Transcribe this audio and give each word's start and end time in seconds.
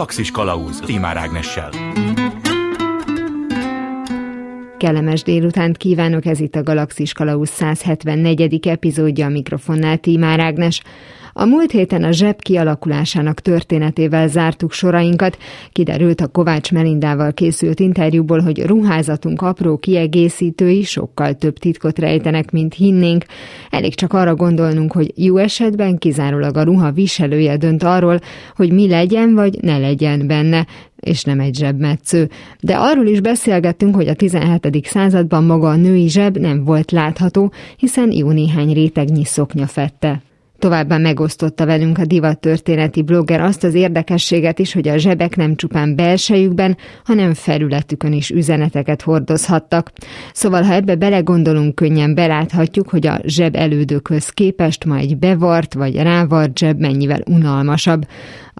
Galaxis 0.00 0.30
Kalauz 0.30 0.80
Timár 0.80 1.16
Ágnessel. 1.16 1.70
Kellemes 4.78 5.22
délutánt 5.22 5.76
kívánok, 5.76 6.26
ez 6.26 6.40
itt 6.40 6.54
a 6.54 6.62
Galaxis 6.62 7.12
Kalauz 7.12 7.48
174. 7.48 8.66
epizódja 8.66 9.26
a 9.26 9.28
mikrofonnál 9.28 9.98
Tímár 9.98 10.40
Ágnes. 10.40 10.82
A 11.32 11.44
múlt 11.44 11.70
héten 11.70 12.04
a 12.04 12.12
zseb 12.12 12.42
kialakulásának 12.42 13.40
történetével 13.40 14.28
zártuk 14.28 14.72
sorainkat. 14.72 15.38
Kiderült 15.72 16.20
a 16.20 16.26
Kovács 16.26 16.72
Melindával 16.72 17.32
készült 17.32 17.80
interjúból, 17.80 18.40
hogy 18.40 18.66
ruházatunk 18.66 19.42
apró 19.42 19.76
kiegészítői 19.76 20.82
sokkal 20.82 21.34
több 21.34 21.58
titkot 21.58 21.98
rejtenek, 21.98 22.50
mint 22.50 22.74
hinnénk. 22.74 23.24
Elég 23.70 23.94
csak 23.94 24.12
arra 24.12 24.34
gondolnunk, 24.34 24.92
hogy 24.92 25.12
jó 25.16 25.36
esetben 25.36 25.98
kizárólag 25.98 26.56
a 26.56 26.62
ruha 26.62 26.92
viselője 26.92 27.56
dönt 27.56 27.82
arról, 27.82 28.18
hogy 28.56 28.72
mi 28.72 28.88
legyen 28.88 29.34
vagy 29.34 29.58
ne 29.60 29.78
legyen 29.78 30.26
benne, 30.26 30.66
és 31.00 31.24
nem 31.24 31.40
egy 31.40 31.54
zsebmetsző. 31.54 32.28
De 32.60 32.76
arról 32.76 33.06
is 33.06 33.20
beszélgettünk, 33.20 33.94
hogy 33.94 34.08
a 34.08 34.14
17. 34.14 34.86
században 34.86 35.44
maga 35.44 35.68
a 35.68 35.76
női 35.76 36.08
zseb 36.08 36.36
nem 36.36 36.64
volt 36.64 36.90
látható, 36.90 37.52
hiszen 37.76 38.12
jó 38.12 38.30
néhány 38.30 38.72
rétegnyi 38.72 39.24
szoknya 39.24 39.66
fette. 39.66 40.22
Továbbá 40.60 40.98
megosztotta 40.98 41.66
velünk 41.66 41.98
a 41.98 42.04
divattörténeti 42.04 43.02
blogger 43.02 43.40
azt 43.40 43.64
az 43.64 43.74
érdekességet 43.74 44.58
is, 44.58 44.72
hogy 44.72 44.88
a 44.88 44.96
zsebek 44.96 45.36
nem 45.36 45.56
csupán 45.56 45.96
belsejükben, 45.96 46.76
hanem 47.04 47.34
felületükön 47.34 48.12
is 48.12 48.30
üzeneteket 48.30 49.02
hordozhattak. 49.02 49.92
Szóval, 50.32 50.62
ha 50.62 50.72
ebbe 50.72 50.94
belegondolunk, 50.94 51.74
könnyen 51.74 52.14
beláthatjuk, 52.14 52.88
hogy 52.88 53.06
a 53.06 53.20
zseb 53.24 53.56
elődökhöz 53.56 54.28
képest 54.28 54.84
ma 54.84 54.96
egy 54.96 55.16
bevart 55.18 55.74
vagy 55.74 55.96
rávart 55.96 56.58
zseb 56.58 56.80
mennyivel 56.80 57.20
unalmasabb. 57.26 58.06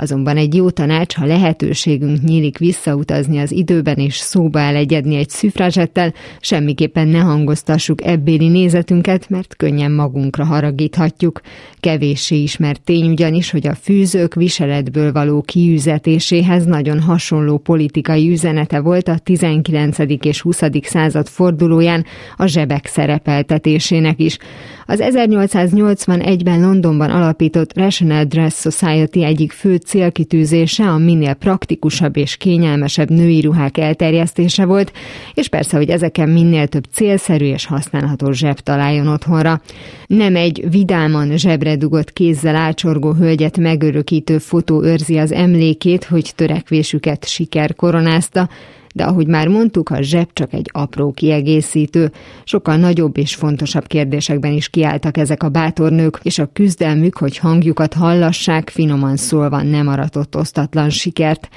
Azonban 0.00 0.36
egy 0.36 0.54
jó 0.54 0.70
tanács, 0.70 1.14
ha 1.14 1.27
lehetőségünk 1.27 2.23
nyílik 2.23 2.59
visszautazni 2.59 3.38
az 3.38 3.52
időben 3.52 3.96
és 3.96 4.16
szóba 4.16 4.59
elegyedni 4.59 5.16
egy 5.16 5.29
szüfrázsettel, 5.29 6.15
semmiképpen 6.40 7.09
ne 7.09 7.18
hangoztassuk 7.18 8.04
ebbéli 8.04 8.48
nézetünket, 8.48 9.28
mert 9.28 9.56
könnyen 9.56 9.93
magunkra 9.93 10.45
haragíthatjuk. 10.45 11.40
Kevéssé 11.80 12.37
ismert 12.37 12.82
tény 12.82 13.10
ugyanis, 13.10 13.51
hogy 13.51 13.66
a 13.66 13.74
fűzők 13.74 14.34
viseletből 14.34 15.12
való 15.12 15.43
kiüzetéséhez 15.43 16.65
nagyon 16.65 17.01
hasonló 17.01 17.59
politikai 17.59 18.30
üzenete 18.30 18.80
volt 18.80 19.09
a 19.09 19.18
19. 19.18 19.98
és 20.21 20.40
20. 20.40 20.60
század 20.82 21.28
fordulóján 21.28 22.04
a 22.37 22.46
zsebek 22.46 22.87
szerepeltetésének 22.87 24.21
is. 24.21 24.38
Az 24.87 25.02
1881-ben 25.02 26.60
Londonban 26.60 27.10
alapított 27.10 27.76
Rational 27.76 28.24
Dress 28.24 28.60
Society 28.60 29.24
egyik 29.24 29.52
fő 29.52 29.76
célkitűzése 29.91 30.85
a 30.85 30.99
minél 30.99 31.35
praktikusabb 31.35 32.16
és 32.16 32.37
kényelmesebb 32.37 33.10
női 33.10 33.41
ruhák 33.41 33.79
elterjesztése 33.79 34.65
volt, 34.65 34.93
és 35.35 35.49
persze, 35.49 35.77
hogy 35.77 35.88
ezeken 35.88 36.29
minél 36.29 36.66
több 36.66 36.85
célszerű 36.93 37.45
és 37.45 37.66
használható 37.66 38.30
zseb 38.30 38.59
találjon 38.59 39.09
otthonra. 39.09 39.61
Nem 40.07 40.37
egy 40.37 40.65
vidáman 40.71 41.37
zsebre 41.37 41.77
dugott 41.77 42.13
kézzel 42.13 42.57
ácsorgó 42.57 43.13
hölgyet 43.13 43.59
megörökítő 43.59 44.38
fotó 44.38 44.85
őrzi 44.85 45.18
az 45.18 45.33
emlékét, 45.33 46.05
hogy 46.05 46.33
törekvésüket 46.35 47.29
siker 47.29 47.74
koronázta, 47.74 48.49
de 48.95 49.05
ahogy 49.05 49.27
már 49.27 49.49
mondtuk, 49.49 49.91
a 49.91 50.02
zseb 50.02 50.29
csak 50.33 50.52
egy 50.52 50.71
apró 50.73 51.13
kiegészítő. 51.13 52.13
Sokkal 52.45 52.77
nagyobb 52.77 53.16
és 53.16 53.35
fontosabb 53.35 53.87
kérdésekben 53.87 54.52
is 54.52 54.69
kiálltak 54.69 55.16
ezek 55.16 55.43
a 55.43 55.49
bátor 55.49 55.91
nők, 55.93 56.19
és 56.23 56.38
a 56.38 56.51
küzdelmük, 56.52 57.16
hogy 57.16 57.37
hangjukat 57.37 57.95
hallassák, 57.95 58.68
finoman 58.68 59.16
szólva 59.16 59.63
nem 59.63 59.88
aratott 59.88 60.37
osztatlan 60.37 60.91
sikert. 60.91 61.49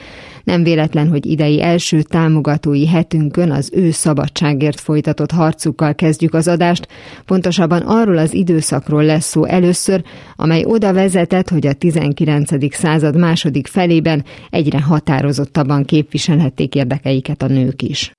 Nem 0.44 0.64
véletlen, 0.64 1.08
hogy 1.08 1.26
idei 1.26 1.62
első 1.62 2.02
támogatói 2.02 2.88
hetünkön 2.88 3.52
az 3.52 3.70
ő 3.74 3.92
szabadságért 3.92 4.80
folytatott 4.80 5.32
harcukkal 5.32 5.96
kezdjük 5.96 6.34
az 6.34 6.48
adást, 6.48 6.88
pontosabban 7.26 7.82
arról 7.82 8.18
az 8.18 8.34
időszakról 8.34 9.04
lesz 9.04 9.26
szó 9.26 9.46
először, 9.46 10.04
amely 10.36 10.64
oda 10.66 10.94
vezetett, 10.94 11.50
hogy 11.50 11.68
a 11.68 11.74
19. 11.74 12.76
század 12.76 13.18
második 13.18 13.68
felében 13.68 14.24
egyre 14.50 14.82
határozottabban 14.82 15.86
képviselhették 15.86 16.76
érdekeiket 16.76 17.42
a 17.42 17.48
nők 17.48 17.82
is. 17.82 18.12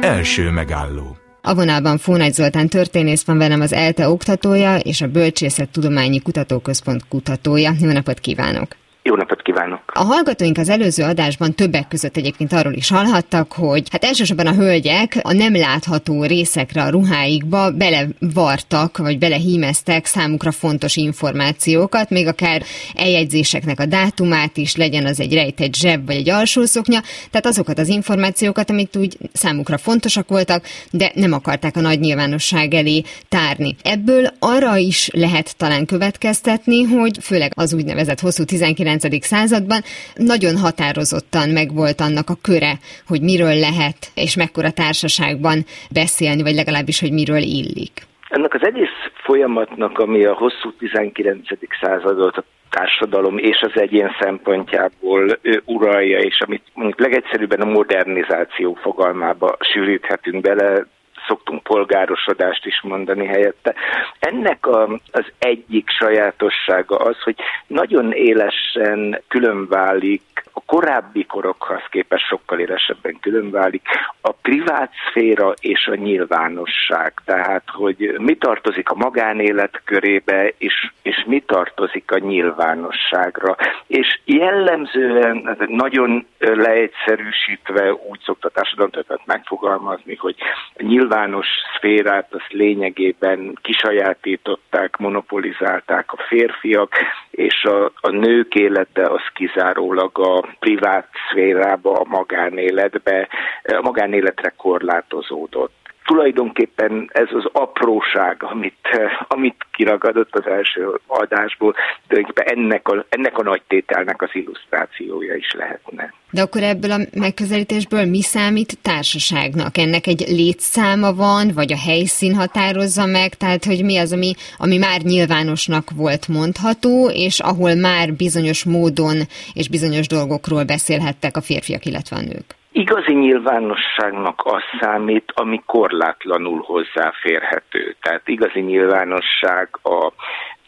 Első 0.00 0.50
megálló 0.50 1.14
a 1.42 1.54
vonalban 1.54 1.98
Fónagy 1.98 2.32
Zoltán 2.32 2.68
történész 2.68 3.24
van 3.24 3.38
velem 3.38 3.60
az 3.60 3.72
ELTE 3.72 4.08
oktatója 4.08 4.76
és 4.76 5.00
a 5.00 5.08
Bölcsészet 5.08 5.70
Tudományi 5.70 6.20
Kutatóközpont 6.20 7.08
kutatója. 7.08 7.72
Jó 7.80 7.92
napot 7.92 8.18
kívánok! 8.18 8.68
Jó 9.02 9.14
napot 9.14 9.39
kívánok! 9.42 9.80
A 9.86 10.02
hallgatóink 10.04 10.58
az 10.58 10.68
előző 10.68 11.02
adásban 11.02 11.54
többek 11.54 11.88
között 11.88 12.16
egyébként 12.16 12.52
arról 12.52 12.72
is 12.72 12.88
hallhattak, 12.88 13.52
hogy 13.52 13.88
hát 13.90 14.04
elsősorban 14.04 14.46
a 14.46 14.52
hölgyek 14.52 15.18
a 15.22 15.32
nem 15.32 15.56
látható 15.56 16.24
részekre 16.24 16.82
a 16.82 16.88
ruháikba 16.88 17.70
belevartak, 17.70 18.96
vagy 18.96 19.18
belehímeztek 19.18 20.06
számukra 20.06 20.50
fontos 20.50 20.96
információkat, 20.96 22.10
még 22.10 22.26
akár 22.26 22.62
eljegyzéseknek 22.94 23.80
a 23.80 23.86
dátumát 23.86 24.56
is, 24.56 24.76
legyen 24.76 25.06
az 25.06 25.20
egy 25.20 25.34
rejtett 25.34 25.74
zseb, 25.74 26.06
vagy 26.06 26.16
egy 26.16 26.30
alsószoknya, 26.30 27.00
tehát 27.30 27.46
azokat 27.46 27.78
az 27.78 27.88
információkat, 27.88 28.70
amik 28.70 28.88
úgy 28.94 29.16
számukra 29.32 29.78
fontosak 29.78 30.28
voltak, 30.28 30.64
de 30.90 31.12
nem 31.14 31.32
akarták 31.32 31.76
a 31.76 31.80
nagy 31.80 32.00
nyilvánosság 32.00 32.74
elé 32.74 33.02
tárni. 33.28 33.76
Ebből 33.82 34.26
arra 34.38 34.76
is 34.76 35.10
lehet 35.12 35.56
talán 35.56 35.86
következtetni, 35.86 36.82
hogy 36.82 37.18
főleg 37.20 37.52
az 37.54 37.74
úgynevezett 37.74 38.20
hosszú 38.20 38.44
19 38.44 39.00
19. 39.00 39.29
században 39.32 39.80
nagyon 40.14 40.56
határozottan 40.64 41.48
megvolt 41.60 42.00
annak 42.06 42.28
a 42.34 42.40
köre, 42.48 42.72
hogy 43.10 43.22
miről 43.30 43.56
lehet 43.68 43.98
és 44.24 44.32
mekkora 44.42 44.70
társaságban 44.82 45.58
beszélni, 46.00 46.42
vagy 46.42 46.54
legalábbis, 46.54 47.00
hogy 47.00 47.12
miről 47.20 47.44
illik. 47.58 47.94
Ennek 48.28 48.54
az 48.54 48.64
egész 48.70 48.96
folyamatnak, 49.24 49.98
ami 49.98 50.24
a 50.24 50.34
hosszú 50.34 50.68
19. 50.78 51.38
századot 51.80 52.36
a 52.36 52.44
társadalom 52.70 53.38
és 53.38 53.58
az 53.60 53.80
egyén 53.80 54.10
szempontjából 54.20 55.38
uralja, 55.64 56.18
és 56.18 56.40
amit 56.46 56.62
mondjuk 56.74 57.00
legegyszerűbben 57.00 57.60
a 57.60 57.72
modernizáció 57.78 58.78
fogalmába 58.82 59.56
sűríthetünk 59.60 60.40
bele, 60.42 60.86
szoktunk 61.30 61.62
polgárosodást 61.62 62.66
is 62.66 62.80
mondani 62.82 63.26
helyette. 63.26 63.74
Ennek 64.18 64.66
a, 64.66 65.00
az 65.10 65.24
egyik 65.38 65.88
sajátossága 65.88 66.96
az, 66.96 67.22
hogy 67.22 67.36
nagyon 67.66 68.12
élesen 68.12 69.22
különválik 69.28 70.22
a 70.52 70.62
korábbi 70.66 71.24
korokhoz 71.24 71.82
képest 71.90 72.26
sokkal 72.26 72.58
élesebben 72.58 73.18
különválik 73.20 73.82
a 74.20 74.32
privát 74.32 74.92
szféra 75.08 75.54
és 75.60 75.86
a 75.86 75.94
nyilvánosság. 75.94 77.12
Tehát, 77.24 77.62
hogy 77.66 78.14
mi 78.18 78.34
tartozik 78.36 78.90
a 78.90 78.94
magánélet 78.94 79.80
körébe, 79.84 80.52
és, 80.58 80.90
és 81.02 81.24
mi 81.26 81.40
tartozik 81.40 82.10
a 82.12 82.18
nyilvánosságra. 82.18 83.56
És 83.86 84.20
jellemzően, 84.24 85.56
nagyon 85.68 86.26
leegyszerűsítve 86.38 87.92
úgy 87.92 88.20
szokta 88.24 88.48
a 88.48 88.50
társadalom 88.50 88.90
megfogalmazni, 89.24 90.16
hogy 90.16 90.36
a 90.74 90.82
nyilvános 91.20 91.46
szférát 91.76 92.26
az 92.30 92.42
lényegében 92.48 93.58
kisajátították, 93.62 94.96
monopolizálták 94.96 96.12
a 96.12 96.22
férfiak, 96.28 96.92
és 97.30 97.64
a, 97.64 97.84
a 98.00 98.10
nők 98.10 98.54
élete 98.54 99.02
az 99.02 99.22
kizárólag 99.34 100.18
a 100.18 100.46
privát 100.58 101.08
szférába, 101.28 101.92
a 101.92 102.04
magánéletbe, 102.08 103.28
a 103.62 103.80
magánéletre 103.82 104.52
korlátozódott 104.56 105.79
tulajdonképpen 106.04 107.10
ez 107.12 107.28
az 107.32 107.44
apróság, 107.52 108.36
amit, 108.40 108.88
amit 109.28 109.66
kiragadott 109.72 110.34
az 110.34 110.46
első 110.46 111.00
adásból, 111.06 111.74
tulajdonképpen 112.08 112.58
ennek 112.58 112.88
a, 112.88 113.04
ennek 113.08 113.38
a 113.38 113.42
nagy 113.42 113.62
tételnek 113.68 114.22
az 114.22 114.28
illusztrációja 114.32 115.34
is 115.34 115.52
lehetne. 115.52 116.12
De 116.30 116.42
akkor 116.42 116.62
ebből 116.62 116.90
a 116.90 116.98
megközelítésből 117.14 118.04
mi 118.04 118.22
számít 118.22 118.78
társaságnak? 118.82 119.78
Ennek 119.78 120.06
egy 120.06 120.24
létszáma 120.28 121.12
van, 121.12 121.50
vagy 121.54 121.72
a 121.72 121.78
helyszín 121.78 122.34
határozza 122.34 123.06
meg? 123.06 123.34
Tehát, 123.34 123.64
hogy 123.64 123.84
mi 123.84 123.96
az, 123.96 124.12
ami, 124.12 124.32
ami 124.58 124.76
már 124.78 125.00
nyilvánosnak 125.00 125.90
volt 125.96 126.28
mondható, 126.28 127.10
és 127.12 127.40
ahol 127.40 127.74
már 127.74 128.12
bizonyos 128.12 128.64
módon 128.64 129.16
és 129.54 129.68
bizonyos 129.68 130.06
dolgokról 130.06 130.64
beszélhettek 130.64 131.36
a 131.36 131.40
férfiak, 131.40 131.84
illetve 131.84 132.16
a 132.16 132.20
nők? 132.20 132.59
Igazi 132.72 133.12
nyilvánosságnak 133.12 134.40
az 134.44 134.62
számít, 134.80 135.32
ami 135.34 135.62
korlátlanul 135.66 136.62
hozzáférhető. 136.66 137.96
Tehát 138.02 138.28
igazi 138.28 138.60
nyilvánosság 138.60 139.68
a, 139.82 140.04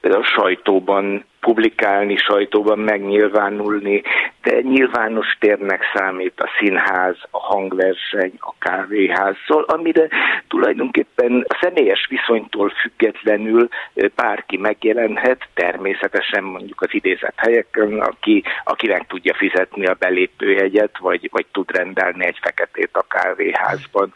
a 0.00 0.22
sajtóban 0.22 1.24
publikálni, 1.46 2.16
sajtóban 2.16 2.78
megnyilvánulni, 2.78 4.02
de 4.42 4.60
nyilvános 4.60 5.36
térnek 5.40 5.82
számít 5.94 6.40
a 6.40 6.50
színház, 6.58 7.16
a 7.30 7.38
hangverseny, 7.38 8.32
a 8.38 8.52
kávéház, 8.58 9.34
szóval 9.46 9.64
amire 9.64 10.08
tulajdonképpen 10.48 11.44
a 11.48 11.58
személyes 11.60 12.06
viszonytól 12.08 12.68
függetlenül 12.70 13.68
bárki 14.14 14.56
megjelenhet, 14.56 15.48
természetesen 15.54 16.44
mondjuk 16.44 16.80
az 16.80 16.88
idézett 16.90 17.36
helyeken, 17.36 18.00
aki, 18.00 18.42
aki 18.64 18.96
tudja 19.08 19.34
fizetni 19.34 19.86
a 19.86 19.96
belépőjegyet, 19.98 20.98
vagy, 20.98 21.28
vagy 21.32 21.46
tud 21.52 21.76
rendelni 21.76 22.26
egy 22.26 22.38
feketét 22.42 22.90
a 22.92 23.06
kávéházban. 23.08 24.12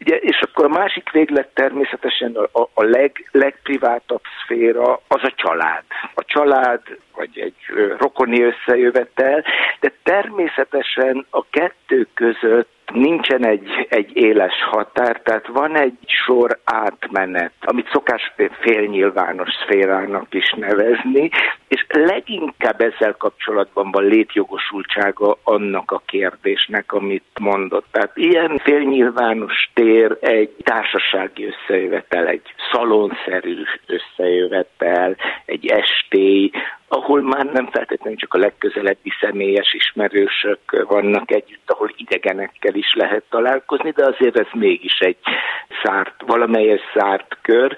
Ugye, 0.00 0.16
és 0.16 0.40
akkor 0.40 0.64
a 0.64 0.78
másik 0.78 1.10
véglet 1.10 1.48
természetesen 1.54 2.34
a, 2.34 2.60
a 2.74 2.82
leg, 2.82 3.28
legprivátabb 3.30 4.20
szféra 4.42 5.00
az 5.08 5.22
a 5.22 5.32
család. 5.36 5.82
A 6.14 6.24
család, 6.24 6.67
vagy 7.14 7.38
egy 7.38 7.56
rokoni 7.98 8.42
összejövetel, 8.42 9.44
de 9.80 9.92
természetesen 10.02 11.26
a 11.30 11.44
kettő 11.50 12.08
között 12.14 12.77
nincsen 12.92 13.46
egy, 13.46 13.86
egy 13.88 14.16
éles 14.16 14.54
határ, 14.70 15.20
tehát 15.22 15.46
van 15.46 15.76
egy 15.76 15.98
sor 16.06 16.58
átmenet, 16.64 17.52
amit 17.60 17.90
szokás 17.92 18.32
félnyilvános 18.60 19.48
szférának 19.62 20.34
is 20.34 20.54
nevezni, 20.56 21.30
és 21.68 21.86
leginkább 21.88 22.80
ezzel 22.80 23.14
kapcsolatban 23.16 23.90
van 23.90 24.04
létjogosultsága 24.04 25.38
annak 25.44 25.90
a 25.90 26.02
kérdésnek, 26.06 26.92
amit 26.92 27.38
mondott. 27.40 27.86
Tehát 27.90 28.16
ilyen 28.16 28.58
félnyilvános 28.58 29.70
tér 29.74 30.16
egy 30.20 30.54
társasági 30.62 31.46
összejövetel, 31.46 32.26
egy 32.26 32.54
szalonszerű 32.72 33.56
összejövetel, 33.86 35.16
egy 35.44 35.66
estély, 35.66 36.50
ahol 36.88 37.22
már 37.22 37.44
nem 37.44 37.66
feltétlenül 37.66 38.18
csak 38.18 38.34
a 38.34 38.38
legközelebbi 38.38 39.12
személyes 39.20 39.72
ismerősök 39.72 40.84
vannak 40.88 41.30
együtt, 41.30 41.70
ahol 41.70 41.92
idegenekkel 41.96 42.74
is 42.74 42.94
lehet 42.94 43.24
találkozni, 43.30 43.90
de 43.90 44.04
azért 44.04 44.38
ez 44.38 44.46
mégis 44.52 44.98
egy 44.98 45.16
szárt, 45.82 46.14
valamelyes 46.26 46.80
szárt 46.94 47.36
kör, 47.42 47.76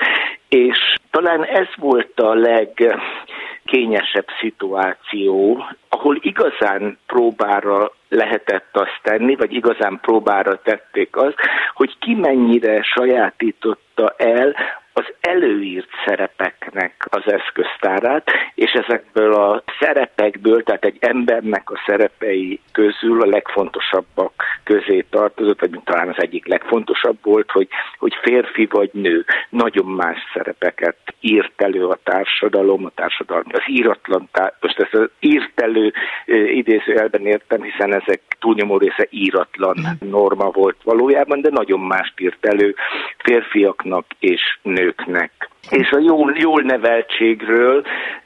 és 0.48 0.94
talán 1.10 1.44
ez 1.44 1.68
volt 1.76 2.20
a 2.20 2.34
legkényesebb 2.34 4.26
szituáció, 4.40 5.64
ahol 5.88 6.18
igazán 6.20 6.98
próbára 7.06 7.92
lehetett 8.08 8.76
azt 8.76 9.00
tenni, 9.02 9.36
vagy 9.36 9.52
igazán 9.52 9.98
próbára 10.02 10.62
tették 10.62 11.16
azt, 11.16 11.36
hogy 11.74 11.98
ki 11.98 12.14
mennyire 12.14 12.82
sajátította 12.82 14.14
el 14.16 14.56
az 14.92 15.04
előírt 15.20 15.90
szerepeknek 16.70 17.06
az 17.10 17.32
eszköztárát, 17.32 18.30
és 18.54 18.72
ezekből 18.72 19.34
a 19.34 19.62
szerepekből, 19.80 20.62
tehát 20.62 20.84
egy 20.84 20.96
embernek 21.00 21.70
a 21.70 21.82
szerepei 21.86 22.60
közül 22.72 23.22
a 23.22 23.26
legfontosabbak 23.26 24.49
közé 24.70 25.04
tartozott, 25.10 25.60
vagy 25.60 25.80
talán 25.84 26.08
az 26.08 26.22
egyik 26.22 26.46
legfontosabb 26.46 27.16
volt, 27.22 27.50
hogy, 27.50 27.68
hogy 27.98 28.14
férfi 28.22 28.68
vagy 28.70 28.90
nő 28.92 29.24
nagyon 29.48 29.86
más 29.86 30.18
szerepeket 30.34 30.96
írt 31.20 31.62
elő 31.62 31.84
a 31.84 31.98
társadalom, 32.04 32.84
a 32.84 32.90
társadalom, 32.94 33.44
az 33.52 33.62
íratlan, 33.66 34.28
most 34.60 34.78
ezt 34.78 34.94
az 34.94 35.08
írt 35.20 35.60
elő 35.60 35.92
idézőjelben 36.54 37.26
értem, 37.26 37.62
hiszen 37.62 37.94
ezek 37.94 38.20
túlnyomó 38.38 38.76
része 38.78 39.06
íratlan 39.10 39.76
norma 40.00 40.50
volt 40.50 40.76
valójában, 40.84 41.40
de 41.40 41.50
nagyon 41.50 41.80
mást 41.80 42.20
írt 42.20 42.46
elő 42.46 42.74
férfiaknak 43.18 44.06
és 44.18 44.58
nőknek. 44.62 45.48
És 45.70 45.90
a 45.90 45.98
jól, 45.98 46.34
jól 46.38 46.62
neveltségről 46.62 47.84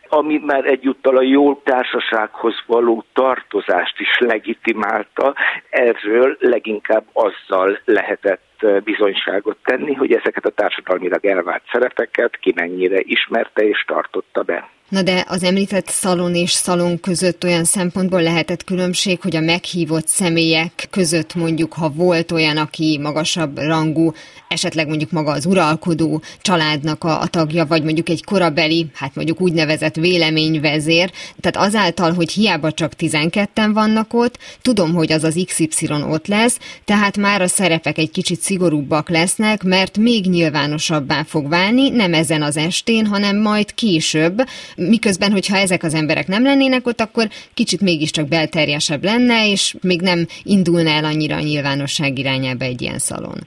ami 0.09 0.41
már 0.45 0.65
egyúttal 0.65 1.17
a 1.17 1.23
jó 1.23 1.55
társasághoz 1.55 2.55
való 2.67 3.05
tartozást 3.13 4.01
is 4.01 4.19
legitimálta, 4.19 5.35
erről 5.71 6.37
leginkább 6.41 7.05
azzal 7.13 7.79
lehetett 7.85 8.67
bizonyságot 8.85 9.57
tenni, 9.65 9.95
hogy 9.95 10.13
ezeket 10.13 10.45
a 10.45 10.51
társadalmilag 10.51 11.25
elvált 11.25 11.63
szerepeket 11.73 12.37
ki 12.37 12.53
mennyire 12.57 12.99
ismerte 13.01 13.63
és 13.63 13.85
tartotta 13.87 14.43
be. 14.43 14.69
Na 14.95 15.03
de 15.03 15.25
az 15.29 15.43
említett 15.43 15.89
szalon 15.89 16.35
és 16.35 16.51
szalon 16.51 17.01
között 17.01 17.45
olyan 17.45 17.65
szempontból 17.65 18.23
lehetett 18.23 18.65
különbség, 18.65 19.21
hogy 19.21 19.37
a 19.37 19.41
meghívott 19.41 20.09
személyek 20.09 20.87
között 20.91 21.35
mondjuk, 21.35 21.73
ha 21.73 21.89
volt 21.89 22.33
olyan, 22.33 22.57
aki 22.57 22.99
magasabb 23.03 23.59
rangú, 23.59 24.13
esetleg 24.49 24.89
mondjuk 24.89 25.11
maga 25.11 25.31
az 25.33 25.47
uralkodó 25.47 26.23
családnak 26.43 27.05
a, 27.05 27.21
a 27.21 27.27
tagja, 27.27 27.67
vagy 27.67 27.83
mondjuk 27.83 28.09
egy 28.09 28.25
korabeli, 28.25 28.87
hát 28.95 29.15
mondjuk 29.15 29.41
úgynevezett 29.41 29.95
véleményvezér, 29.95 31.11
tehát 31.41 31.69
azáltal, 31.69 32.13
hogy 32.13 32.33
hiába 32.33 32.73
csak 32.73 32.93
12-en 32.99 33.71
vannak 33.73 34.15
ott, 34.15 34.39
tudom, 34.63 34.95
hogy 34.95 35.13
az 35.13 35.25
az 35.25 35.45
XY 35.47 35.89
ott 36.09 36.27
lesz, 36.27 36.59
tehát 36.85 37.17
már 37.17 37.43
a 37.43 37.49
szerepek 37.49 37.99
egy 37.99 38.11
kicsit 38.11 38.41
szigorúbbak 38.41 39.09
lesznek, 39.09 39.63
mert 39.63 39.99
még 39.99 40.27
nyilvánosabbá 40.27 41.23
fog 41.23 41.49
válni, 41.49 41.89
nem 41.89 42.15
ezen 42.15 42.43
az 42.43 42.57
estén, 42.57 43.07
hanem 43.07 43.41
majd 43.41 43.75
később, 43.75 44.43
miközben, 44.89 45.33
hogyha 45.33 45.57
ezek 45.57 45.83
az 45.83 45.95
emberek 45.95 46.27
nem 46.27 46.43
lennének 46.43 46.87
ott, 46.87 47.01
akkor 47.01 47.25
kicsit 47.55 47.81
mégiscsak 47.81 48.29
belterjesebb 48.29 49.05
lenne, 49.05 49.51
és 49.51 49.75
még 49.83 50.01
nem 50.01 50.27
indulna 50.43 50.91
el 50.91 51.05
annyira 51.05 51.37
a 51.37 51.41
nyilvánosság 51.41 52.19
irányába 52.19 52.65
egy 52.65 52.83
ilyen 52.83 52.99
szalon. 52.99 53.39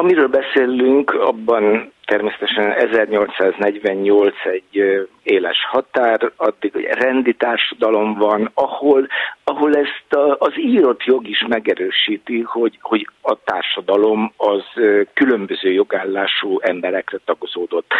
Amiről 0.00 0.28
beszélünk, 0.28 1.10
abban 1.10 1.91
természetesen 2.06 2.72
1848 2.72 4.34
egy 4.44 5.08
éles 5.22 5.66
határ, 5.70 6.32
addig 6.36 6.72
egy 6.74 6.84
rendi 6.84 7.34
társadalom 7.34 8.14
van, 8.14 8.50
ahol, 8.54 9.06
ahol 9.44 9.76
ezt 9.76 10.12
a, 10.12 10.36
az 10.38 10.58
írott 10.58 11.04
jog 11.04 11.28
is 11.28 11.44
megerősíti, 11.48 12.40
hogy, 12.40 12.78
hogy 12.80 13.08
a 13.20 13.36
társadalom 13.44 14.32
az 14.36 14.64
különböző 15.14 15.72
jogállású 15.72 16.58
emberekre 16.60 17.18
tagozódott. 17.24 17.92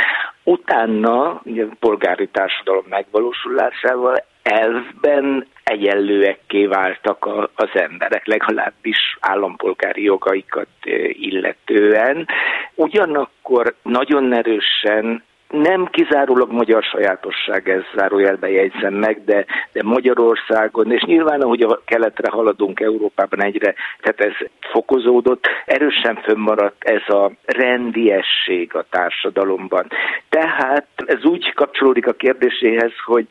Utána, 0.45 1.41
ugye 1.45 1.65
a 1.65 1.77
polgári 1.81 2.29
társadalom 2.29 2.85
megvalósulásával 2.89 4.25
elvben 4.43 5.47
egyenlőekké 5.65 6.67
váltak 6.67 7.25
a, 7.25 7.51
az 7.55 7.69
emberek, 7.73 8.27
legalábbis 8.27 9.17
állampolgári 9.21 10.03
jogaikat 10.03 10.69
illetően. 11.13 12.27
Ugyanakkor 12.75 13.75
nagyon 13.83 14.33
erősen 14.33 15.23
nem 15.53 15.87
kizárólag 15.91 16.53
magyar 16.53 16.83
sajátosság, 16.83 17.69
ez 17.69 17.83
zárójelbe 17.95 18.51
jegyzem 18.51 18.95
meg, 18.95 19.25
de, 19.25 19.45
de 19.73 19.83
Magyarországon, 19.83 20.93
és 20.93 21.03
nyilván, 21.03 21.41
ahogy 21.41 21.63
a 21.63 21.81
keletre 21.85 22.31
haladunk 22.31 22.81
Európában 22.81 23.43
egyre, 23.43 23.75
tehát 24.01 24.21
ez 24.21 24.49
fokozódott, 24.71 25.47
erősen 25.65 26.17
fönnmaradt 26.23 26.85
ez 26.85 27.15
a 27.15 27.33
rendiesség 27.45 28.75
a 28.75 28.85
társadalomban. 28.91 29.87
Tehát 30.29 30.87
ez 31.07 31.25
úgy 31.25 31.53
kapcsolódik 31.55 32.07
a 32.07 32.13
kérdéséhez, 32.13 32.93
hogy 33.05 33.27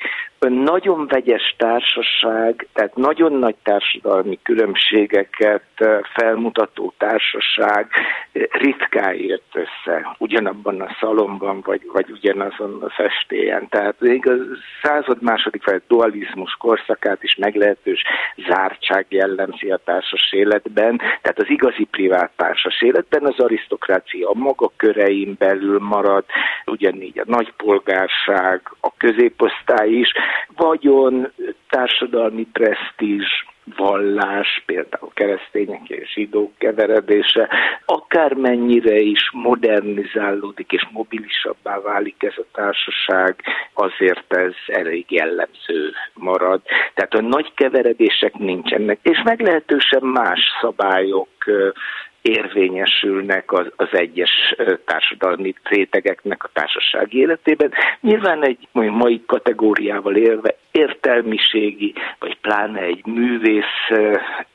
nagyon 0.50 1.08
vegyes 1.08 1.56
társaság, 1.58 2.68
tehát 2.74 2.96
nagyon 2.96 3.34
nagy 3.34 3.56
társadalmi 3.64 4.40
különbségeket 4.44 5.64
felmutató 6.14 6.94
társaság 6.98 7.88
ritkán 8.52 9.16
jött 9.16 9.52
össze 9.54 10.16
ugyanabban 10.18 10.82
a 10.82 10.96
szalomban, 11.00 11.62
vagy, 11.66 11.82
vagy 11.94 12.12
ugyanazon 12.12 12.84
a 12.84 12.90
festélyen. 12.90 13.68
Tehát 13.70 13.96
még 14.00 14.28
a 14.28 14.34
század 14.82 15.22
második 15.22 15.64
fel 15.64 15.82
dualizmus 15.88 16.54
korszakát 16.60 17.24
is 17.24 17.36
meglehetős 17.36 18.04
zártság 18.48 19.06
jellemzi 19.10 19.72
a 19.72 19.82
társas 19.86 20.32
életben, 20.32 20.98
tehát 20.98 21.40
az 21.40 21.50
igazi 21.50 21.84
privát 21.84 22.32
társas 22.36 22.82
életben 22.82 23.26
az 23.26 23.40
arisztokrácia 23.40 24.30
a 24.30 24.38
maga 24.38 24.72
körein 24.76 25.36
belül 25.40 25.80
marad, 25.80 26.26
ugyanígy 26.66 27.20
a 27.20 27.24
nagypolgárság, 27.26 28.62
a 28.80 28.90
középosztály 28.98 29.90
is, 29.90 30.12
vagyon, 30.56 31.32
társadalmi 31.70 32.48
presztízs, 32.54 33.46
vallás, 33.76 34.64
például 34.66 35.12
keresztények 35.14 35.90
és 35.90 36.12
zsidók 36.14 36.52
keveredése, 36.58 37.50
akármennyire 37.86 39.00
is 39.00 39.30
modernizálódik 39.32 40.72
és 40.72 40.88
mobilisabbá 40.92 41.80
válik 41.80 42.24
ez 42.24 42.34
a 42.38 42.46
társaság, 42.54 43.36
azért 43.74 44.34
ez 44.34 44.54
elég 44.68 45.12
jellemző 45.12 45.92
marad. 46.14 46.62
Tehát 46.94 47.14
a 47.14 47.22
nagy 47.22 47.54
keveredések 47.54 48.34
nincsenek, 48.34 49.00
és 49.02 49.22
meglehetősen 49.24 50.04
más 50.04 50.40
szabályok 50.62 51.30
érvényesülnek 52.22 53.52
az, 53.52 53.66
az 53.76 53.88
egyes 53.92 54.56
társadalmi 54.86 55.54
rétegeknek 55.64 56.44
a 56.44 56.50
társasági 56.54 57.18
életében. 57.18 57.72
Nyilván 58.02 58.44
egy 58.44 58.68
mai 58.72 59.24
kategóriával 59.26 60.16
élve 60.16 60.56
értelmiségi, 60.72 61.94
vagy 62.20 62.38
pláne 62.42 62.82
egy 62.82 63.06
művész 63.06 63.90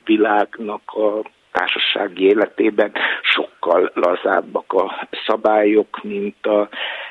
világnak 0.05 0.81
a 0.85 1.21
társasági 1.51 2.23
életében 2.23 2.91
sokkal 3.21 3.91
lazábbak 3.93 4.73
a 4.73 5.07
szabályok, 5.25 6.03
mint 6.03 6.45
a 6.45 6.69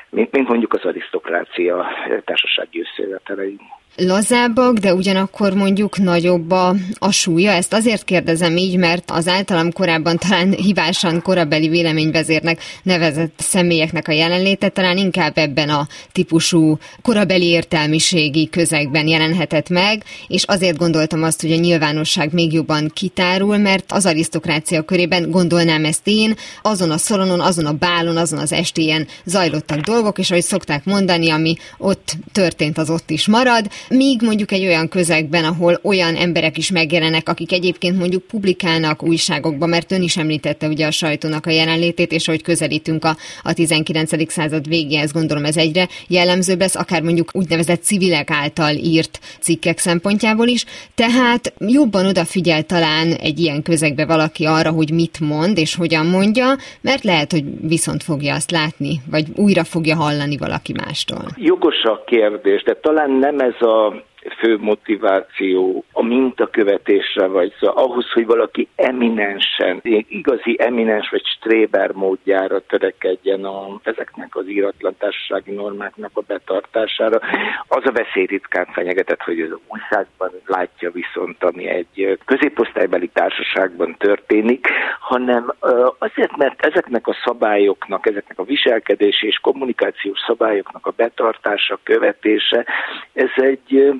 mint, 0.09 0.31
mint 0.31 0.47
mondjuk 0.47 0.73
az 0.73 0.85
arisztokrácia 0.85 1.87
társasági 2.25 2.81
összejövetelei 2.81 3.57
lazábbak, 3.97 4.77
de 4.77 4.93
ugyanakkor 4.93 5.53
mondjuk 5.53 5.97
nagyobb 5.97 6.51
a, 6.51 6.75
a 6.93 7.11
súlya. 7.11 7.51
Ezt 7.51 7.73
azért 7.73 8.03
kérdezem 8.03 8.57
így, 8.57 8.77
mert 8.77 9.11
az 9.11 9.27
általam 9.27 9.71
korábban 9.71 10.17
talán 10.17 10.51
hibásan 10.51 11.21
korabeli 11.21 11.67
véleményvezérnek 11.67 12.61
nevezett 12.83 13.33
személyeknek 13.37 14.07
a 14.07 14.11
jelenléte 14.11 14.69
talán 14.69 14.97
inkább 14.97 15.37
ebben 15.37 15.69
a 15.69 15.87
típusú 16.11 16.77
korabeli 17.01 17.45
értelmiségi 17.45 18.49
közegben 18.49 19.07
jelenhetett 19.07 19.69
meg, 19.69 20.03
és 20.27 20.43
azért 20.43 20.77
gondoltam 20.77 21.23
azt, 21.23 21.41
hogy 21.41 21.51
a 21.51 21.55
nyilvánosság 21.55 22.33
még 22.33 22.53
jobban 22.53 22.91
kitárul, 22.93 23.57
mert 23.57 23.91
az 23.91 24.05
arisztokrácia 24.05 24.81
körében 24.81 25.31
gondolnám 25.31 25.85
ezt 25.85 26.01
én, 26.03 26.35
azon 26.61 26.91
a 26.91 26.97
szoronon, 26.97 27.39
azon 27.39 27.65
a 27.65 27.71
bálon, 27.71 28.17
azon 28.17 28.39
az 28.39 28.51
estélyen 28.51 29.07
zajlottak 29.25 29.79
dolgok, 29.79 30.19
és 30.19 30.31
ahogy 30.31 30.43
szokták 30.43 30.85
mondani, 30.85 31.29
ami 31.29 31.55
ott 31.77 32.15
történt, 32.31 32.77
az 32.77 32.89
ott 32.89 33.09
is 33.09 33.27
marad, 33.27 33.69
Míg 33.89 34.21
mondjuk 34.21 34.51
egy 34.51 34.65
olyan 34.65 34.87
közegben, 34.89 35.43
ahol 35.43 35.79
olyan 35.83 36.15
emberek 36.15 36.57
is 36.57 36.71
megjelenek, 36.71 37.29
akik 37.29 37.51
egyébként 37.51 37.97
mondjuk 37.97 38.23
publikálnak 38.23 39.03
újságokba, 39.03 39.65
mert 39.65 39.91
ön 39.91 40.01
is 40.01 40.17
említette 40.17 40.67
ugye 40.67 40.85
a 40.85 40.91
sajtónak 40.91 41.45
a 41.45 41.49
jelenlétét, 41.49 42.11
és 42.11 42.25
hogy 42.25 42.41
közelítünk 42.43 43.05
a, 43.05 43.15
a 43.43 43.53
19. 43.53 44.31
század 44.31 44.67
végéhez, 44.67 45.11
gondolom 45.11 45.45
ez 45.45 45.57
egyre 45.57 45.87
jellemzőbb 46.07 46.59
lesz, 46.59 46.75
akár 46.75 47.01
mondjuk 47.01 47.29
úgynevezett 47.33 47.83
civilek 47.83 48.31
által 48.31 48.75
írt 48.75 49.19
cikkek 49.39 49.77
szempontjából 49.77 50.47
is. 50.47 50.65
Tehát 50.95 51.53
jobban 51.59 52.05
odafigyel 52.05 52.63
talán 52.63 53.07
egy 53.21 53.39
ilyen 53.39 53.61
közegbe 53.61 54.05
valaki 54.05 54.45
arra, 54.45 54.71
hogy 54.71 54.91
mit 54.91 55.19
mond 55.19 55.57
és 55.57 55.75
hogyan 55.75 56.05
mondja, 56.05 56.45
mert 56.81 57.03
lehet, 57.03 57.31
hogy 57.31 57.43
viszont 57.61 58.03
fogja 58.03 58.33
azt 58.33 58.51
látni, 58.51 58.93
vagy 59.11 59.25
újra 59.35 59.63
fogja 59.63 59.95
hallani 59.95 60.37
valaki 60.37 60.73
mástól. 60.73 61.25
Jogos 61.35 61.83
a 61.83 62.03
kérdés, 62.05 62.63
de 62.63 62.77
talán 62.81 63.11
nem 63.11 63.39
ez 63.39 63.61
a 63.61 63.76
uh, 63.77 63.91
fő 64.33 64.57
motiváció 64.57 65.83
a 65.91 66.03
mintakövetésre, 66.03 67.27
vagy 67.27 67.53
szóval 67.59 67.83
ahhoz, 67.83 68.11
hogy 68.11 68.25
valaki 68.25 68.67
eminensen, 68.75 69.79
igazi 70.07 70.55
eminens 70.59 71.09
vagy 71.09 71.25
stréber 71.25 71.91
módjára 71.91 72.59
törekedjen 72.59 73.45
a, 73.45 73.79
ezeknek 73.83 74.35
az 74.35 74.47
íratlan 74.47 74.95
társasági 74.97 75.51
normáknak 75.51 76.11
a 76.13 76.21
betartására, 76.27 77.19
az 77.67 77.83
a 77.85 77.91
veszély 77.91 78.25
ritkán 78.25 78.65
fenyegetett, 78.65 79.21
hogy 79.21 79.39
az 79.39 79.57
újságban 79.67 80.31
látja 80.45 80.91
viszont, 80.91 81.43
ami 81.43 81.67
egy 81.67 82.17
középosztálybeli 82.25 83.07
társaságban 83.07 83.95
történik, 83.97 84.67
hanem 84.99 85.53
azért, 85.97 86.37
mert 86.37 86.65
ezeknek 86.65 87.07
a 87.07 87.15
szabályoknak, 87.25 88.07
ezeknek 88.07 88.39
a 88.39 88.43
viselkedési 88.43 89.27
és 89.27 89.39
kommunikációs 89.41 90.19
szabályoknak 90.27 90.85
a 90.85 90.93
betartása, 90.95 91.79
követése, 91.83 92.65
ez 93.13 93.29
egy 93.35 93.93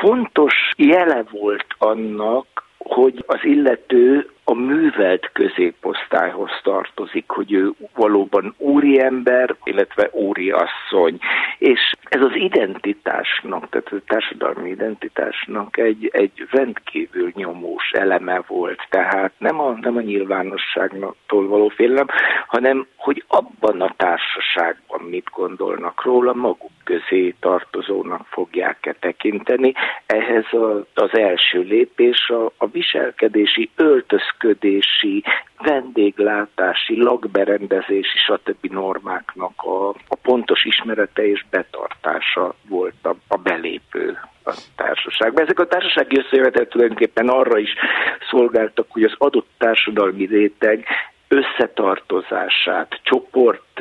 fontos 0.00 0.54
jele 0.76 1.22
volt 1.30 1.66
annak, 1.78 2.68
hogy 2.78 3.24
az 3.26 3.40
illető 3.42 4.30
a 4.48 4.54
művelt 4.54 5.30
középosztályhoz 5.32 6.50
tartozik, 6.62 7.24
hogy 7.28 7.52
ő 7.52 7.70
valóban 7.94 8.54
úriember, 8.58 9.54
illetve 9.64 10.08
úriasszony. 10.12 11.18
És 11.58 11.92
ez 12.02 12.20
az 12.20 12.34
identitásnak, 12.34 13.68
tehát 13.68 13.92
a 13.92 13.96
társadalmi 14.06 14.70
identitásnak 14.70 15.76
egy, 15.76 16.10
egy 16.12 16.46
rendkívül 16.50 17.32
nyomós 17.34 17.90
eleme 17.90 18.42
volt. 18.46 18.86
Tehát 18.90 19.32
nem 19.38 19.60
a, 19.60 19.76
nem 19.80 19.96
a 19.96 20.00
nyilvánosságtól 20.00 21.48
való 21.48 21.68
félelem, 21.68 22.06
hanem 22.46 22.86
hogy 22.96 23.24
abban 23.26 23.80
a 23.80 23.94
társaságban 23.96 25.00
mit 25.00 25.30
gondolnak 25.32 26.04
róla, 26.04 26.34
maguk 26.34 26.70
közé 26.84 27.34
tartozónak 27.40 28.26
fogják-e 28.26 28.94
tekinteni. 29.00 29.72
Ehhez 30.06 30.52
a, 30.52 30.86
az 30.94 31.18
első 31.18 31.60
lépés 31.60 32.28
a, 32.28 32.52
a 32.56 32.66
viselkedési 32.66 33.70
öltöz 33.76 34.34
intézkedési, 34.42 35.24
vendéglátási, 35.58 37.02
lakberendezési, 37.02 38.18
stb. 38.26 38.72
normáknak 38.72 39.62
a, 39.62 39.88
a 39.88 40.14
pontos 40.22 40.64
ismerete 40.64 41.26
és 41.26 41.44
betartása 41.50 42.54
volt 42.68 42.94
a, 43.02 43.16
a 43.28 43.36
belépő 43.36 44.18
a 44.44 44.54
társaságban. 44.76 45.44
Ezek 45.44 45.58
a 45.58 45.66
társasági 45.66 46.18
összejövetelek 46.18 46.68
tulajdonképpen 46.68 47.28
arra 47.28 47.58
is 47.58 47.74
szolgáltak, 48.30 48.86
hogy 48.88 49.02
az 49.02 49.14
adott 49.18 49.48
társadalmi 49.58 50.26
réteg 50.26 50.86
összetartozását, 51.28 53.00
csoport, 53.02 53.80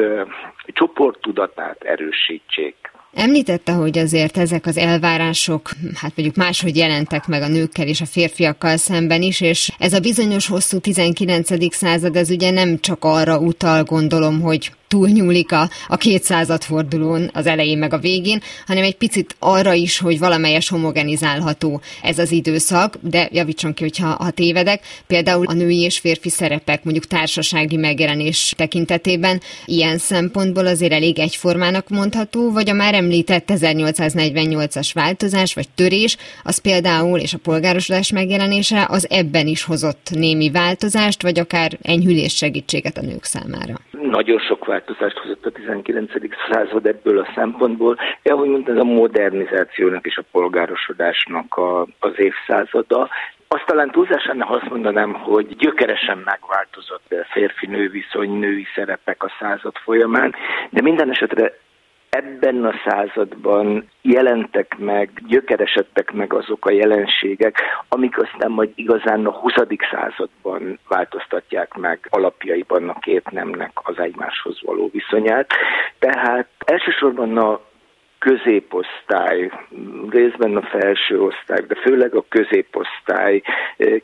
csoporttudatát 0.65 1.83
erősítsék. 1.83 2.84
Említette, 3.15 3.72
hogy 3.72 3.98
azért 3.98 4.38
ezek 4.38 4.65
az 4.65 4.77
elvárások, 4.77 5.69
hát 5.93 6.12
mondjuk 6.15 6.38
máshogy 6.38 6.75
jelentek 6.75 7.27
meg 7.27 7.41
a 7.41 7.48
nőkkel 7.48 7.88
és 7.88 8.01
a 8.01 8.05
férfiakkal 8.05 8.77
szemben 8.77 9.22
is, 9.22 9.41
és 9.41 9.72
ez 9.77 9.93
a 9.93 10.00
bizonyos 10.00 10.48
hosszú 10.48 10.79
19. 10.79 11.75
század, 11.75 12.15
ez 12.15 12.29
ugye 12.29 12.51
nem 12.51 12.79
csak 12.79 13.03
arra 13.03 13.38
utal, 13.38 13.84
gondolom, 13.84 14.41
hogy 14.41 14.72
túlnyúlik 14.87 15.51
a, 15.51 15.69
a 15.87 15.97
két 15.97 16.33
fordulón 16.59 17.29
az 17.33 17.47
elején 17.47 17.77
meg 17.77 17.93
a 17.93 17.97
végén, 17.97 18.41
hanem 18.67 18.83
egy 18.83 18.97
picit 18.97 19.35
arra 19.39 19.73
is, 19.73 19.99
hogy 19.99 20.19
valamelyes 20.19 20.69
homogenizálható 20.69 21.81
ez 22.01 22.19
az 22.19 22.31
időszak, 22.31 22.95
de 23.01 23.29
javítson 23.31 23.73
ki, 23.73 23.83
hogyha 23.83 24.07
ha 24.07 24.29
tévedek. 24.29 24.81
Például 25.07 25.45
a 25.45 25.53
női 25.53 25.81
és 25.81 25.99
férfi 25.99 26.29
szerepek, 26.29 26.83
mondjuk 26.83 27.05
társasági 27.05 27.77
megjelenés 27.77 28.53
tekintetében 28.57 29.41
ilyen 29.65 29.97
szempontból 29.97 30.65
azért 30.65 30.91
elég 30.91 31.19
egyformának 31.19 31.89
mondható, 31.89 32.51
vagy 32.51 32.69
a 32.69 32.73
már 32.73 32.93
említett 32.93 33.49
1848-as 33.53 34.89
változás 34.93 35.53
vagy 35.53 35.69
törés, 35.75 36.17
az 36.43 36.57
például, 36.57 37.19
és 37.19 37.33
a 37.33 37.37
polgárosodás 37.43 38.11
megjelenése, 38.11 38.85
az 38.89 39.07
ebben 39.09 39.47
is 39.47 39.63
hozott 39.63 40.09
némi 40.11 40.51
változást, 40.51 41.21
vagy 41.21 41.39
akár 41.39 41.77
enyhülés 41.81 42.35
segítséget 42.35 42.97
a 42.97 43.01
nők 43.01 43.23
számára. 43.23 43.73
Nagyon 43.91 44.39
sok 44.39 44.65
változást 44.75 45.17
hozott 45.17 45.46
a 45.46 45.51
19. 45.51 46.12
század 46.50 46.86
ebből 46.86 47.20
a 47.20 47.32
szempontból. 47.36 47.98
Ja, 48.24 48.34
ahogy 48.34 48.50
mondtam, 48.50 48.75
ez 48.75 48.82
a 48.82 48.84
modernizációnak 48.84 50.05
és 50.05 50.17
a 50.17 50.24
polgárosodásnak 50.32 51.55
a, 51.58 51.88
az 52.00 52.13
évszázada. 52.15 53.10
Azt 53.48 53.65
talán 53.65 53.91
túlzásan 53.91 54.41
azt 54.41 54.70
mondanám, 54.70 55.13
hogy 55.13 55.55
gyökeresen 55.55 56.17
megváltozott 56.17 57.15
férfi-nő 57.32 57.89
viszony, 57.89 58.32
női 58.39 58.65
szerepek 58.75 59.24
a 59.24 59.32
század 59.39 59.75
folyamán, 59.75 60.36
de 60.70 60.82
minden 60.82 61.10
esetre 61.10 61.53
ebben 62.15 62.65
a 62.65 62.74
században 62.86 63.89
jelentek 64.01 64.77
meg, 64.77 65.10
gyökeresedtek 65.27 66.12
meg 66.12 66.34
azok 66.34 66.65
a 66.65 66.72
jelenségek, 66.72 67.57
amik 67.89 68.17
aztán 68.17 68.51
majd 68.51 68.72
igazán 68.75 69.25
a 69.25 69.31
20. 69.31 69.53
században 69.91 70.79
változtatják 70.88 71.74
meg 71.74 72.07
alapjaiban 72.10 72.89
a 72.89 73.00
két 73.00 73.31
nemnek 73.31 73.72
az 73.74 74.00
egymáshoz 74.00 74.62
való 74.62 74.89
viszonyát. 74.91 75.48
Tehát 76.00 76.48
elsősorban 76.65 77.38
a 77.38 77.60
középosztály, 78.25 79.51
részben 80.10 80.55
a 80.55 80.62
felső 80.62 81.22
osztály, 81.22 81.62
de 81.67 81.75
főleg 81.75 82.15
a 82.15 82.25
középosztály 82.29 83.41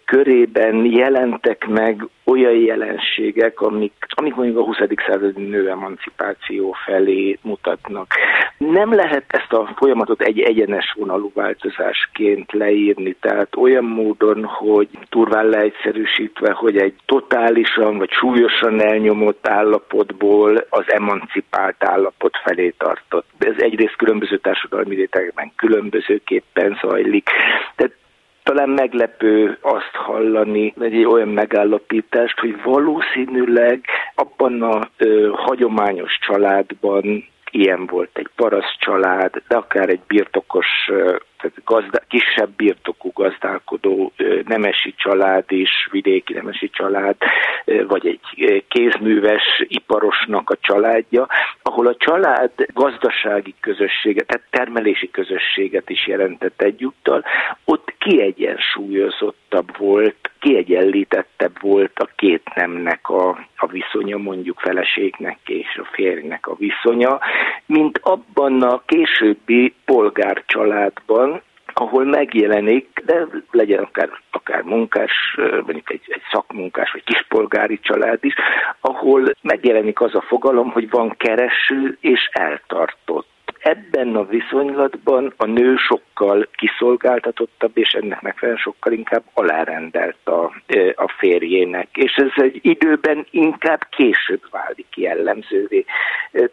körében 0.05 0.85
jelentek 0.85 1.67
meg 1.67 2.07
olyan 2.23 2.55
jelenségek, 2.55 3.61
amik, 3.61 3.93
amik 4.07 4.35
mondjuk 4.35 4.57
a 4.57 4.63
20. 4.63 4.77
századi 5.07 5.43
nő 5.43 5.69
emancipáció 5.69 6.75
felé 6.85 7.37
mutatnak. 7.41 8.13
Nem 8.57 8.93
lehet 8.93 9.23
ezt 9.27 9.53
a 9.53 9.73
folyamatot 9.75 10.21
egy 10.21 10.39
egyenes 10.39 10.95
vonalú 10.97 11.31
változásként 11.33 12.51
leírni, 12.51 13.15
tehát 13.19 13.55
olyan 13.55 13.83
módon, 13.83 14.43
hogy 14.43 14.87
turván 15.09 15.45
leegyszerűsítve, 15.45 16.51
hogy 16.51 16.77
egy 16.77 16.95
totálisan 17.05 17.97
vagy 17.97 18.09
súlyosan 18.09 18.81
elnyomott 18.81 19.47
állapotból 19.47 20.65
az 20.69 20.83
emancipált 20.87 21.83
állapot 21.83 22.37
felé 22.43 22.73
tartott. 22.77 23.25
Ez 23.37 23.55
egyrészt 23.57 23.95
különböző 24.11 24.37
társadalmi 24.37 24.95
rétegben 24.95 25.51
különbözőképpen 25.55 26.77
zajlik. 26.81 27.29
Tehát 27.75 27.93
talán 28.43 28.69
meglepő 28.69 29.57
azt 29.61 29.93
hallani, 29.93 30.73
egy 30.79 31.05
olyan 31.05 31.27
megállapítást, 31.27 32.39
hogy 32.39 32.61
valószínűleg 32.63 33.85
abban 34.15 34.61
a 34.61 34.89
ö, 34.97 35.29
hagyományos 35.33 36.17
családban 36.21 37.29
ilyen 37.51 37.85
volt 37.85 38.09
egy 38.13 38.29
paraszt 38.35 38.75
család, 38.79 39.43
de 39.47 39.55
akár 39.55 39.89
egy 39.89 40.01
birtokos 40.07 40.67
tehát 41.41 41.61
gazda, 41.65 41.99
kisebb 42.07 42.49
birtokú 42.55 43.11
gazdálkodó 43.13 44.11
nemesi 44.45 44.93
család 44.97 45.51
is, 45.51 45.87
vidéki 45.91 46.33
nemesi 46.33 46.69
család, 46.69 47.15
vagy 47.87 48.07
egy 48.07 48.65
kézműves 48.67 49.63
iparosnak 49.67 50.49
a 50.49 50.57
családja, 50.61 51.27
ahol 51.61 51.87
a 51.87 51.95
család 51.95 52.51
gazdasági 52.73 53.55
közösséget, 53.59 54.27
tehát 54.27 54.47
termelési 54.49 55.09
közösséget 55.11 55.89
is 55.89 56.07
jelentett 56.07 56.61
egyúttal, 56.61 57.23
ott 57.65 57.93
kiegyensúlyozottabb 57.97 59.77
volt, 59.77 60.31
kiegyenlítettebb 60.39 61.61
volt 61.61 61.99
a 61.99 62.09
két 62.15 62.53
nemnek 62.55 63.09
a, 63.09 63.29
a 63.55 63.67
viszonya, 63.67 64.17
mondjuk 64.17 64.59
feleségnek 64.59 65.37
és 65.45 65.79
a 65.81 65.89
férjnek 65.91 66.47
a 66.47 66.55
viszonya, 66.55 67.19
mint 67.65 67.99
abban 68.03 68.61
a 68.61 68.81
későbbi 68.85 69.73
polgárcsaládban, 69.85 71.30
ahol 71.73 72.05
megjelenik, 72.05 73.01
de 73.05 73.27
legyen 73.51 73.83
akár, 73.83 74.09
akár 74.31 74.61
munkás, 74.61 75.11
mondjuk 75.37 75.91
egy, 75.91 76.01
egy 76.07 76.21
szakmunkás 76.31 76.91
vagy 76.91 77.03
kispolgári 77.03 77.79
család 77.79 78.23
is, 78.23 78.33
ahol 78.81 79.33
megjelenik 79.41 80.01
az 80.01 80.15
a 80.15 80.21
fogalom, 80.21 80.71
hogy 80.71 80.89
van 80.89 81.15
kereső 81.17 81.97
és 82.01 82.29
eltartott 82.31 83.30
ebben 83.61 84.15
a 84.15 84.23
viszonylatban 84.23 85.33
a 85.37 85.45
nő 85.45 85.75
sokkal 85.75 86.47
kiszolgáltatottabb, 86.51 87.77
és 87.77 87.89
ennek 87.93 88.21
megfelelően 88.21 88.63
sokkal 88.63 88.93
inkább 88.93 89.23
alárendelt 89.33 90.27
a, 90.27 90.43
a 90.95 91.13
férjének. 91.17 91.87
És 91.93 92.15
ez 92.15 92.43
egy 92.43 92.59
időben 92.61 93.25
inkább 93.29 93.87
később 93.89 94.41
válik 94.51 94.97
jellemzővé. 94.97 95.85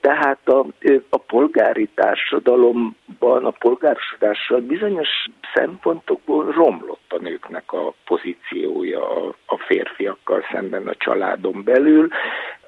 Tehát 0.00 0.48
a, 0.48 0.66
a 1.08 1.18
polgári 1.18 1.88
társadalomban, 1.94 3.44
a 3.44 3.50
polgárosodással 3.50 4.60
bizonyos 4.60 5.08
szempontokból 5.54 6.52
romlott 6.52 7.06
a 7.08 7.18
nőknek 7.18 7.72
a 7.72 7.94
pozíciója 8.04 9.28
a 9.46 9.58
férfiakkal 9.66 10.44
szemben 10.52 10.88
a 10.88 10.94
családon 10.94 11.62
belül 11.64 12.08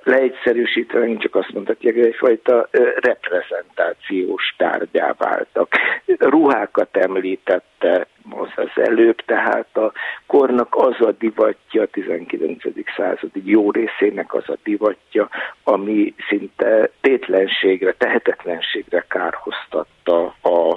leegyszerűsítve, 0.02 1.16
csak 1.16 1.34
azt 1.34 1.52
mondhatják, 1.52 1.94
hogy 1.94 2.04
egyfajta 2.04 2.68
reprezentációs 2.96 4.54
tárgyá 4.56 5.14
váltak. 5.18 5.72
Ruhákat 6.18 6.96
említette 6.96 8.06
most 8.22 8.58
az 8.58 8.70
előbb, 8.74 9.20
tehát 9.24 9.76
a 9.76 9.92
kornak 10.26 10.74
az 10.74 11.00
a 11.00 11.12
divatja, 11.18 11.82
a 11.82 11.86
19. 11.86 12.62
századi 12.96 13.42
jó 13.44 13.70
részének 13.70 14.34
az 14.34 14.48
a 14.48 14.56
divatja, 14.62 15.28
ami 15.64 16.14
szinte 16.28 16.90
tétlenségre, 17.00 17.92
tehetetlenségre 17.92 19.04
kárhoztatta 19.08 20.34
a, 20.40 20.70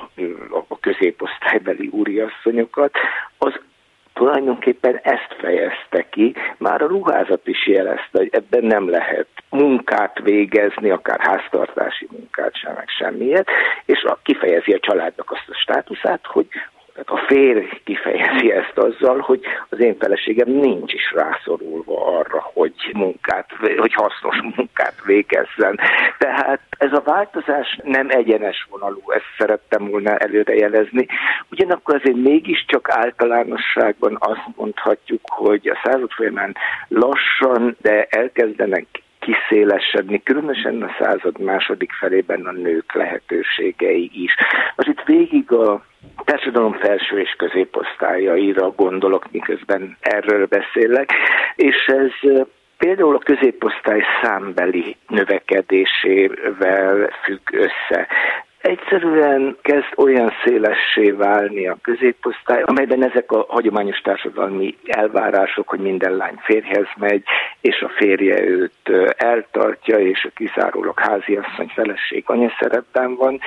a 0.68 0.80
középosztálybeli 0.80 1.88
úriasszonyokat, 1.88 2.92
az 3.38 3.60
tulajdonképpen 4.14 5.00
ezt 5.04 5.36
fejezte 5.40 6.06
ki, 6.10 6.36
már 6.58 6.82
a 6.82 6.88
ruházat 6.88 7.48
is 7.48 7.68
jelezte, 7.68 8.18
hogy 8.18 8.30
ebben 8.32 8.64
nem 8.64 8.90
lehet 8.90 9.28
munkát 9.50 10.20
végezni, 10.20 10.90
akár 10.90 11.20
háztartási 11.20 12.08
munkát 12.12 12.56
sem, 12.56 12.74
meg 12.74 12.90
semmiet, 12.90 13.48
és 13.86 14.06
kifejezi 14.24 14.72
a 14.72 14.80
családnak 14.80 15.32
azt 15.32 15.50
a 15.50 15.54
státuszát, 15.54 16.20
hogy 16.24 16.48
a 17.06 17.18
férj 17.28 17.68
kifejezi 17.84 18.52
ezt 18.52 18.78
azzal, 18.78 19.20
hogy 19.20 19.42
az 19.70 19.80
én 19.80 19.98
feleségem 20.00 20.50
nincs 20.50 20.94
is 20.94 21.12
rászorulva 21.16 22.18
arra, 22.18 22.50
hogy 22.54 22.74
munkát, 22.94 23.50
hogy 23.78 23.94
hasznos 23.94 24.42
munkát 24.56 24.96
végezzen. 25.06 25.80
Tehát 26.18 26.60
ez 26.78 26.92
a 26.92 27.02
változás 27.06 27.80
nem 27.84 28.10
egyenes 28.10 28.68
vonalú, 28.70 29.12
ezt 29.12 29.34
szerettem 29.38 29.90
volna 29.90 30.18
előrejelezni. 30.18 31.08
Ugyanakkor 31.52 31.96
azért 31.96 32.18
mégiscsak 32.18 32.90
általánosságban 32.90 34.18
azt 34.20 34.48
mondhatjuk, 34.56 35.22
hogy 35.24 35.68
a 35.68 35.80
század 35.84 36.12
folyamán 36.12 36.56
lassan, 36.88 37.78
de 37.82 38.08
elkezdenek 38.10 39.03
kiszélesedni, 39.24 40.24
különösen 40.24 40.82
a 40.82 40.96
század 41.00 41.40
második 41.40 41.92
felében 41.92 42.46
a 42.46 42.52
nők 42.52 42.94
lehetőségei 42.94 44.10
is. 44.14 44.36
Most 44.76 44.90
itt 44.90 45.04
végig 45.06 45.52
a 45.52 45.86
társadalom 46.24 46.74
felső 46.74 47.20
és 47.20 47.36
középosztályaira 47.38 48.72
gondolok, 48.72 49.32
miközben 49.32 49.98
erről 50.00 50.46
beszélek, 50.46 51.10
és 51.56 51.86
ez 51.86 52.12
például 52.78 53.16
a 53.16 53.20
középosztály 53.20 54.04
számbeli 54.22 54.96
növekedésével 55.08 57.10
függ 57.24 57.52
össze 57.52 58.08
egyszerűen 58.64 59.58
kezd 59.62 59.94
olyan 59.96 60.32
szélessé 60.44 61.12
válni 61.12 61.68
a 61.68 61.78
középosztály, 61.82 62.62
amelyben 62.66 63.04
ezek 63.04 63.32
a 63.32 63.46
hagyományos 63.48 63.98
társadalmi 63.98 64.78
elvárások, 64.86 65.70
hogy 65.70 65.80
minden 65.80 66.16
lány 66.16 66.36
férjhez 66.42 66.88
megy, 66.98 67.24
és 67.62 67.82
a 67.82 67.90
férje 67.90 68.44
őt 68.44 68.90
eltartja, 69.18 69.98
és 69.98 70.24
a 70.24 70.34
kizárólag 70.36 71.00
háziasszony 71.00 71.68
feleség 71.74 72.24
anyaszerepben 72.26 73.16
van, 73.16 73.40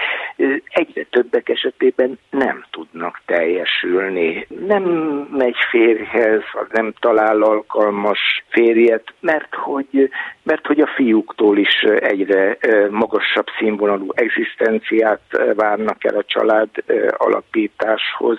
egyre 0.69 1.03
többek 1.11 1.49
esetében 1.49 2.19
nem 2.31 2.65
tudnak 2.71 3.21
teljesülni. 3.27 4.47
Nem 4.67 4.83
megy 5.31 5.57
férjhez, 5.71 6.43
vagy 6.53 6.69
nem 6.71 6.93
talál 7.01 7.43
alkalmas 7.43 8.45
férjet, 8.49 9.15
mert 9.21 9.55
hogy, 9.55 10.11
mert 10.43 10.67
hogy 10.67 10.81
a 10.81 10.93
fiúktól 10.95 11.59
is 11.59 11.83
egyre 11.99 12.59
magasabb 12.91 13.47
színvonalú 13.59 14.07
egzisztencia 14.15 15.06
energiát 15.07 15.55
várnak 15.57 16.05
el 16.05 16.17
a 16.17 16.25
család 16.27 16.69
alapításhoz, 17.17 18.39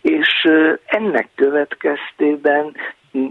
és 0.00 0.48
ennek 0.84 1.28
következtében 1.34 2.76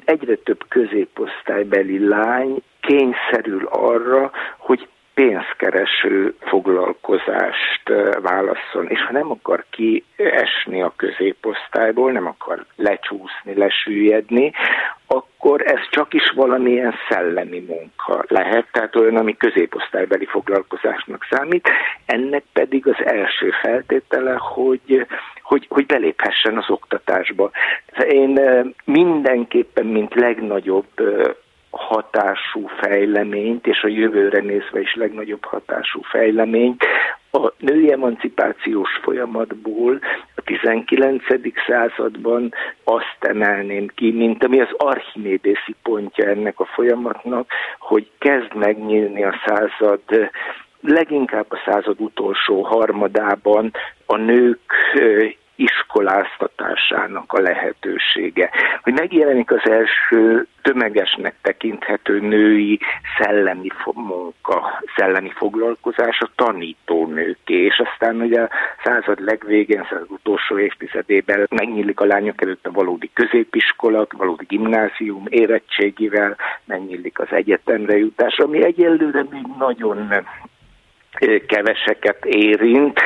egyre 0.05 0.35
több 0.35 0.63
középosztálybeli 0.67 2.07
lány 2.07 2.61
kényszerül 2.79 3.65
arra, 3.65 4.31
hogy 4.57 4.87
pénzkereső 5.13 6.35
foglalkozást 6.39 7.89
válasszon, 8.21 8.87
és 8.87 9.03
ha 9.05 9.11
nem 9.11 9.31
akar 9.31 9.65
kiesni 9.69 10.81
a 10.81 10.93
középosztályból, 10.95 12.11
nem 12.11 12.27
akar 12.27 12.65
lecsúszni, 12.75 13.55
lesüllyedni, 13.55 14.51
akkor 15.07 15.61
ez 15.61 15.79
csak 15.89 16.13
is 16.13 16.31
valamilyen 16.35 16.93
szellemi 17.09 17.59
munka 17.59 18.23
lehet, 18.27 18.67
tehát 18.71 18.95
olyan, 18.95 19.15
ami 19.15 19.37
középosztálybeli 19.37 20.25
foglalkozásnak 20.25 21.27
számít, 21.29 21.69
ennek 22.05 22.43
pedig 22.53 22.87
az 22.87 23.05
első 23.05 23.49
feltétele, 23.61 24.35
hogy, 24.39 25.07
hogy, 25.41 25.65
hogy 25.69 25.85
beléphessen 25.85 26.57
az 26.57 26.69
oktatásba. 26.69 27.51
Én 28.07 28.39
mindenképpen, 28.85 29.85
mint 29.85 30.13
legnagyobb 30.15 30.87
hatású 31.71 32.67
fejleményt, 32.67 33.67
és 33.67 33.83
a 33.83 33.87
jövőre 33.87 34.39
nézve 34.39 34.79
is 34.79 34.95
legnagyobb 34.95 35.45
hatású 35.45 36.01
fejleményt, 36.01 36.83
a 37.31 37.53
női 37.57 37.91
emancipációs 37.91 38.89
folyamatból 39.03 39.99
a 40.35 40.41
19. 40.41 41.23
században 41.67 42.53
azt 42.83 43.17
emelném 43.19 43.87
ki, 43.87 44.11
mint 44.11 44.43
ami 44.43 44.61
az 44.61 44.73
archimédészi 44.77 45.75
pontja 45.83 46.25
ennek 46.29 46.59
a 46.59 46.65
folyamatnak, 46.65 47.51
hogy 47.79 48.09
kezd 48.17 48.55
megnyílni 48.55 49.23
a 49.23 49.35
század 49.45 50.01
leginkább 50.81 51.45
a 51.49 51.61
század 51.65 52.01
utolsó 52.01 52.61
harmadában 52.61 53.71
a 54.05 54.15
nők 54.15 54.73
iskoláztatásának 55.61 57.33
a 57.33 57.41
lehetősége. 57.41 58.49
Hogy 58.81 58.93
megjelenik 58.93 59.51
az 59.51 59.69
első 59.69 60.47
tömegesnek 60.61 61.35
tekinthető 61.41 62.19
női 62.19 62.79
szellemi 63.17 63.69
munka, 63.93 64.81
szellemi 64.95 65.31
foglalkozás 65.35 66.19
a 66.19 66.29
tanítónőké, 66.35 67.65
és 67.65 67.81
aztán 67.91 68.21
ugye 68.21 68.41
a 68.41 68.49
század 68.83 69.19
legvégén, 69.19 69.87
század 69.89 70.11
utolsó 70.11 70.59
évtizedében 70.59 71.47
megnyílik 71.49 71.99
a 71.99 72.05
lányok 72.05 72.41
előtt 72.41 72.65
a 72.65 72.71
valódi 72.71 73.09
középiskola, 73.13 74.07
valódi 74.17 74.45
gimnázium 74.47 75.25
érettségivel, 75.29 76.37
megnyílik 76.65 77.19
az 77.19 77.31
egyetemre 77.31 77.97
jutás, 77.97 78.37
ami 78.37 78.63
egyelőre 78.63 79.25
még 79.29 79.45
nagyon 79.57 80.25
keveseket 81.47 82.25
érint, 82.25 82.99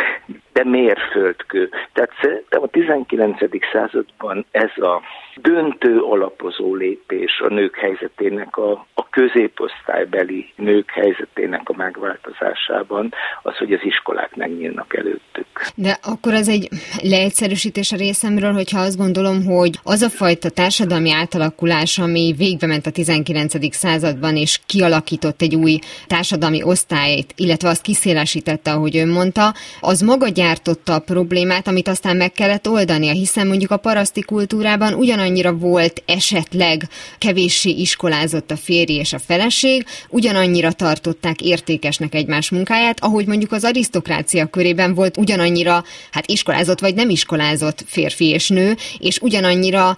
de 0.56 0.64
mérföldkő. 0.64 1.70
Tehát 1.94 2.12
szerintem 2.22 2.62
a 2.62 2.68
19. 2.68 3.38
században 3.72 4.46
ez 4.52 4.78
a 4.78 5.02
döntő 5.36 6.00
alapozó 6.00 6.76
lépés 6.76 7.40
a 7.40 7.54
nők 7.54 7.76
helyzetének, 7.76 8.58
a, 8.58 8.72
a 8.94 9.10
középosztálybeli 9.10 10.54
nők 10.56 10.90
helyzetének 10.90 11.70
a 11.70 11.74
megváltozásában 11.78 13.14
az, 13.44 13.58
hogy 13.58 13.74
az 13.74 13.80
iskolák 13.84 14.36
megnyílnak 14.36 14.98
előttük. 14.98 15.46
De 15.76 15.98
akkor 16.04 16.34
ez 16.34 16.48
egy 16.48 16.68
leegyszerűsítés 17.04 17.92
a 17.92 17.98
részemről, 17.98 18.54
hogyha 18.54 18.80
azt 18.80 18.98
gondolom, 18.98 19.46
hogy 19.46 19.80
az 19.84 20.02
a 20.02 20.10
fajta 20.10 20.50
társadalmi 20.50 21.12
átalakulás, 21.12 21.98
ami 21.98 22.34
végbe 22.38 22.68
ment 22.68 22.86
a 22.86 22.92
19. 22.92 23.76
században, 23.76 24.36
és 24.36 24.60
kialakított 24.66 25.42
egy 25.42 25.56
új 25.56 25.80
társadalmi 26.08 26.64
osztályt, 26.64 27.34
illetve 27.36 27.70
azt 27.70 27.82
kiszélesítette, 27.82 28.72
ahogy 28.72 28.98
ön 28.98 29.10
mondta, 29.10 29.54
az 29.80 30.02
maga 30.02 30.30
gyártotta 30.46 30.94
a 30.94 31.00
problémát, 31.00 31.68
amit 31.68 31.88
aztán 31.88 32.18
meg 32.18 32.32
kellett 32.32 32.68
oldania, 32.68 33.12
hiszen 33.12 33.48
mondjuk 33.48 33.72
a 33.72 33.78
paraszti 33.78 34.22
kultúrában 34.22 34.94
ugyanannyira 34.94 35.54
volt 35.54 36.04
esetleg 36.06 36.90
kevéssé 37.18 37.70
iskolázott 37.70 38.52
a 38.52 38.58
férj 38.58 38.94
és 38.94 39.14
a 39.14 39.20
feleség, 39.20 39.86
ugyanannyira 40.10 40.72
tartották 40.72 41.42
értékesnek 41.42 42.16
egymás 42.16 42.50
munkáját, 42.50 43.04
ahogy 43.04 43.26
mondjuk 43.26 43.52
az 43.52 43.64
arisztokrácia 43.64 44.46
körében 44.46 44.94
volt 44.94 45.18
ugyanannyira 45.18 45.84
hát 46.12 46.32
iskolázott 46.32 46.80
vagy 46.80 46.96
nem 46.96 47.10
iskolázott 47.10 47.84
férfi 47.88 48.26
és 48.26 48.50
nő, 48.50 48.76
és 49.00 49.20
ugyanannyira 49.22 49.98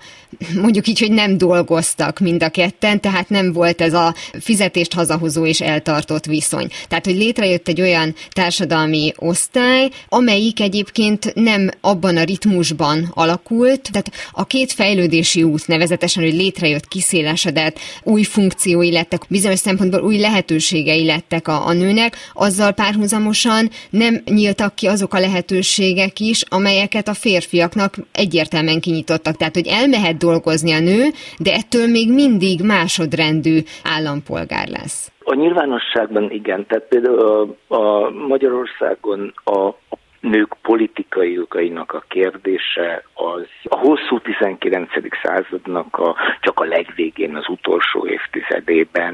mondjuk 0.62 0.88
így, 0.88 1.00
hogy 1.00 1.12
nem 1.12 1.38
dolgoztak 1.38 2.20
mind 2.20 2.44
a 2.44 2.50
ketten, 2.50 3.02
tehát 3.02 3.30
nem 3.30 3.54
volt 3.54 3.82
ez 3.82 3.94
a 3.94 4.16
fizetést 4.40 4.94
hazahozó 4.94 5.46
és 5.46 5.62
eltartott 5.62 6.26
viszony. 6.26 6.68
Tehát, 6.88 7.06
hogy 7.06 7.16
létrejött 7.16 7.68
egy 7.68 7.82
olyan 7.82 8.16
társadalmi 8.30 9.14
osztály, 9.18 9.90
amelyik 10.38 10.62
egyébként 10.62 11.34
nem 11.36 11.70
abban 11.82 12.18
a 12.18 12.24
ritmusban 12.24 12.98
alakult, 13.14 13.92
tehát 13.92 14.12
a 14.32 14.46
két 14.46 14.72
fejlődési 14.72 15.44
út 15.44 15.68
nevezetesen, 15.68 16.24
hogy 16.24 16.34
létrejött, 16.34 16.88
kiszélesedett, 16.88 17.80
új 18.04 18.24
funkciói 18.24 18.92
lettek, 18.92 19.22
bizonyos 19.30 19.60
szempontból 19.60 20.02
új 20.02 20.20
lehetőségei 20.20 21.06
lettek 21.06 21.48
a, 21.48 21.68
a 21.68 21.74
nőnek, 21.74 22.16
azzal 22.34 22.72
párhuzamosan 22.72 23.70
nem 23.90 24.22
nyíltak 24.26 24.76
ki 24.76 24.88
azok 24.88 25.14
a 25.14 25.20
lehetőségek 25.20 26.20
is, 26.20 26.44
amelyeket 26.50 27.08
a 27.08 27.14
férfiaknak 27.14 27.94
egyértelműen 28.12 28.80
kinyitottak. 28.80 29.36
Tehát, 29.36 29.56
hogy 29.56 29.68
elmehet 29.68 30.18
dolgozni 30.18 30.72
a 30.72 30.80
nő, 30.80 31.04
de 31.40 31.54
ettől 31.54 31.88
még 31.88 32.14
mindig 32.14 32.62
másodrendű 32.62 33.60
állampolgár 33.84 34.68
lesz. 34.68 35.12
A 35.30 35.36
nyilvánosságban 35.36 36.32
igen, 36.32 36.66
tehát 36.68 36.88
például 36.88 37.56
a, 37.68 38.10
Magyarországon 38.10 39.34
a 39.44 39.74
nők 40.20 40.56
politikai 40.62 41.32
jogainak 41.32 41.94
a 41.94 42.04
kérdése 42.08 43.04
az 43.14 43.48
a 43.64 43.78
hosszú 43.78 44.20
19. 44.20 44.90
századnak 45.24 45.98
a, 45.98 46.16
csak 46.42 46.60
a 46.60 46.66
legvégén, 46.66 47.36
az 47.36 47.50
utolsó 47.50 48.08
évtizedében 48.08 49.14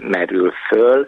merül 0.00 0.52
föl, 0.68 1.06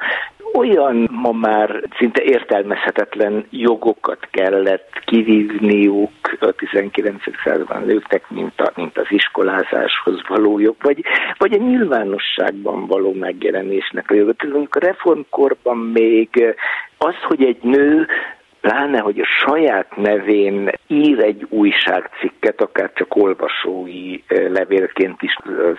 olyan 0.52 1.08
ma 1.10 1.32
már 1.32 1.82
szinte 1.98 2.22
értelmezhetetlen 2.22 3.46
jogokat 3.50 4.28
kellett 4.30 5.00
kivívniuk 5.04 6.10
a 6.40 6.50
19. 6.50 7.22
században 7.44 7.82
nőknek, 7.82 8.30
mint, 8.30 8.60
a, 8.60 8.72
mint 8.74 8.98
az 8.98 9.06
iskolázáshoz 9.08 10.20
való 10.28 10.58
jog, 10.58 10.76
vagy, 10.80 11.04
vagy 11.38 11.52
a 11.52 11.62
nyilvánosságban 11.62 12.86
való 12.86 13.12
megjelenésnek 13.12 14.10
a 14.10 14.14
jogot. 14.14 14.42
A 14.70 14.78
reformkorban 14.78 15.76
még 15.76 16.56
az, 16.98 17.14
hogy 17.22 17.42
egy 17.42 17.62
nő 17.62 18.06
pláne, 18.64 18.98
hogy 18.98 19.20
a 19.20 19.26
saját 19.46 19.96
nevén 19.96 20.70
ír 20.86 21.18
egy 21.18 21.46
újságcikket, 21.48 22.60
akár 22.60 22.92
csak 22.94 23.16
olvasói 23.16 24.22
levélként 24.28 25.22
is 25.22 25.36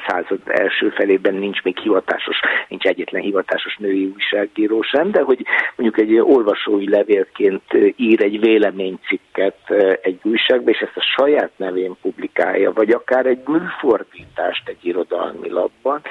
század 0.08 0.40
első 0.46 0.90
felében 0.90 1.34
nincs 1.34 1.64
még 1.64 1.78
hivatásos, 1.78 2.40
nincs 2.68 2.86
egyetlen 2.86 3.22
hivatásos 3.22 3.76
női 3.78 4.12
újságíró 4.14 4.82
sem, 4.82 5.12
de 5.12 5.22
hogy 5.22 5.46
mondjuk 5.76 6.08
egy 6.08 6.20
olvasói 6.20 6.90
levélként 6.90 7.64
ír 7.96 8.22
egy 8.24 8.40
véleménycikket 8.40 9.72
egy 10.02 10.20
újságba, 10.24 10.70
és 10.70 10.80
ezt 10.80 10.98
a 10.98 11.14
saját 11.18 11.52
nevén 11.56 11.96
publikálja, 12.02 12.74
vagy 12.74 12.92
akár 12.92 13.26
egy 13.26 13.42
műfordítást 13.46 14.70
egy 14.70 14.86
irodalmi 14.86 15.50
labban, 15.50 16.02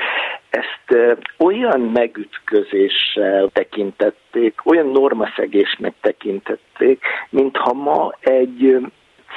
ezt 0.54 1.18
olyan 1.38 1.80
megütközéssel 1.80 3.48
tekintették, 3.52 4.60
olyan 4.64 4.86
normaszegésnek 4.86 5.94
tekintették, 6.00 7.02
mintha 7.30 7.72
ma 7.72 8.12
egy 8.20 8.80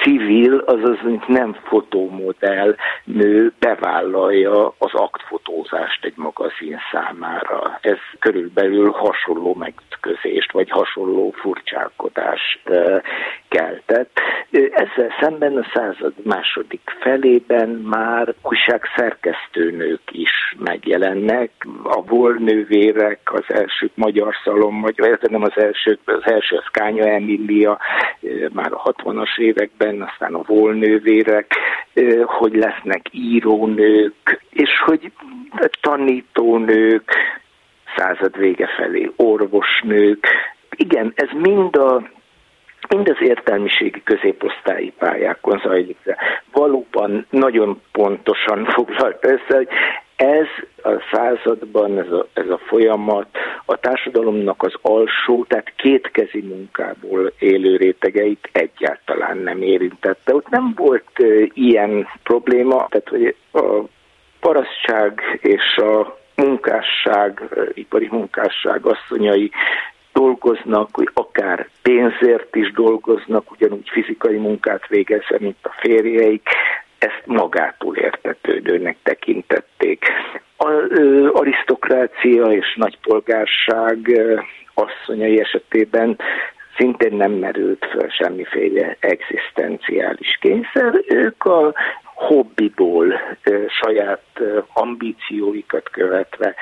civil, 0.02 0.58
azaz 0.58 0.98
nem 1.26 1.56
fotómodell 1.64 2.76
nő 3.04 3.52
bevállalja 3.58 4.66
az 4.78 4.92
aktfotózást 4.92 6.04
egy 6.04 6.16
magazin 6.16 6.78
számára. 6.92 7.78
Ez 7.80 7.98
körülbelül 8.18 8.90
hasonló 8.90 9.54
megütközést, 9.54 10.52
vagy 10.52 10.70
hasonló 10.70 11.30
furcsálkodást 11.30 12.60
keltett. 13.48 14.20
Ezzel 14.50 15.14
szemben 15.20 15.56
a 15.56 15.66
század 15.74 16.12
második 16.24 16.80
felében 17.00 17.68
már 17.68 18.34
újságszerkesztőnők 18.42 20.00
is 20.10 20.56
megjelennek. 20.58 21.50
A 21.82 22.02
volnővérek, 22.02 23.20
az 23.24 23.44
első 23.46 23.90
magyar 23.94 24.34
szalom, 24.44 24.80
vagy 24.80 25.18
nem 25.30 25.42
az 25.42 25.56
első, 25.56 25.98
az 26.04 26.22
első 26.24 26.56
az 26.56 26.66
Kánya 26.70 27.06
Emília, 27.06 27.78
már 28.52 28.72
a 28.72 28.82
60-as 28.82 29.38
években, 29.38 30.02
aztán 30.02 30.34
a 30.34 30.42
volnővérek, 30.46 31.54
hogy 32.24 32.54
lesznek 32.54 33.02
írónők, 33.10 34.44
és 34.50 34.70
hogy 34.84 35.12
tanítónők, 35.80 37.12
század 37.96 38.38
vége 38.38 38.66
felé 38.66 39.10
orvosnők. 39.16 40.26
Igen, 40.76 41.12
ez 41.14 41.28
mind 41.32 41.76
a 41.76 42.02
mind 42.88 43.08
az 43.08 43.16
értelmiségi 43.20 44.02
középosztályi 44.04 44.92
pályákon 44.98 45.60
zajlik. 45.64 45.98
Valóban 46.52 47.26
nagyon 47.30 47.80
pontosan 47.92 48.64
foglalt 48.74 49.24
össze, 49.24 49.56
hogy 49.56 49.68
ez 50.16 50.46
a 50.82 51.02
században, 51.12 51.98
ez 51.98 52.12
a, 52.12 52.26
ez 52.32 52.48
a 52.48 52.58
folyamat 52.66 53.28
a 53.64 53.76
társadalomnak 53.76 54.62
az 54.62 54.74
alsó, 54.82 55.44
tehát 55.48 55.72
kétkezi 55.76 56.40
munkából 56.40 57.32
élő 57.38 57.76
rétegeit 57.76 58.48
egyáltalán 58.52 59.38
nem 59.38 59.62
érintette. 59.62 60.34
Ott 60.34 60.48
nem 60.48 60.72
volt 60.76 61.08
uh, 61.18 61.46
ilyen 61.52 62.08
probléma, 62.22 62.86
tehát 62.88 63.08
hogy 63.08 63.34
a 63.52 63.84
parasztság 64.40 65.38
és 65.42 65.76
a 65.76 66.18
munkásság, 66.34 67.42
ipari 67.74 68.08
munkásság 68.10 68.86
asszonyai 68.86 69.50
dolgoznak, 70.18 70.88
hogy 70.92 71.08
akár 71.14 71.68
pénzért 71.82 72.56
is 72.56 72.72
dolgoznak, 72.72 73.50
ugyanúgy 73.50 73.88
fizikai 73.88 74.36
munkát 74.36 74.86
végezve, 74.86 75.36
mint 75.38 75.56
a 75.62 75.74
férjeik, 75.80 76.48
ezt 76.98 77.22
magától 77.24 77.96
értetődőnek 77.96 78.96
tekintették. 79.02 80.04
A 80.56 80.68
ö, 80.70 81.28
arisztokrácia 81.32 82.46
és 82.46 82.74
nagypolgárság 82.76 83.98
asszonyai 84.74 85.40
esetében 85.40 86.18
szintén 86.76 87.16
nem 87.16 87.32
merült 87.32 87.86
föl 87.90 88.08
semmiféle 88.08 88.96
egzisztenciális 89.00 90.38
kényszer. 90.40 91.02
Ők 91.08 91.44
a 91.44 91.74
hobbiból, 92.14 93.20
saját 93.68 94.40
ambícióikat 94.72 95.88
követve 95.90 96.54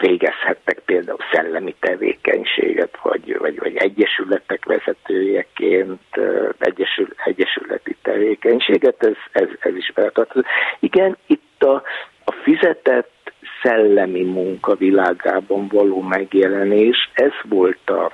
végezhettek 0.00 0.78
például 0.84 1.18
szellemi 1.32 1.74
tevékenységet, 1.80 2.98
vagy, 3.02 3.38
vagy, 3.38 3.58
vagy 3.58 3.76
egyesületek 3.76 4.64
vezetőjeként, 4.64 6.20
egyesül, 6.58 7.08
egyesületi 7.24 7.96
tevékenységet, 8.02 9.04
ez, 9.06 9.16
ez, 9.32 9.48
ez 9.60 9.76
is 9.76 9.90
feltartozik. 9.94 10.46
Igen, 10.78 11.16
itt 11.26 11.62
a, 11.62 11.82
a 12.24 12.32
fizetett 12.42 13.19
szellemi 13.62 14.22
munka 14.22 14.74
világában 14.74 15.68
való 15.68 16.00
megjelenés, 16.00 17.10
ez 17.12 17.32
volt, 17.48 17.90
a, 17.90 18.12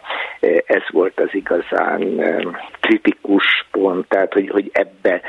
ez 0.66 0.82
volt 0.90 1.20
az 1.20 1.28
igazán 1.32 2.20
kritikus 2.80 3.66
pont, 3.70 4.08
tehát 4.08 4.32
hogy, 4.32 4.48
hogy 4.48 4.70
ebbe 4.72 5.20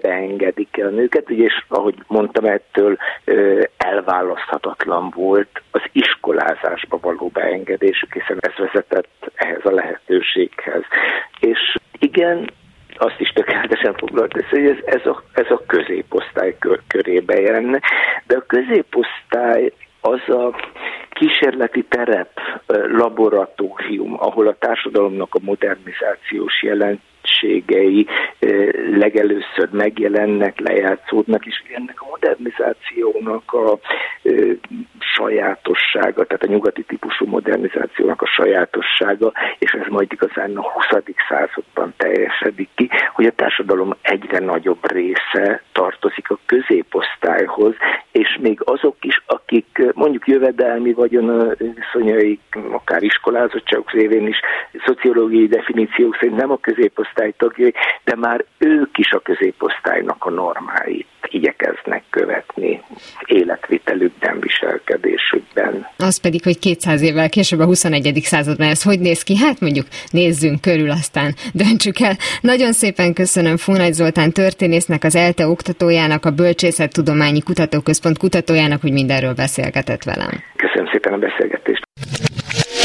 beengedik 0.00 0.78
el 0.78 0.86
a 0.86 0.90
nőket, 0.90 1.30
és 1.30 1.64
ahogy 1.68 1.94
mondtam, 2.06 2.44
ettől 2.44 2.96
elválaszthatatlan 3.76 5.12
volt 5.16 5.62
az 5.70 5.82
iskolázásba 5.92 6.98
való 7.00 7.30
beengedésük, 7.32 8.12
hiszen 8.12 8.38
ez 8.40 8.52
vezetett 8.56 9.30
ehhez 9.34 9.64
a 9.64 9.70
lehetőséghez. 9.70 10.82
És 11.40 11.76
igen, 11.98 12.50
azt 13.00 13.20
is 13.20 13.28
tökéletesen 13.28 13.94
foglalt 13.94 14.36
össze, 14.36 14.48
hogy 14.50 14.66
ez, 14.66 14.76
ez, 14.84 15.06
a, 15.06 15.22
ez 15.32 15.50
a 15.50 15.62
középosztály 15.66 16.56
kör, 16.58 16.80
körébe 16.86 17.40
jelenne, 17.40 17.80
de 18.26 18.36
a 18.36 18.46
középosztály 18.46 19.72
az 20.00 20.28
a 20.28 20.54
kísérleti 21.10 21.84
terep, 21.88 22.30
laboratórium, 22.92 24.14
ahol 24.18 24.46
a 24.46 24.56
társadalomnak 24.58 25.34
a 25.34 25.38
modernizációs 25.42 26.62
jelent 26.62 27.00
jelenségei 27.30 28.06
legelőször 28.90 29.68
megjelennek, 29.70 30.60
lejátszódnak, 30.60 31.46
és 31.46 31.62
ennek 31.74 32.00
a 32.00 32.06
modernizációnak 32.10 33.52
a 33.52 33.78
sajátossága, 34.98 36.24
tehát 36.24 36.42
a 36.42 36.46
nyugati 36.46 36.82
típusú 36.82 37.26
modernizációnak 37.26 38.22
a 38.22 38.26
sajátossága, 38.26 39.32
és 39.58 39.70
ez 39.70 39.86
majd 39.88 40.12
igazán 40.12 40.56
a 40.56 40.62
20. 40.62 40.86
században 41.28 41.94
teljesedik 41.96 42.68
ki, 42.74 42.90
hogy 43.12 43.26
a 43.26 43.30
társadalom 43.30 43.96
egyre 44.02 44.38
nagyobb 44.38 44.92
része 44.92 45.62
tartozik 45.72 46.30
a 46.30 46.38
középosztályhoz, 46.46 47.74
és 48.12 48.38
még 48.40 48.60
azok 48.64 48.96
is, 49.00 49.22
akik 49.26 49.82
mondjuk 49.94 50.28
jövedelmi 50.28 50.92
vagyon 50.92 51.56
viszonyaik, 51.58 52.40
akár 52.70 53.02
iskolázottságok 53.02 53.90
révén 53.90 54.26
is, 54.26 54.40
szociológiai 54.84 55.46
definíciók 55.46 56.16
szerint 56.20 56.36
nem 56.36 56.50
a 56.50 56.60
középosztály 56.60 57.19
tagjai, 57.36 57.74
de 58.04 58.16
már 58.16 58.44
ők 58.58 58.98
is 58.98 59.10
a 59.10 59.18
középosztálynak 59.18 60.24
a 60.24 60.30
normáit 60.30 61.06
igyekeznek 61.32 62.02
követni 62.10 62.82
életvitelükben, 63.24 64.40
viselkedésükben. 64.40 65.86
Az 65.98 66.20
pedig, 66.20 66.42
hogy 66.42 66.58
200 66.58 67.02
évvel 67.02 67.28
később 67.28 67.58
a 67.58 67.64
21. 67.64 68.20
században 68.22 68.68
ez 68.68 68.82
hogy 68.82 69.00
néz 69.00 69.22
ki? 69.22 69.36
Hát 69.36 69.60
mondjuk 69.60 69.86
nézzünk 70.10 70.60
körül, 70.60 70.90
aztán 70.90 71.34
döntsük 71.54 72.00
el. 72.00 72.16
Nagyon 72.40 72.72
szépen 72.72 73.14
köszönöm 73.14 73.56
Fónagy 73.56 73.92
Zoltán 73.92 74.32
történésznek, 74.32 75.04
az 75.04 75.16
ELTE 75.16 75.46
oktatójának, 75.46 76.24
a 76.24 76.30
Bölcsészettudományi 76.30 77.42
Kutatóközpont 77.42 78.18
kutatójának, 78.18 78.80
hogy 78.80 78.92
mindenről 78.92 79.34
beszélgetett 79.34 80.02
velem. 80.02 80.30
Köszönöm 80.56 80.92
szépen 80.92 81.12
a 81.12 81.18
beszélgetést. 81.18 81.82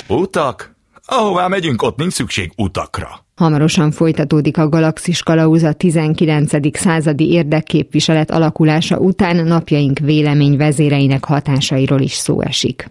Utak? 0.08 0.76
Ahová 1.06 1.48
megyünk, 1.48 1.82
ott 1.82 1.98
nincs 1.98 2.14
szükség 2.14 2.52
utakra. 2.58 3.25
Hamarosan 3.36 3.92
folytatódik 3.92 4.58
a 4.58 4.70
Galaxis 4.70 5.24
Kalauz 5.24 5.64
a 5.64 5.74
19. 5.74 6.78
századi 6.78 7.32
érdekképviselet 7.32 8.32
alakulása 8.32 8.98
után 8.98 9.36
napjaink 9.36 10.00
vélemény 10.00 10.58
vezéreinek 10.58 11.26
hatásairól 11.26 12.02
is 12.02 12.14
szó 12.14 12.42
esik. 12.42 12.90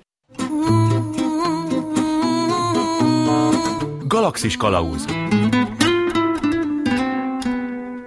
Galaxis 4.06 4.56
Kalauz 4.56 5.04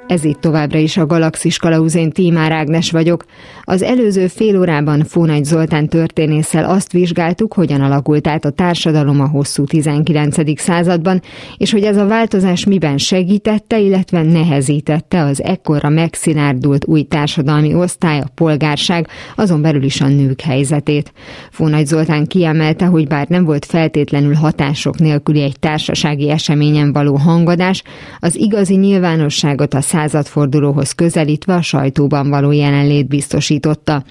Ez 0.08 0.24
itt 0.24 0.42
továbbra 0.42 0.78
is 0.78 0.98
a 0.98 1.06
Galaxis 1.06 1.58
Kalauzén 1.58 2.12
Tímár 2.12 2.52
Ágnes 2.52 2.92
vagyok. 2.92 3.26
Az 3.64 3.82
előző 3.82 4.28
fél 4.28 4.60
órában 4.60 5.04
Fónagy 5.04 5.44
Zoltán 5.44 5.88
történésszel 5.88 6.70
azt 6.70 6.92
vizsgáltuk, 6.92 7.54
hogyan 7.54 7.82
alakult 7.82 8.28
át 8.28 8.46
a 8.46 8.50
társadalom 8.50 9.22
a 9.22 9.28
hosszú 9.28 9.64
19. 9.64 10.60
században, 10.60 11.22
és 11.58 11.72
hogy 11.72 11.84
ez 11.84 11.98
a 11.98 12.06
változás 12.06 12.66
miben 12.66 12.98
segítette, 12.98 13.80
illetve 13.80 14.22
nehezítette 14.22 15.24
az 15.24 15.44
ekkorra 15.44 15.90
megszilárdult 15.90 16.86
új 16.86 17.02
társadalmi 17.02 17.74
osztály, 17.74 18.20
a 18.20 18.32
polgárság, 18.36 19.08
azon 19.36 19.62
belül 19.62 19.84
is 19.84 20.02
a 20.02 20.08
nők 20.08 20.42
helyzetét. 20.42 21.14
Fónagy 21.52 21.86
Zoltán 21.86 22.26
kiemelte, 22.26 22.86
hogy 22.86 23.08
bár 23.08 23.28
nem 23.28 23.46
volt 23.46 23.66
feltétlenül 23.66 24.34
hatások 24.34 24.98
nélküli 24.98 25.42
egy 25.42 25.60
társasági 25.60 26.30
eseményen 26.30 26.94
való 26.94 27.16
hangadás, 27.16 27.84
az 28.20 28.36
igazi 28.36 28.76
nyilvánosságot 28.76 29.74
a 29.74 29.82
századfordulóhoz 29.98 30.92
közelítve 30.92 31.54
a 31.54 31.62
sajtóban 31.62 32.30
való 32.30 32.52
jelenlét 32.52 33.08
biztosította. 33.08 34.04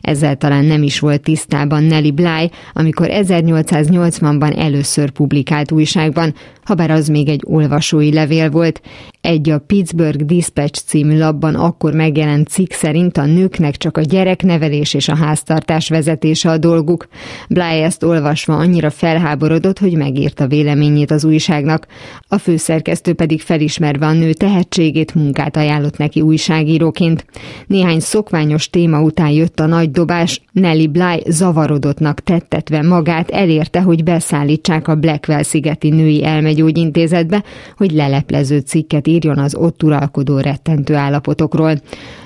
Ezzel 0.00 0.36
talán 0.36 0.64
nem 0.64 0.82
is 0.82 0.98
volt 0.98 1.22
tisztában 1.22 1.82
Nelly 1.82 2.10
Bly, 2.10 2.50
amikor 2.72 3.06
1880-ban 3.10 4.58
először 4.58 5.10
publikált 5.10 5.72
újságban, 5.72 6.34
habár 6.64 6.90
az 6.90 7.08
még 7.08 7.28
egy 7.28 7.42
olvasói 7.46 8.12
levél 8.12 8.50
volt. 8.50 8.80
Egy 9.24 9.50
a 9.50 9.58
Pittsburgh 9.58 10.24
Dispatch 10.24 10.82
című 10.86 11.18
labban 11.18 11.54
akkor 11.54 11.92
megjelent 11.92 12.48
cikk 12.48 12.72
szerint 12.72 13.16
a 13.16 13.24
nőknek 13.24 13.76
csak 13.76 13.96
a 13.96 14.00
gyereknevelés 14.00 14.94
és 14.94 15.08
a 15.08 15.16
háztartás 15.16 15.88
vezetése 15.88 16.50
a 16.50 16.58
dolguk. 16.58 17.08
Bly 17.48 17.82
ezt 17.82 18.02
olvasva 18.02 18.56
annyira 18.56 18.90
felháborodott, 18.90 19.78
hogy 19.78 19.96
megírta 19.96 20.46
véleményét 20.46 21.10
az 21.10 21.24
újságnak. 21.24 21.86
A 22.28 22.38
főszerkesztő 22.38 23.12
pedig 23.12 23.40
felismerve 23.40 24.06
a 24.06 24.12
nő 24.12 24.32
tehetségét 24.32 25.14
munkát 25.14 25.56
ajánlott 25.56 25.96
neki 25.96 26.20
újságíróként. 26.20 27.26
Néhány 27.66 28.00
szokványos 28.00 28.70
téma 28.70 29.00
után 29.00 29.30
jött 29.30 29.60
a 29.60 29.66
nagy 29.66 29.90
dobás, 29.90 30.40
Nelly 30.52 30.86
Bly 30.86 31.22
zavarodottnak 31.26 32.20
tettetve 32.20 32.82
magát 32.82 33.30
elérte, 33.30 33.80
hogy 33.80 34.02
beszállítsák 34.02 34.88
a 34.88 34.94
Blackwell 34.94 35.42
szigeti 35.42 35.88
női 35.88 36.24
elmegyógyintézetbe, 36.24 37.44
hogy 37.76 37.90
leleplező 37.90 38.58
cikket 38.58 39.12
írjon 39.14 39.38
az 39.38 39.54
ott 39.54 39.82
uralkodó 39.82 40.38
rettentő 40.38 40.94
állapotokról. 40.94 41.74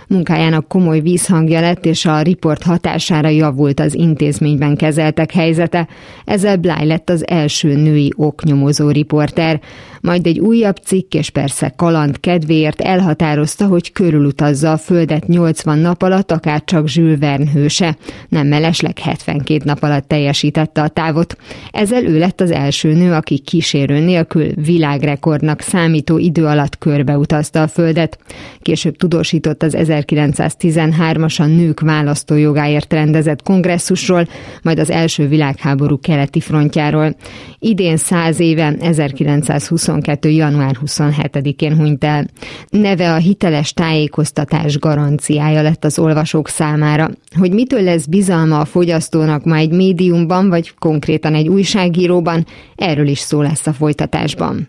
Munkájának 0.09 0.69
komoly 0.69 1.01
vízhangja 1.01 1.61
lett, 1.61 1.85
és 1.85 2.05
a 2.05 2.21
riport 2.21 2.63
hatására 2.63 3.29
javult 3.29 3.81
az 3.81 3.95
intézményben 3.95 4.77
kezeltek 4.77 5.33
helyzete. 5.33 5.89
Ezzel 6.25 6.57
Bly 6.57 6.87
lett 6.87 7.11
az 7.11 7.29
első 7.29 7.75
női 7.75 8.13
oknyomozó 8.17 8.91
riporter. 8.91 9.61
Majd 10.01 10.27
egy 10.27 10.39
újabb 10.39 10.77
cikk, 10.77 11.15
és 11.15 11.31
persze 11.31 11.73
kaland 11.77 12.21
kedvéért 12.21 12.81
elhatározta, 12.81 13.67
hogy 13.67 13.93
körülutazza 13.93 14.73
a 14.73 14.77
Földet 14.77 15.27
80 15.27 15.79
nap 15.79 16.03
alatt, 16.03 16.31
akár 16.31 16.65
csak 16.65 16.93
Jules 16.93 17.19
Verne 17.19 17.51
hőse. 17.51 17.97
Nem 18.29 18.47
mellesleg 18.47 18.99
72 18.99 19.61
nap 19.65 19.83
alatt 19.83 20.09
teljesítette 20.09 20.83
a 20.83 20.89
távot. 20.89 21.37
Ezzel 21.71 22.05
ő 22.05 22.19
lett 22.19 22.41
az 22.41 22.51
első 22.51 22.93
nő, 22.93 23.13
aki 23.13 23.39
kísérő 23.39 23.99
nélkül 23.99 24.47
világrekordnak 24.55 25.61
számító 25.61 26.19
idő 26.19 26.45
alatt 26.47 26.79
körbeutazta 26.79 27.63
a 27.63 27.69
Földet. 27.69 28.19
Később 28.63 28.97
tudósított 28.97 29.63
az 29.63 29.75
1913-as 30.07 31.41
a 31.41 31.47
nők 31.47 31.81
választójogáért 31.81 32.93
rendezett 32.93 33.43
kongresszusról, 33.43 34.29
majd 34.63 34.79
az 34.79 34.91
első 34.91 35.29
világháború 35.29 35.99
keleti 36.01 36.41
frontjáról. 36.41 37.17
Idén 37.59 37.97
száz 37.97 38.41
éve, 38.41 38.75
1922. 38.81 40.29
január 40.29 40.77
27-én 40.87 41.77
hunyt 41.77 42.05
el. 42.05 42.27
Neve 42.69 43.13
a 43.13 43.17
hiteles 43.17 43.73
tájékoztatás 43.73 44.79
garanciája 44.79 45.63
lett 45.63 45.85
az 45.85 45.99
olvasók 45.99 46.49
számára. 46.49 47.11
Hogy 47.39 47.53
mitől 47.53 47.83
lesz 47.83 48.07
bizalma 48.07 48.61
a 48.61 48.65
fogyasztónak 48.65 49.45
ma 49.45 49.57
egy 49.57 49.71
médiumban, 49.71 50.49
vagy 50.49 50.75
konkrétan 50.79 51.35
egy 51.35 51.49
újságíróban, 51.49 52.47
erről 52.77 53.07
is 53.07 53.19
szó 53.19 53.43
lesz 53.43 53.67
a 53.67 53.73
folytatásban. 53.73 54.69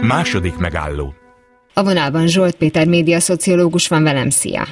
Második 0.00 0.56
megálló 0.56 1.14
a 1.78 1.82
vonalban 1.84 2.26
Zsolt 2.26 2.56
Péter 2.56 2.86
média 2.86 3.20
szociológus 3.20 3.88
van 3.88 4.02
velem, 4.02 4.30
szia! 4.30 4.62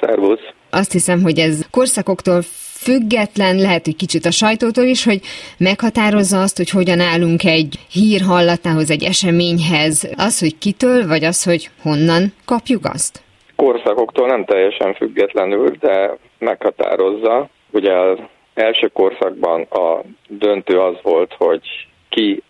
Szervusz! 0.00 0.40
Azt 0.70 0.92
hiszem, 0.92 1.22
hogy 1.22 1.38
ez 1.38 1.66
korszakoktól 1.70 2.42
független, 2.84 3.56
lehet, 3.56 3.84
hogy 3.84 3.96
kicsit 3.96 4.24
a 4.24 4.30
sajtótól 4.30 4.84
is, 4.84 5.04
hogy 5.04 5.20
meghatározza 5.58 6.40
azt, 6.40 6.56
hogy 6.56 6.70
hogyan 6.70 7.00
állunk 7.00 7.44
egy 7.44 7.78
hír 7.92 8.20
hallatához, 8.20 8.90
egy 8.90 9.04
eseményhez. 9.04 10.10
Az, 10.16 10.40
hogy 10.40 10.58
kitől, 10.58 11.06
vagy 11.06 11.24
az, 11.24 11.44
hogy 11.44 11.70
honnan 11.82 12.32
kapjuk 12.44 12.84
azt? 12.84 13.22
Korszakoktól 13.56 14.26
nem 14.26 14.44
teljesen 14.44 14.94
függetlenül, 14.94 15.70
de 15.80 16.16
meghatározza. 16.38 17.48
Ugye 17.70 17.92
az 17.92 18.18
első 18.54 18.86
korszakban 18.86 19.62
a 19.62 20.00
döntő 20.28 20.80
az 20.80 20.96
volt, 21.02 21.34
hogy 21.38 21.62
ki 22.08 22.42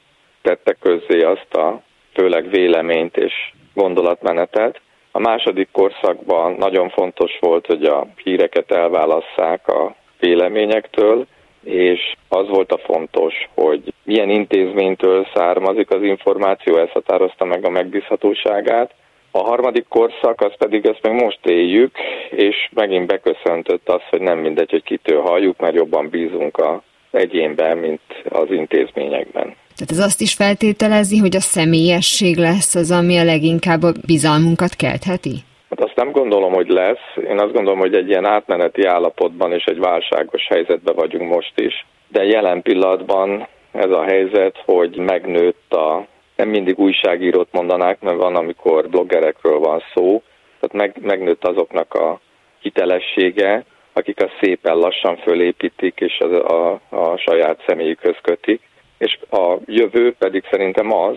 tette 0.42 0.76
közzé 0.80 1.22
azt 1.22 1.54
a 1.54 1.82
főleg 2.16 2.50
véleményt 2.50 3.16
és 3.16 3.32
gondolatmenetet. 3.74 4.80
A 5.10 5.18
második 5.18 5.68
korszakban 5.72 6.52
nagyon 6.52 6.88
fontos 6.88 7.38
volt, 7.40 7.66
hogy 7.66 7.84
a 7.84 8.06
híreket 8.22 8.72
elválasszák 8.72 9.68
a 9.68 9.94
véleményektől, 10.20 11.26
és 11.64 12.14
az 12.28 12.48
volt 12.48 12.72
a 12.72 12.78
fontos, 12.78 13.34
hogy 13.54 13.92
milyen 14.04 14.30
intézménytől 14.30 15.26
származik 15.34 15.90
az 15.90 16.02
információ, 16.02 16.76
ez 16.76 16.90
határozta 16.90 17.44
meg 17.44 17.64
a 17.64 17.70
megbízhatóságát. 17.70 18.94
A 19.30 19.38
harmadik 19.38 19.86
korszak, 19.88 20.40
az 20.40 20.52
pedig 20.58 20.86
ezt 20.86 21.02
még 21.02 21.22
most 21.22 21.46
éljük, 21.46 21.96
és 22.30 22.68
megint 22.74 23.06
beköszöntött 23.06 23.88
az, 23.88 24.02
hogy 24.10 24.20
nem 24.20 24.38
mindegy, 24.38 24.70
hogy 24.70 24.82
kitől 24.82 25.20
halljuk, 25.20 25.60
mert 25.60 25.74
jobban 25.74 26.08
bízunk 26.08 26.58
a 26.58 26.82
egyénben, 27.10 27.78
mint 27.78 28.00
az 28.28 28.50
intézményekben. 28.50 29.54
Tehát 29.76 29.92
ez 29.92 30.08
azt 30.08 30.20
is 30.20 30.34
feltételezi, 30.34 31.18
hogy 31.18 31.36
a 31.36 31.40
személyesség 31.40 32.36
lesz 32.36 32.74
az, 32.74 32.90
ami 32.90 33.18
a 33.18 33.24
leginkább 33.24 33.82
a 33.82 33.92
bizalmunkat 34.06 34.74
keltheti? 34.74 35.34
Hát 35.70 35.80
azt 35.80 35.96
nem 35.96 36.10
gondolom, 36.10 36.52
hogy 36.52 36.68
lesz. 36.68 37.06
Én 37.28 37.38
azt 37.38 37.52
gondolom, 37.52 37.78
hogy 37.78 37.94
egy 37.94 38.08
ilyen 38.08 38.24
átmeneti 38.24 38.84
állapotban 38.84 39.52
és 39.52 39.64
egy 39.64 39.78
válságos 39.78 40.46
helyzetben 40.46 40.94
vagyunk 40.94 41.34
most 41.34 41.52
is. 41.60 41.86
De 42.08 42.24
jelen 42.24 42.62
pillanatban 42.62 43.46
ez 43.72 43.90
a 43.90 44.02
helyzet, 44.02 44.62
hogy 44.64 44.96
megnőtt 44.96 45.72
a, 45.72 46.06
nem 46.36 46.48
mindig 46.48 46.78
újságírót 46.78 47.48
mondanák, 47.52 48.00
mert 48.00 48.16
van, 48.16 48.36
amikor 48.36 48.88
bloggerekről 48.88 49.58
van 49.58 49.82
szó, 49.94 50.22
tehát 50.60 50.88
meg, 50.88 51.04
megnőtt 51.06 51.44
azoknak 51.44 51.94
a 51.94 52.20
hitelessége, 52.60 53.64
akik 53.92 54.22
a 54.22 54.30
szépen 54.40 54.76
lassan 54.76 55.16
fölépítik 55.16 56.00
és 56.00 56.18
a, 56.18 56.54
a, 56.54 56.80
a 56.88 57.16
saját 57.16 57.62
személyükhöz 57.66 58.16
kötik 58.22 58.60
és 58.98 59.18
a 59.30 59.56
jövő 59.66 60.14
pedig 60.18 60.44
szerintem 60.50 60.92
az, 60.92 61.16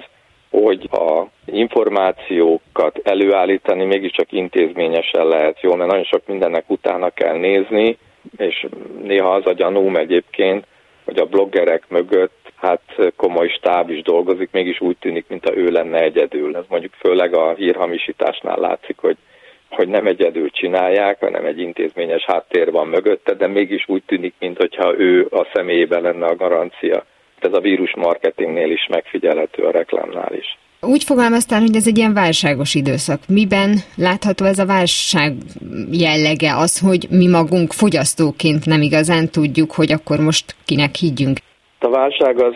hogy 0.50 0.89
a 0.92 1.24
információkat 1.46 3.00
előállítani 3.04 3.86
mégiscsak 3.86 4.32
intézményesen 4.32 5.28
lehet 5.28 5.62
jó, 5.62 5.76
mert 5.76 5.89
nagyon 5.89 6.06
sok 6.06 6.28
mindennek 6.28 6.63
utána 6.68 7.10
kell 7.10 7.38
nézni, 7.38 7.98
és 8.38 8.68
néha 9.04 9.34
az 9.34 9.46
a 9.46 9.54
gyanúm 9.54 9.96
egyébként, 9.96 10.65
hogy 11.06 11.18
a 11.18 11.26
bloggerek 11.26 11.84
mögött 11.88 12.52
hát 12.56 12.82
komoly 13.15 13.48
stáb 13.48 13.89
is 13.89 14.02
dolgozik, 14.02 14.50
mégis 14.52 14.82
úgy 14.82 14.98
tűnik, 14.98 15.26
mintha 15.28 15.56
ő 15.56 15.70
lenne 15.70 16.00
egyedül. 16.00 16.56
Ez 16.56 16.63
mondjuk 16.68 16.94
főleg 16.94 17.34
a 17.34 17.54
hírhamisításnál 17.54 18.58
látszik, 18.58 18.98
hogy 18.98 19.18
hogy 19.70 19.88
nem 19.88 20.08
egyedül 20.08 20.50
csinálják, 20.50 21.20
hanem 21.20 21.46
egy 21.46 21.60
intézményes 21.60 22.24
háttér 22.26 22.72
van 22.72 22.88
mögötte, 22.88 23.34
de 23.34 23.48
mégis 23.48 23.84
úgy 23.88 24.04
tűnik, 24.06 24.34
mintha 24.39 25.00
ő 25.00 25.28
a 25.30 25.48
személyében 25.54 26.02
lenne 26.02 26.26
a 26.26 26.36
garancia. 26.36 27.06
Ez 27.43 27.54
a 27.54 27.60
vírus 27.60 27.95
marketingnél 27.95 28.71
is 28.71 28.88
megfigyelhető 28.89 29.63
a 29.63 29.71
reklámnál 29.71 30.34
is. 30.34 30.58
Úgy 30.82 31.04
fogalmaztál, 31.04 31.60
hogy 31.60 31.75
ez 31.75 31.88
egy 31.88 31.97
ilyen 31.97 32.13
válságos 32.13 32.75
időszak. 32.75 33.19
Miben 33.28 33.71
látható 33.95 34.45
ez 34.45 34.60
a 34.60 34.65
válság 34.65 35.34
jellege? 35.91 36.56
Az, 36.56 36.80
hogy 36.80 37.08
mi 37.10 37.28
magunk 37.28 37.71
fogyasztóként 37.71 38.65
nem 38.65 38.82
igazán 38.82 39.30
tudjuk, 39.30 39.71
hogy 39.71 39.91
akkor 39.91 40.19
most 40.19 40.56
kinek 40.65 40.95
higgyünk? 40.95 41.38
A 41.80 41.89
válság 41.89 42.41
az 42.43 42.54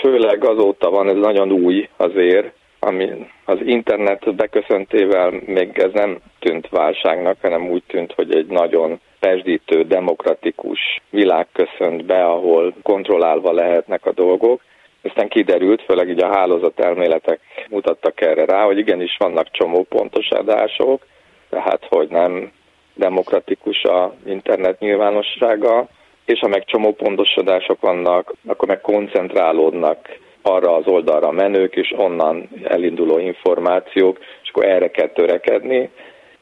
főleg 0.00 0.44
azóta 0.44 0.90
van, 0.90 1.08
ez 1.08 1.16
nagyon 1.16 1.52
új 1.52 1.88
azért, 1.96 2.52
ami 2.78 3.08
az 3.44 3.58
internet 3.64 4.34
beköszöntével 4.34 5.32
még 5.46 5.78
ez 5.78 5.90
nem 5.92 6.18
tűnt 6.38 6.68
válságnak, 6.68 7.36
hanem 7.42 7.70
úgy 7.70 7.82
tűnt, 7.86 8.12
hogy 8.12 8.36
egy 8.36 8.46
nagyon 8.46 9.00
pesdítő, 9.20 9.82
demokratikus 9.82 10.78
világ 11.10 11.46
köszönt 11.52 12.04
be, 12.04 12.24
ahol 12.24 12.74
kontrollálva 12.82 13.52
lehetnek 13.52 14.06
a 14.06 14.12
dolgok. 14.12 14.60
Aztán 15.02 15.28
kiderült, 15.28 15.82
főleg 15.82 16.08
így 16.08 16.22
a 16.22 16.34
hálózat 16.34 16.80
elméletek 16.80 17.40
mutattak 17.68 18.20
erre 18.20 18.44
rá, 18.44 18.64
hogy 18.64 18.78
igenis 18.78 19.16
vannak 19.18 19.50
csomó 19.50 19.82
pontos 19.88 20.30
adások, 20.30 21.06
tehát 21.50 21.86
hogy 21.88 22.08
nem 22.08 22.52
demokratikus 22.94 23.82
a 23.82 24.14
internet 24.26 24.78
nyilvánossága, 24.78 25.88
és 26.24 26.38
ha 26.38 26.48
meg 26.48 26.64
csomó 26.64 26.92
pontosodások 26.92 27.80
vannak, 27.80 28.32
akkor 28.46 28.68
meg 28.68 28.80
koncentrálódnak 28.80 30.18
arra 30.42 30.74
az 30.74 30.86
oldalra 30.86 31.30
menők, 31.30 31.76
és 31.76 31.94
onnan 31.96 32.48
elinduló 32.64 33.18
információk, 33.18 34.18
és 34.42 34.50
akkor 34.50 34.64
erre 34.64 34.90
kell 34.90 35.08
törekedni. 35.08 35.90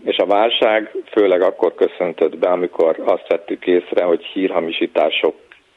És 0.06 0.16
a 0.16 0.26
válság 0.26 0.90
főleg 1.10 1.42
akkor 1.42 1.74
köszöntött 1.74 2.38
be, 2.38 2.48
amikor 2.48 3.02
azt 3.04 3.28
vettük 3.28 3.66
észre, 3.66 4.04
hogy 4.04 4.24
hírhamisítások 4.24 5.34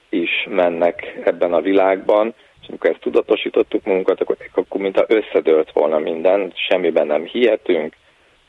is 0.10 0.48
mennek 0.50 1.20
ebben 1.24 1.54
a 1.54 1.62
világban, 1.62 2.34
és 2.62 2.68
amikor 2.68 2.90
ezt 2.90 3.00
tudatosítottuk 3.00 3.86
magunkat, 3.86 4.22
akkor, 4.22 4.38
akkor 4.54 4.82
mintha 4.82 5.06
összedőlt 5.08 5.72
volna 5.72 6.00
minden, 6.00 6.52
semmiben 6.56 7.08
nem 7.08 7.24
hihetünk, 7.24 7.94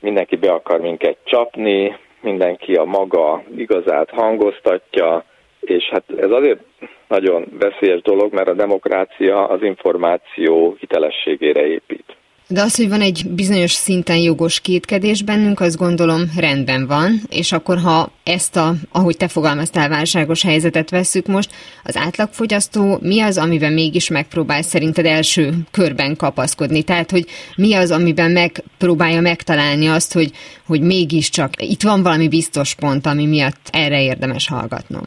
mindenki 0.01 0.37
be 0.37 0.53
akar 0.53 0.81
minket 0.81 1.17
csapni, 1.25 1.97
mindenki 2.21 2.75
a 2.75 2.85
maga 2.85 3.43
igazát 3.57 4.11
hangoztatja, 4.11 5.25
és 5.61 5.85
hát 5.91 6.05
ez 6.17 6.31
azért 6.31 6.61
nagyon 7.09 7.47
veszélyes 7.59 8.03
dolog, 8.03 8.33
mert 8.33 8.49
a 8.49 8.55
demokrácia 8.55 9.49
az 9.49 9.63
információ 9.63 10.77
hitelességére 10.79 11.67
épít. 11.67 12.17
De 12.53 12.61
az, 12.61 12.77
hogy 12.77 12.89
van 12.89 13.01
egy 13.01 13.23
bizonyos 13.35 13.71
szinten 13.71 14.17
jogos 14.17 14.61
kétkedés 14.61 15.23
bennünk, 15.23 15.61
azt 15.61 15.77
gondolom 15.77 16.21
rendben 16.39 16.87
van, 16.87 17.11
és 17.29 17.53
akkor 17.53 17.79
ha 17.79 18.09
ezt 18.25 18.57
a, 18.57 18.73
ahogy 18.93 19.17
te 19.17 19.29
fogalmaztál, 19.29 19.89
válságos 19.89 20.43
helyzetet 20.43 20.91
vesszük 20.91 21.27
most, 21.27 21.51
az 21.85 21.97
átlagfogyasztó 21.97 22.99
mi 23.03 23.21
az, 23.21 23.39
amiben 23.39 23.73
mégis 23.73 24.09
megpróbál 24.09 24.63
szerinted 24.63 25.07
első 25.07 25.51
körben 25.71 26.17
kapaszkodni? 26.17 26.83
Tehát, 26.83 27.11
hogy 27.11 27.25
mi 27.57 27.75
az, 27.75 27.91
amiben 27.91 28.31
megpróbálja 28.31 29.21
megtalálni 29.21 29.87
azt, 29.87 30.13
hogy, 30.13 30.31
hogy 30.67 30.81
mégiscsak 30.81 31.51
itt 31.57 31.83
van 31.83 32.03
valami 32.03 32.29
biztos 32.29 32.75
pont, 32.75 33.07
ami 33.07 33.27
miatt 33.27 33.69
erre 33.73 34.03
érdemes 34.03 34.49
hallgatnom? 34.49 35.05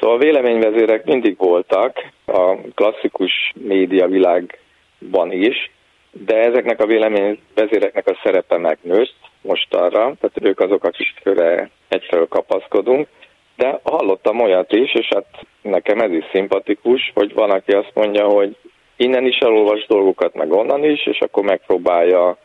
Szóval 0.00 0.16
a 0.16 0.20
véleményvezérek 0.20 1.04
mindig 1.04 1.36
voltak 1.38 1.96
a 2.26 2.56
klasszikus 2.74 3.32
média 3.54 4.06
világban 4.06 5.32
is, 5.32 5.70
de 6.24 6.36
ezeknek 6.36 6.80
a 6.80 6.86
véleményvezéreknek 6.86 8.08
a 8.08 8.18
szerepe 8.22 8.58
megnőtt 8.58 9.14
most 9.42 9.74
arra, 9.74 10.14
tehát 10.20 10.40
ők 10.42 10.60
azok, 10.60 10.84
akikre 10.84 11.70
egyfelől 11.88 12.28
kapaszkodunk, 12.28 13.08
de 13.56 13.80
hallottam 13.82 14.40
olyat 14.40 14.72
is, 14.72 14.94
és 14.94 15.08
hát 15.14 15.26
nekem 15.62 15.98
ez 15.98 16.10
is 16.10 16.24
szimpatikus, 16.32 17.12
hogy 17.14 17.34
van, 17.34 17.50
aki 17.50 17.72
azt 17.72 17.92
mondja, 17.94 18.24
hogy 18.24 18.56
innen 18.96 19.26
is 19.26 19.38
elolvas 19.38 19.86
dolgokat, 19.86 20.34
meg 20.34 20.52
onnan 20.52 20.84
is, 20.84 21.06
és 21.06 21.18
akkor 21.18 21.44
megpróbálja 21.44 22.36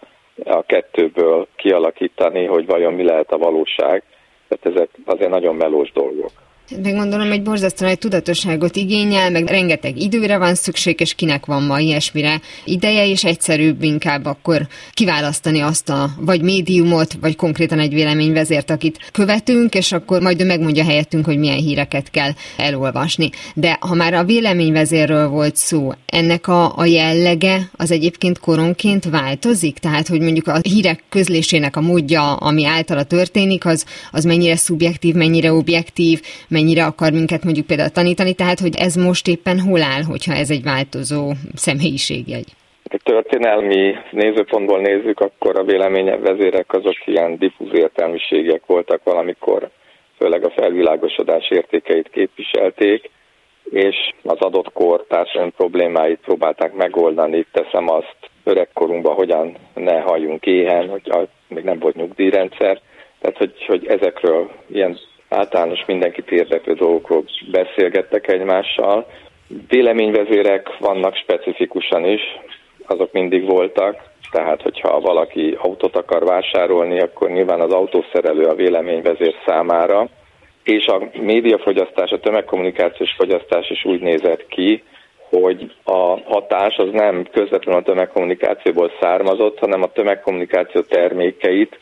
a 0.43 0.63
kettőből 0.63 1.47
kialakítani, 1.55 2.45
hogy 2.45 2.65
vajon 2.65 2.93
mi 2.93 3.03
lehet 3.03 3.31
a 3.31 3.37
valóság. 3.37 4.03
Tehát 4.47 4.77
ezek 4.77 4.89
azért 5.05 5.29
nagyon 5.29 5.55
melós 5.55 5.91
dolgok 5.91 6.31
de 6.79 6.91
gondolom 6.91 7.31
egy 7.31 7.41
borzasztóan 7.41 7.91
egy 7.91 7.97
tudatosságot 7.97 8.75
igényel, 8.75 9.29
meg 9.29 9.47
rengeteg 9.47 10.01
időre 10.01 10.37
van 10.37 10.55
szükség, 10.55 10.99
és 10.99 11.13
kinek 11.13 11.45
van 11.45 11.63
ma 11.63 11.79
ilyesmire 11.79 12.41
ideje, 12.65 13.07
és 13.07 13.23
egyszerűbb 13.23 13.83
inkább 13.83 14.25
akkor 14.25 14.67
kiválasztani 14.93 15.59
azt 15.59 15.89
a 15.89 16.09
vagy 16.19 16.41
médiumot, 16.41 17.17
vagy 17.21 17.35
konkrétan 17.35 17.79
egy 17.79 17.93
véleményvezért, 17.93 18.69
akit 18.69 19.09
követünk, 19.11 19.73
és 19.73 19.91
akkor 19.91 20.21
majd 20.21 20.41
ő 20.41 20.45
megmondja 20.45 20.83
helyettünk, 20.83 21.25
hogy 21.25 21.37
milyen 21.37 21.57
híreket 21.57 22.11
kell 22.11 22.31
elolvasni. 22.57 23.29
De 23.53 23.77
ha 23.79 23.95
már 23.95 24.13
a 24.13 24.23
véleményvezérről 24.23 25.27
volt 25.27 25.55
szó, 25.55 25.91
ennek 26.05 26.47
a, 26.47 26.77
a 26.77 26.85
jellege 26.85 27.69
az 27.75 27.91
egyébként 27.91 28.39
koronként 28.39 29.05
változik? 29.05 29.77
Tehát, 29.77 30.07
hogy 30.07 30.21
mondjuk 30.21 30.47
a 30.47 30.59
hírek 30.61 31.03
közlésének 31.09 31.75
a 31.75 31.81
módja, 31.81 32.35
ami 32.35 32.65
általa 32.65 33.03
történik, 33.03 33.65
az, 33.65 33.85
az 34.11 34.23
mennyire 34.23 34.55
szubjektív, 34.55 35.15
mennyire 35.15 35.53
objektív, 35.53 36.21
mennyire 36.47 36.60
mennyire 36.61 36.85
akar 36.85 37.11
minket 37.11 37.43
mondjuk 37.43 37.65
például 37.65 37.89
tanítani, 37.89 38.33
tehát 38.33 38.59
hogy 38.59 38.75
ez 38.75 38.95
most 38.95 39.27
éppen 39.27 39.59
hol 39.59 39.81
áll, 39.81 40.03
hogyha 40.03 40.33
ez 40.33 40.49
egy 40.49 40.63
változó 40.63 41.31
személyiségjegy? 41.55 42.49
Egy 42.83 43.01
történelmi 43.03 43.95
nézőpontból 44.11 44.79
nézzük, 44.79 45.19
akkor 45.19 45.59
a 45.59 45.63
véleményebb 45.63 46.21
vezérek 46.21 46.73
azok 46.73 46.97
ilyen 47.05 47.37
diffúz 47.37 47.69
értelmiségek 47.73 48.61
voltak 48.65 49.03
valamikor, 49.03 49.69
főleg 50.17 50.45
a 50.45 50.53
felvilágosodás 50.55 51.49
értékeit 51.49 52.09
képviselték, 52.09 53.09
és 53.63 53.95
az 54.23 54.39
adott 54.39 54.71
kor 54.73 55.05
társadalmi 55.07 55.51
problémáit 55.51 56.19
próbálták 56.19 56.73
megoldani. 56.73 57.45
Teszem 57.51 57.89
azt 57.89 58.17
öregkorunkban, 58.43 59.13
hogyan 59.13 59.57
ne 59.73 59.99
halljunk 59.99 60.45
éhen, 60.45 60.89
hogy 60.89 61.11
még 61.47 61.63
nem 61.63 61.79
volt 61.79 61.95
nyugdíjrendszer. 61.95 62.81
Tehát, 63.19 63.37
hogy, 63.37 63.65
hogy 63.67 63.85
ezekről 63.87 64.51
ilyen 64.71 64.97
általános 65.33 65.85
mindenkit 65.85 66.31
érdeklő 66.31 66.73
dolgokról 66.73 67.23
beszélgettek 67.51 68.27
egymással. 68.27 69.05
Véleményvezérek 69.67 70.77
vannak 70.79 71.15
specifikusan 71.15 72.05
is, 72.05 72.21
azok 72.87 73.11
mindig 73.11 73.45
voltak, 73.45 73.95
tehát 74.31 74.61
hogyha 74.61 74.99
valaki 74.99 75.57
autót 75.61 75.95
akar 75.95 76.23
vásárolni, 76.25 76.99
akkor 76.99 77.29
nyilván 77.29 77.61
az 77.61 77.73
autószerelő 77.73 78.43
a 78.43 78.55
véleményvezér 78.55 79.33
számára, 79.45 80.09
és 80.63 80.85
a 80.85 81.09
médiafogyasztás, 81.21 82.11
a 82.11 82.19
tömegkommunikációs 82.19 83.13
fogyasztás 83.17 83.69
is 83.69 83.85
úgy 83.85 84.01
nézett 84.01 84.47
ki, 84.47 84.83
hogy 85.29 85.73
a 85.83 86.19
hatás 86.25 86.75
az 86.77 86.89
nem 86.91 87.25
közvetlenül 87.31 87.81
a 87.81 87.83
tömegkommunikációból 87.83 88.91
származott, 88.99 89.59
hanem 89.59 89.81
a 89.81 89.91
tömegkommunikáció 89.91 90.81
termékeit 90.81 91.77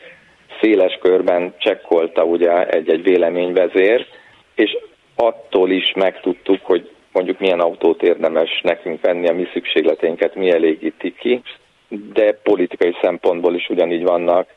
széles 0.60 0.98
körben 1.02 1.54
csekkolta 1.58 2.24
ugye 2.24 2.66
egy-egy 2.66 3.02
véleményvezér, 3.02 4.06
és 4.54 4.76
attól 5.14 5.70
is 5.70 5.92
megtudtuk, 5.94 6.60
hogy 6.62 6.90
mondjuk 7.12 7.38
milyen 7.38 7.60
autót 7.60 8.02
érdemes 8.02 8.60
nekünk 8.62 9.00
venni, 9.00 9.28
a 9.28 9.32
mi 9.32 9.46
szükségleteinket 9.52 10.34
mi 10.34 10.50
elégíti 10.50 11.14
ki, 11.14 11.42
de 11.88 12.32
politikai 12.42 12.96
szempontból 13.02 13.54
is 13.54 13.68
ugyanígy 13.68 14.02
vannak 14.02 14.48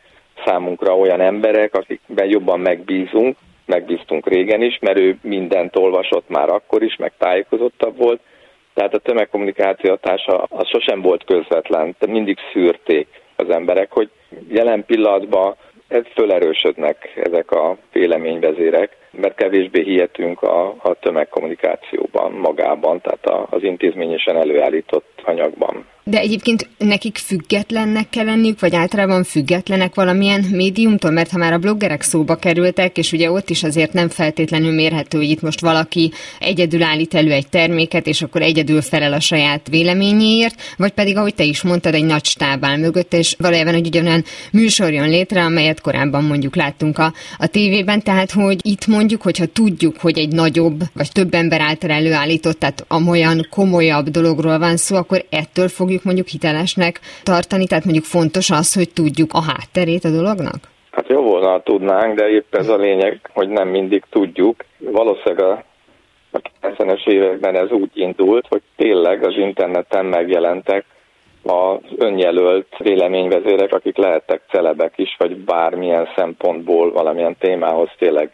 számunkra 0.46 0.98
olyan 0.98 1.22
emberek, 1.22 1.76
akikben 1.76 2.28
jobban 2.28 2.60
megbízunk, 2.60 3.38
megbíztunk 3.66 4.28
régen 4.28 4.62
is, 4.62 4.80
mert 4.82 5.00
ő 5.00 5.18
mindent 5.22 5.76
olvasott 5.76 6.30
már 6.30 6.50
akkor 6.50 6.84
is, 6.84 6.96
meg 6.96 7.12
tájékozottabb 7.18 7.98
volt, 7.98 8.20
tehát 8.74 8.94
a 8.94 9.00
tömegkommunikáció 9.00 9.90
hatása 9.90 10.44
az 10.44 10.68
sosem 10.68 11.02
volt 11.02 11.24
közvetlen, 11.24 11.96
de 12.00 12.08
mindig 12.08 12.38
szűrték 12.54 13.08
az 13.36 13.50
emberek, 13.50 13.92
hogy 13.92 14.10
jelen 14.50 14.86
pillanatban 14.86 15.56
ez 15.88 16.04
fölerősödnek 16.14 17.12
ezek 17.16 17.52
a 17.52 17.78
véleményvezérek, 17.92 18.98
mert 19.22 19.36
kevésbé 19.36 19.84
hihetünk 19.84 20.42
a, 20.42 20.68
a 20.68 20.96
tömegkommunikációban 21.00 22.32
magában, 22.32 23.02
tehát 23.02 23.26
a, 23.26 23.48
az 23.50 23.64
intézményesen 23.64 24.38
előállított 24.38 25.22
anyagban. 25.24 25.86
De 26.06 26.20
egyébként 26.20 26.68
nekik 26.78 27.18
függetlennek 27.18 28.10
kell 28.10 28.26
lenniük, 28.26 28.60
vagy 28.60 28.76
általában 28.76 29.24
függetlenek 29.24 29.96
valamilyen 29.96 30.46
médiumtól, 30.52 31.12
mert 31.12 31.32
ha 31.32 31.38
már 31.38 31.54
a 31.54 31.58
bloggerek 31.58 32.02
szóba 32.02 32.36
kerültek, 32.36 32.98
és 32.98 33.12
ugye 33.12 33.32
ott 33.32 33.50
is 33.50 33.64
azért 33.64 33.94
nem 33.94 34.10
feltétlenül 34.10 34.74
mérhető, 34.74 35.18
hogy 35.18 35.30
itt 35.30 35.42
most 35.42 35.62
valaki 35.62 36.12
egyedül 36.40 36.84
állít 36.84 37.14
elő 37.14 37.32
egy 37.32 37.50
terméket, 37.50 38.08
és 38.08 38.22
akkor 38.22 38.42
egyedül 38.42 38.82
felel 38.82 39.14
a 39.14 39.20
saját 39.20 39.68
véleményéért, 39.70 40.56
vagy 40.78 40.92
pedig, 40.92 41.18
ahogy 41.18 41.36
te 41.36 41.44
is 41.44 41.62
mondtad, 41.62 41.94
egy 41.94 42.06
nagy 42.06 42.26
stáb 42.26 42.66
áll 42.66 42.78
mögött, 42.78 43.14
és 43.14 43.36
valójában 43.38 43.74
egy 43.74 43.88
ugyanolyan 43.88 44.24
műsor 44.52 44.92
jön 44.92 45.10
létre, 45.10 45.42
amelyet 45.42 45.82
korábban 45.82 46.24
mondjuk 46.24 46.56
láttunk 46.56 46.98
a, 46.98 47.14
a 47.38 47.48
tévében, 47.48 48.02
tehát 48.02 48.32
hogy 48.32 48.60
itt 48.62 48.88
mondjuk, 48.88 49.03
hogyha 49.22 49.46
tudjuk, 49.46 49.96
hogy 50.02 50.18
egy 50.18 50.34
nagyobb, 50.34 50.80
vagy 50.94 51.12
több 51.12 51.34
ember 51.34 51.62
által 51.62 51.90
előállított, 51.90 52.60
tehát 52.60 52.86
amolyan 52.88 53.48
komolyabb 53.50 54.06
dologról 54.06 54.60
van 54.60 54.78
szó, 54.78 54.96
akkor 54.96 55.24
ettől 55.30 55.68
fogjuk 55.68 56.04
mondjuk 56.04 56.28
hitelesnek 56.28 57.00
tartani, 57.24 57.68
tehát 57.68 57.84
mondjuk 57.86 58.06
fontos 58.06 58.50
az, 58.50 58.74
hogy 58.74 58.90
tudjuk 58.94 59.34
a 59.34 59.42
hátterét 59.42 60.04
a 60.04 60.10
dolognak? 60.10 60.72
Hát 60.92 61.08
jó 61.08 61.22
volna, 61.22 61.62
tudnánk, 61.62 62.18
de 62.20 62.30
épp 62.30 62.56
ez 62.56 62.68
a 62.68 62.78
lényeg, 62.78 63.20
hogy 63.34 63.50
nem 63.50 63.68
mindig 63.68 64.04
tudjuk. 64.10 64.66
Valószínűleg 64.80 65.46
a 65.46 65.64
a 66.34 66.42
90-es 66.62 67.08
években 67.08 67.56
ez 67.56 67.72
úgy 67.72 67.90
indult, 67.94 68.48
hogy 68.48 68.62
tényleg 68.76 69.26
az 69.26 69.38
interneten 69.38 70.06
megjelentek 70.06 70.86
az 71.44 71.80
önjelölt 71.98 72.68
véleményvezérek, 72.78 73.74
akik 73.74 73.98
lehettek 73.98 74.42
celebek 74.50 74.94
is, 74.96 75.16
vagy 75.18 75.38
bármilyen 75.38 76.08
szempontból 76.16 76.92
valamilyen 76.92 77.36
témához 77.40 77.90
tényleg 77.98 78.32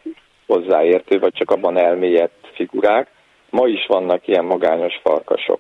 hozzáértő, 0.49 1.19
vagy 1.19 1.33
csak 1.33 1.51
abban 1.51 1.77
elmélyedt 1.77 2.47
figurák. 2.53 3.07
Ma 3.49 3.67
is 3.67 3.85
vannak 3.85 4.27
ilyen 4.27 4.45
magányos 4.45 4.99
farkasok. 5.03 5.59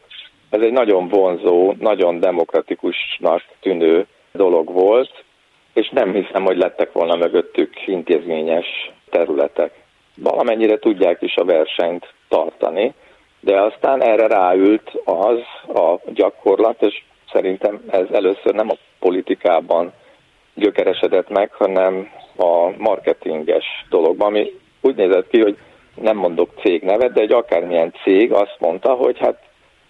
Ez 0.49 0.61
egy 0.61 0.71
nagyon 0.71 1.07
vonzó, 1.07 1.73
nagyon 1.79 2.19
demokratikusnak 2.19 3.41
tűnő 3.59 4.07
dolog 4.31 4.71
volt, 4.73 5.23
és 5.73 5.89
nem 5.89 6.13
hiszem, 6.13 6.43
hogy 6.43 6.57
lettek 6.57 6.91
volna 6.91 7.15
mögöttük 7.15 7.87
intézményes 7.87 8.91
területek. 9.09 9.71
Valamennyire 10.15 10.79
tudják 10.79 11.21
is 11.21 11.35
a 11.35 11.45
versenyt 11.45 12.13
tartani, 12.27 12.93
de 13.39 13.61
aztán 13.61 14.03
erre 14.03 14.27
ráült 14.27 14.91
az 15.05 15.39
a 15.75 15.99
gyakorlat, 16.13 16.81
és 16.81 17.03
szerintem 17.31 17.81
ez 17.89 18.05
először 18.11 18.53
nem 18.53 18.69
a 18.69 18.77
politikában 18.99 19.93
gyökeresedett 20.53 21.29
meg, 21.29 21.51
hanem 21.53 22.09
a 22.37 22.69
marketinges 22.77 23.65
dologban, 23.89 24.27
ami 24.27 24.51
úgy 24.81 24.95
nézett 24.95 25.27
ki, 25.27 25.41
hogy 25.41 25.57
nem 25.95 26.17
mondok 26.17 26.49
cég 26.61 26.81
nevet, 26.81 27.13
de 27.13 27.21
egy 27.21 27.31
akármilyen 27.31 27.93
cég 28.03 28.31
azt 28.31 28.55
mondta, 28.59 28.93
hogy 28.93 29.17
hát 29.19 29.43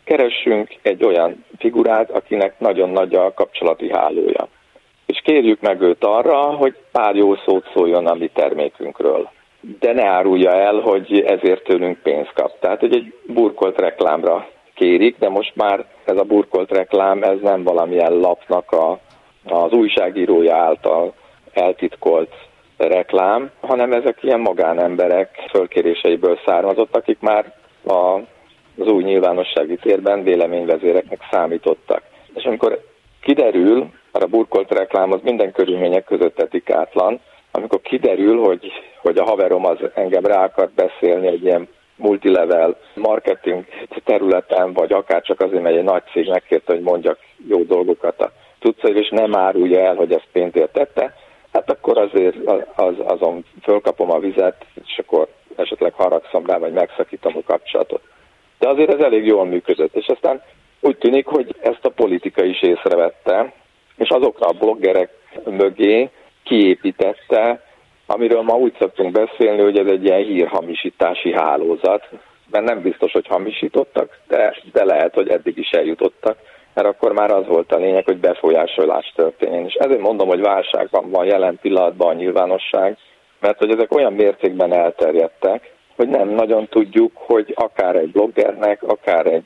keressünk 0.04 0.76
egy 0.82 1.04
olyan 1.04 1.46
figurát, 1.58 2.10
akinek 2.12 2.60
nagyon 2.60 2.90
nagy 2.90 3.16
a 3.16 3.34
kapcsolati 3.34 3.92
hálója. 3.92 4.48
És 5.06 5.22
kérjük 5.24 5.62
meg 5.62 5.82
őt 5.82 6.04
arra, 6.04 6.42
hogy 6.42 6.76
pár 6.92 7.16
jó 7.16 7.36
szót 7.36 7.72
szóljon 7.74 8.08
a 8.08 8.14
mi 8.14 8.30
termékünkről. 8.34 9.30
De 9.80 9.94
ne 9.94 10.08
árulja 10.08 10.52
el, 10.52 10.80
hogy 10.80 11.22
ezért 11.22 11.64
tőlünk 11.64 11.98
pénzt 12.04 12.34
kap. 12.34 12.60
Tehát, 12.60 12.80
hogy 12.80 12.96
egy 12.96 13.14
burkolt 13.28 13.80
reklámra 13.80 14.48
kérik, 14.74 15.18
de 15.18 15.30
most 15.30 15.56
már 15.56 15.86
ez 16.06 16.18
a 16.18 16.24
burkolt 16.24 16.72
reklám, 16.72 17.24
ez 17.24 17.40
nem 17.42 17.64
valamilyen 17.64 18.14
lapnak 18.14 18.72
a, 18.72 19.00
az 19.46 19.72
újságírója 19.72 20.56
által 20.56 21.14
eltitkolt 21.54 22.49
reklám, 22.88 23.52
hanem 23.60 23.94
ezek 23.94 24.18
ilyen 24.24 24.40
magánemberek 24.40 25.46
fölkéréseiből 25.50 26.40
származott, 26.46 26.96
akik 26.96 27.20
már 27.20 27.54
a, 27.86 28.20
az 28.78 28.88
új 28.88 29.04
nyilvánossági 29.04 29.76
térben 29.76 30.24
véleményvezéreknek 30.24 31.20
számítottak. 31.32 32.02
És 32.34 32.44
amikor 32.44 32.80
kiderül, 33.22 33.78
mert 34.12 34.26
a 34.26 34.28
burkolt 34.28 34.72
reklám 34.72 35.12
az 35.12 35.20
minden 35.24 35.52
körülmények 35.52 36.04
között 36.04 36.40
etikátlan, 36.40 37.20
amikor 37.52 37.82
kiderül, 37.82 38.40
hogy, 38.44 38.72
hogy 39.02 39.18
a 39.18 39.24
haverom 39.24 39.66
az 39.66 39.78
engem 39.94 40.26
rá 40.26 40.44
akart 40.44 40.72
beszélni 40.72 41.28
egy 41.28 41.44
ilyen 41.44 41.68
multilevel 41.96 42.78
marketing 42.96 43.66
területen, 44.04 44.74
vagy 44.74 44.94
akár 44.94 45.22
csak 45.22 45.42
azért, 45.42 45.62
mert 45.62 45.76
egy 45.76 45.84
nagy 45.84 46.04
cég 46.12 46.30
megkérte, 46.30 46.74
hogy 46.74 46.82
mondjak 46.82 47.18
jó 47.48 47.64
dolgokat 47.64 48.22
a 48.22 48.32
tudszai, 48.60 48.98
és 48.98 49.10
nem 49.10 49.36
árulja 49.36 49.80
el, 49.80 49.96
hogy 49.96 50.12
ezt 50.12 50.28
pénzért 50.32 50.72
tette, 50.74 51.14
hát 51.60 51.78
akkor 51.78 51.97
azért 51.97 52.36
az, 52.76 52.93
azon 52.97 53.45
fölkapom 53.62 54.12
a 54.12 54.20
vizet, 54.20 54.66
és 54.86 54.97
akkor 54.97 55.28
esetleg 55.55 55.93
haragszom 55.93 56.45
rá, 56.45 56.57
vagy 56.57 56.74
megszakítom 56.74 57.38
a 57.38 57.43
kapcsolatot. 57.45 58.01
De 58.60 58.70
azért 58.70 58.93
ez 58.93 58.99
elég 58.99 59.26
jól 59.26 59.45
működött, 59.45 59.95
és 59.95 60.07
aztán 60.07 60.41
úgy 60.80 60.97
tűnik, 60.97 61.26
hogy 61.26 61.55
ezt 61.62 61.86
a 61.86 61.89
politika 61.89 62.43
is 62.43 62.62
észrevette, 62.62 63.53
és 63.97 64.10
azokra 64.10 64.47
a 64.47 64.57
bloggerek 64.60 65.10
mögé 65.45 66.10
kiépítette 66.43 67.68
amiről 68.12 68.41
ma 68.41 68.53
úgy 68.53 68.76
szoktunk 68.80 69.12
beszélni, 69.12 69.62
hogy 69.62 69.78
ez 69.78 69.88
egy 69.88 70.03
ilyen 70.03 70.24
hírhamisítási 70.24 71.34
hálózat, 71.34 72.10
mert 72.51 72.66
nem 72.66 72.82
biztos, 72.82 73.12
hogy 73.12 73.28
hamisítottak, 73.28 74.20
de, 74.28 74.55
de 74.72 74.84
lehet, 74.84 75.14
hogy 75.14 75.30
eddig 75.30 75.57
is 75.57 75.70
eljutottak, 75.70 76.38
mert 76.82 76.96
akkor 76.96 77.14
már 77.14 77.32
az 77.32 77.48
volt 77.48 77.72
a 77.72 77.78
lényeg, 77.78 78.06
hogy 78.06 78.18
befolyásolás 78.18 79.14
történjen. 79.16 79.66
És 79.66 79.74
ezért 79.74 80.02
mondom, 80.02 80.28
hogy 80.28 80.42
válságban 80.42 81.10
van 81.10 81.26
jelen 81.26 81.58
pillanatban 81.62 82.08
a 82.08 82.14
nyilvánosság, 82.14 82.98
mert 83.40 83.58
hogy 83.58 83.72
ezek 83.72 83.96
olyan 83.96 84.14
mértékben 84.14 84.74
elterjedtek, 84.74 85.74
hogy 85.96 86.08
nem 86.08 86.30
nagyon 86.30 86.68
tudjuk, 86.68 87.12
hogy 87.16 87.54
akár 87.56 87.96
egy 87.96 88.12
bloggernek, 88.12 88.84
akár 88.84 89.26
egy 89.26 89.44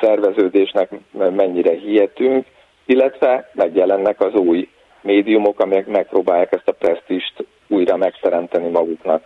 szerveződésnek 0.00 0.90
mennyire 1.12 1.72
hihetünk, 1.72 2.46
illetve 2.86 3.50
megjelennek 3.52 4.20
az 4.20 4.34
új 4.34 4.68
médiumok, 5.00 5.60
amelyek 5.60 5.86
megpróbálják 5.86 6.52
ezt 6.52 6.68
a 6.68 6.72
presztist 6.72 7.44
újra 7.68 7.96
megteremteni 7.96 8.68
maguknak. 8.68 9.22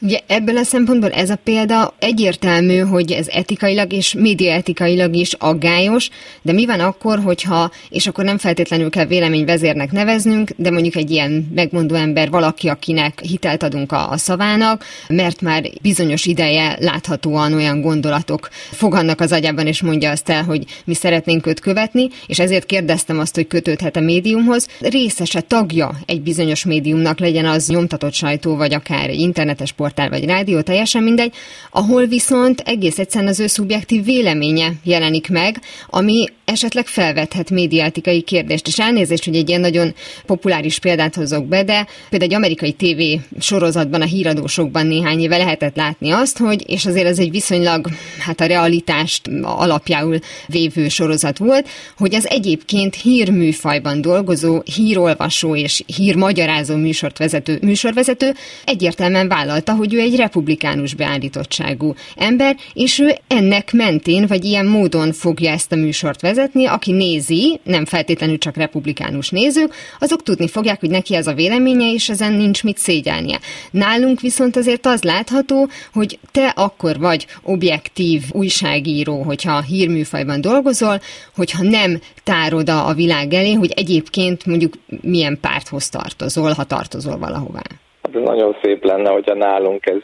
Ugye 0.00 0.18
ebből 0.26 0.56
a 0.56 0.62
szempontból 0.62 1.10
ez 1.10 1.30
a 1.30 1.36
példa 1.36 1.94
egyértelmű, 1.98 2.78
hogy 2.78 3.12
ez 3.12 3.28
etikailag 3.28 3.92
és 3.92 4.14
médiaetikailag 4.14 5.14
is 5.14 5.32
aggályos, 5.32 6.08
de 6.42 6.52
mi 6.52 6.66
van 6.66 6.80
akkor, 6.80 7.18
hogyha, 7.18 7.70
és 7.90 8.06
akkor 8.06 8.24
nem 8.24 8.38
feltétlenül 8.38 8.90
kell 8.90 9.06
véleményvezérnek 9.06 9.92
neveznünk, 9.92 10.50
de 10.56 10.70
mondjuk 10.70 10.96
egy 10.96 11.10
ilyen 11.10 11.50
megmondó 11.54 11.94
ember 11.94 12.30
valaki, 12.30 12.68
akinek 12.68 13.20
hitelt 13.20 13.62
adunk 13.62 13.92
a, 13.92 14.10
a 14.10 14.16
szavának, 14.16 14.84
mert 15.08 15.40
már 15.40 15.62
bizonyos 15.82 16.26
ideje 16.26 16.76
láthatóan 16.80 17.52
olyan 17.52 17.80
gondolatok 17.80 18.48
fogannak 18.70 19.20
az 19.20 19.32
agyában, 19.32 19.66
és 19.66 19.82
mondja 19.82 20.10
azt 20.10 20.28
el, 20.28 20.44
hogy 20.44 20.64
mi 20.84 20.94
szeretnénk 20.94 21.46
őt 21.46 21.60
követni, 21.60 22.08
és 22.26 22.38
ezért 22.38 22.66
kérdeztem 22.66 23.18
azt, 23.18 23.34
hogy 23.34 23.46
kötődhet 23.46 23.96
a 23.96 24.00
médiumhoz. 24.00 24.66
Részese 24.80 25.40
tagja 25.40 25.98
egy 26.06 26.20
bizonyos 26.22 26.64
médiumnak 26.64 27.18
legyen 27.18 27.46
az 27.46 27.68
nyomtatott 27.68 28.12
sajtó, 28.12 28.56
vagy 28.56 28.74
akár 28.74 29.10
internetes 29.10 29.72
portál 29.86 30.08
vagy 30.08 30.24
rádió, 30.24 30.60
teljesen 30.60 31.02
mindegy, 31.02 31.32
ahol 31.70 32.06
viszont 32.06 32.60
egész 32.60 32.98
egyszerűen 32.98 33.30
az 33.30 33.40
ő 33.40 33.46
szubjektív 33.46 34.04
véleménye 34.04 34.72
jelenik 34.84 35.28
meg, 35.28 35.60
ami 35.86 36.24
esetleg 36.46 36.86
felvethet 36.86 37.50
médiátikai 37.50 38.22
kérdést. 38.22 38.66
És 38.66 38.78
elnézést, 38.78 39.24
hogy 39.24 39.36
egy 39.36 39.48
ilyen 39.48 39.60
nagyon 39.60 39.94
populáris 40.26 40.78
példát 40.78 41.14
hozok 41.14 41.46
be, 41.46 41.64
de 41.64 41.86
például 42.10 42.30
egy 42.30 42.36
amerikai 42.36 42.72
TV 42.72 43.22
sorozatban, 43.40 44.00
a 44.00 44.04
híradósokban 44.04 44.86
néhány 44.86 45.20
éve 45.20 45.36
lehetett 45.36 45.76
látni 45.76 46.10
azt, 46.10 46.38
hogy, 46.38 46.64
és 46.66 46.86
azért 46.86 47.06
ez 47.06 47.18
egy 47.18 47.30
viszonylag, 47.30 47.88
hát 48.18 48.40
a 48.40 48.46
realitást 48.46 49.30
alapjául 49.42 50.18
vévő 50.46 50.88
sorozat 50.88 51.38
volt, 51.38 51.68
hogy 51.96 52.14
az 52.14 52.28
egyébként 52.28 52.94
hírműfajban 52.94 54.00
dolgozó, 54.00 54.62
hírolvasó 54.74 55.56
és 55.56 55.82
hírmagyarázó 55.86 56.76
műsort 56.76 57.18
vezető, 57.18 57.58
műsorvezető 57.62 58.34
egyértelműen 58.64 59.28
vállalta, 59.28 59.72
hogy 59.76 59.94
ő 59.94 60.00
egy 60.00 60.16
republikánus 60.16 60.94
beállítottságú 60.94 61.94
ember, 62.16 62.56
és 62.72 62.98
ő 62.98 63.14
ennek 63.26 63.72
mentén, 63.72 64.26
vagy 64.26 64.44
ilyen 64.44 64.66
módon 64.66 65.12
fogja 65.12 65.50
ezt 65.50 65.72
a 65.72 65.76
műsort 65.76 66.20
vezetni, 66.20 66.66
aki 66.66 66.92
nézi, 66.92 67.60
nem 67.64 67.84
feltétlenül 67.84 68.38
csak 68.38 68.56
republikánus 68.56 69.30
nézők, 69.30 69.74
azok 69.98 70.22
tudni 70.22 70.48
fogják, 70.48 70.80
hogy 70.80 70.90
neki 70.90 71.14
ez 71.14 71.26
a 71.26 71.34
véleménye, 71.34 71.92
és 71.92 72.08
ezen 72.08 72.32
nincs 72.32 72.64
mit 72.64 72.78
szégyelnie. 72.78 73.40
Nálunk 73.70 74.20
viszont 74.20 74.56
azért 74.56 74.86
az 74.86 75.02
látható, 75.02 75.68
hogy 75.92 76.18
te 76.32 76.46
akkor 76.46 76.98
vagy 76.98 77.26
objektív 77.42 78.22
újságíró, 78.32 79.22
hogyha 79.22 79.60
hírműfajban 79.60 80.40
dolgozol, 80.40 81.00
hogyha 81.34 81.62
nem 81.62 82.00
tárod 82.24 82.68
a 82.68 82.94
világ 82.94 83.34
elé, 83.34 83.52
hogy 83.52 83.72
egyébként 83.76 84.46
mondjuk 84.46 84.74
milyen 85.00 85.38
párthoz 85.40 85.88
tartozol, 85.88 86.52
ha 86.52 86.64
tartozol 86.64 87.18
valahová. 87.18 87.62
Hát 88.06 88.16
ez 88.16 88.22
nagyon 88.22 88.56
szép 88.62 88.84
lenne, 88.84 89.10
hogyha 89.10 89.34
nálunk 89.34 89.86
ez 89.86 90.00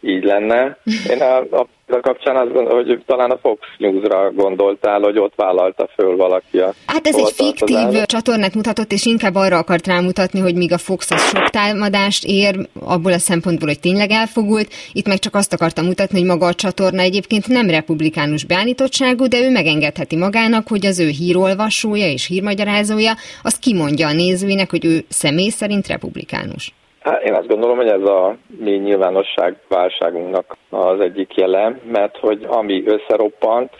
így 0.00 0.24
lenne. 0.24 0.78
Én 1.12 1.20
a, 1.20 1.36
a 1.36 1.66
a 1.92 2.00
kapcsán 2.00 2.36
azt 2.36 2.52
gondolom, 2.52 2.84
hogy 2.84 3.02
talán 3.06 3.30
a 3.30 3.38
Fox 3.38 3.60
News-ra 3.78 4.32
gondoltál, 4.32 5.00
hogy 5.00 5.18
ott 5.18 5.32
vállalta 5.36 5.88
föl 5.94 6.16
valaki 6.16 6.58
a 6.58 6.74
Hát 6.86 7.06
ez 7.06 7.16
egy 7.16 7.32
fiktív 7.34 8.02
csatornát 8.04 8.54
mutatott, 8.54 8.92
és 8.92 9.06
inkább 9.06 9.34
arra 9.34 9.58
akart 9.58 9.86
rámutatni, 9.86 10.40
hogy 10.40 10.54
míg 10.54 10.72
a 10.72 10.78
Fox 10.78 11.10
az 11.10 11.28
sok 11.28 11.48
támadást 11.48 12.24
ér, 12.24 12.68
abból 12.80 13.12
a 13.12 13.18
szempontból, 13.18 13.68
hogy 13.68 13.80
tényleg 13.80 14.10
elfogult, 14.10 14.72
itt 14.92 15.06
meg 15.06 15.18
csak 15.18 15.34
azt 15.34 15.52
akarta 15.52 15.82
mutatni, 15.82 16.18
hogy 16.18 16.28
maga 16.28 16.46
a 16.46 16.54
csatorna 16.54 17.00
egyébként 17.00 17.48
nem 17.48 17.70
republikánus 17.70 18.44
beállítottságú, 18.44 19.26
de 19.26 19.40
ő 19.40 19.50
megengedheti 19.50 20.16
magának, 20.16 20.68
hogy 20.68 20.86
az 20.86 20.98
ő 20.98 21.08
hírolvasója 21.08 22.06
és 22.06 22.26
hírmagyarázója 22.26 23.12
azt 23.42 23.58
kimondja 23.58 24.08
a 24.08 24.12
nézőinek, 24.12 24.70
hogy 24.70 24.84
ő 24.84 25.04
személy 25.08 25.48
szerint 25.48 25.86
republikánus. 25.86 26.72
Hát 27.00 27.22
én 27.22 27.34
azt 27.34 27.46
gondolom, 27.46 27.76
hogy 27.76 27.88
ez 27.88 28.02
a 28.02 28.36
mi 28.46 28.70
nyilvánosság 28.70 29.56
válságunknak 29.68 30.56
az 30.70 31.00
egyik 31.00 31.34
jele, 31.34 31.78
mert 31.92 32.18
hogy 32.18 32.44
ami 32.48 32.86
összeroppant, 32.86 33.70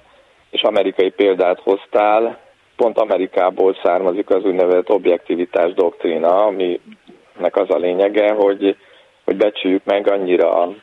és 0.50 0.62
amerikai 0.62 1.10
példát 1.10 1.60
hoztál, 1.60 2.38
pont 2.76 2.98
Amerikából 2.98 3.76
származik 3.82 4.30
az 4.30 4.44
úgynevezett 4.44 4.90
objektivitás 4.90 5.72
doktrína, 5.72 6.44
aminek 6.44 7.56
az 7.56 7.70
a 7.70 7.78
lényege, 7.78 8.32
hogy, 8.32 8.76
hogy 9.24 9.36
becsüljük 9.36 9.84
meg 9.84 10.10
annyira 10.10 10.62
a, 10.62 10.74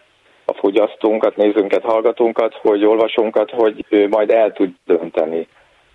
fogyasztónkat, 0.53 1.35
nézőnket, 1.35 1.83
hallgatónkat, 1.83 2.53
hogy 2.53 2.85
olvasónkat, 2.85 3.51
hogy 3.51 3.85
ő 3.89 4.07
majd 4.07 4.29
el 4.29 4.51
tud 4.51 4.69
dönteni, 4.85 5.47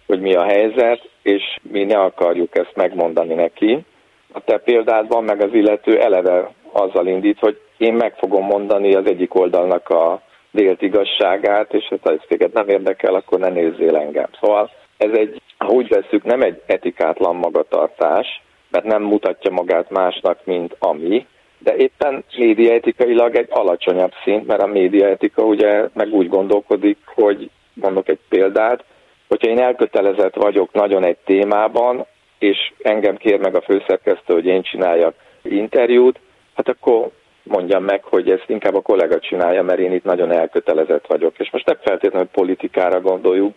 hogy 0.07 0.20
mi 0.20 0.34
a 0.34 0.43
helyzet, 0.43 1.09
és 1.22 1.57
mi 1.62 1.84
ne 1.84 1.99
akarjuk 1.99 2.59
ezt 2.59 2.72
megmondani 2.74 3.34
neki 3.34 3.84
a 4.33 4.41
te 4.41 4.59
példádban 4.59 5.24
meg 5.24 5.41
az 5.41 5.55
illető 5.55 6.01
eleve 6.01 6.51
azzal 6.72 7.07
indít, 7.07 7.39
hogy 7.39 7.61
én 7.76 7.95
meg 7.95 8.14
fogom 8.16 8.45
mondani 8.45 8.95
az 8.95 9.07
egyik 9.07 9.35
oldalnak 9.35 9.89
a 9.89 10.22
délt 10.51 10.83
igazságát, 10.83 11.74
és 11.74 11.89
ha 11.89 12.11
ez 12.11 12.18
téged 12.28 12.53
nem 12.53 12.68
érdekel, 12.68 13.14
akkor 13.14 13.39
ne 13.39 13.49
nézzél 13.49 13.97
engem. 13.97 14.28
Szóval 14.41 14.70
ez 14.97 15.11
egy, 15.12 15.43
ha 15.59 15.68
úgy 15.68 15.89
veszük, 15.89 16.24
nem 16.24 16.43
egy 16.43 16.62
etikátlan 16.66 17.37
magatartás, 17.37 18.43
mert 18.70 18.85
nem 18.85 19.03
mutatja 19.03 19.51
magát 19.51 19.91
másnak, 19.91 20.39
mint 20.45 20.76
ami, 20.78 21.26
de 21.59 21.76
éppen 21.76 22.24
médiaetikailag 22.37 23.37
egy 23.37 23.49
alacsonyabb 23.51 24.12
szint, 24.24 24.47
mert 24.47 24.62
a 24.62 24.66
médiaetika 24.66 25.43
ugye 25.43 25.89
meg 25.95 26.12
úgy 26.12 26.28
gondolkodik, 26.28 26.99
hogy 27.14 27.51
mondok 27.74 28.09
egy 28.09 28.18
példát, 28.28 28.85
hogyha 29.28 29.49
én 29.49 29.61
elkötelezett 29.61 30.35
vagyok 30.35 30.72
nagyon 30.72 31.05
egy 31.05 31.16
témában, 31.24 32.07
és 32.43 32.72
engem 32.82 33.16
kér 33.16 33.38
meg 33.38 33.55
a 33.55 33.61
főszerkesztő, 33.61 34.34
hogy 34.34 34.47
én 34.47 34.62
csináljak 34.62 35.14
interjút, 35.43 36.18
hát 36.55 36.68
akkor 36.68 37.11
mondjam 37.43 37.84
meg, 37.84 38.03
hogy 38.05 38.30
ezt 38.30 38.45
inkább 38.49 38.74
a 38.74 38.80
kollega 38.80 39.18
csinálja, 39.18 39.62
mert 39.62 39.78
én 39.78 39.93
itt 39.93 40.05
nagyon 40.05 40.32
elkötelezett 40.32 41.07
vagyok. 41.07 41.38
És 41.38 41.51
most 41.51 41.66
nem 41.66 41.78
feltétlenül 41.80 42.28
politikára 42.28 43.01
gondoljuk, 43.01 43.55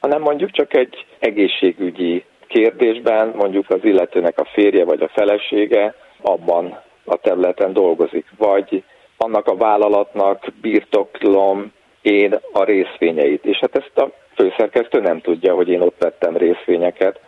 hanem 0.00 0.20
mondjuk 0.20 0.50
csak 0.50 0.76
egy 0.76 1.06
egészségügyi 1.18 2.24
kérdésben, 2.46 3.32
mondjuk 3.36 3.70
az 3.70 3.80
illetőnek 3.82 4.38
a 4.38 4.48
férje 4.52 4.84
vagy 4.84 5.02
a 5.02 5.08
felesége 5.08 5.94
abban 6.20 6.80
a 7.04 7.16
területen 7.16 7.72
dolgozik, 7.72 8.26
vagy 8.36 8.82
annak 9.16 9.46
a 9.46 9.56
vállalatnak 9.56 10.44
birtoklom 10.60 11.72
én 12.02 12.38
a 12.52 12.64
részvényeit. 12.64 13.44
És 13.44 13.58
hát 13.58 13.76
ezt 13.76 13.98
a 13.98 14.10
főszerkesztő 14.34 15.00
nem 15.00 15.20
tudja, 15.20 15.54
hogy 15.54 15.68
én 15.68 15.80
ott 15.80 15.96
vettem 15.98 16.36
részvényeket, 16.36 17.20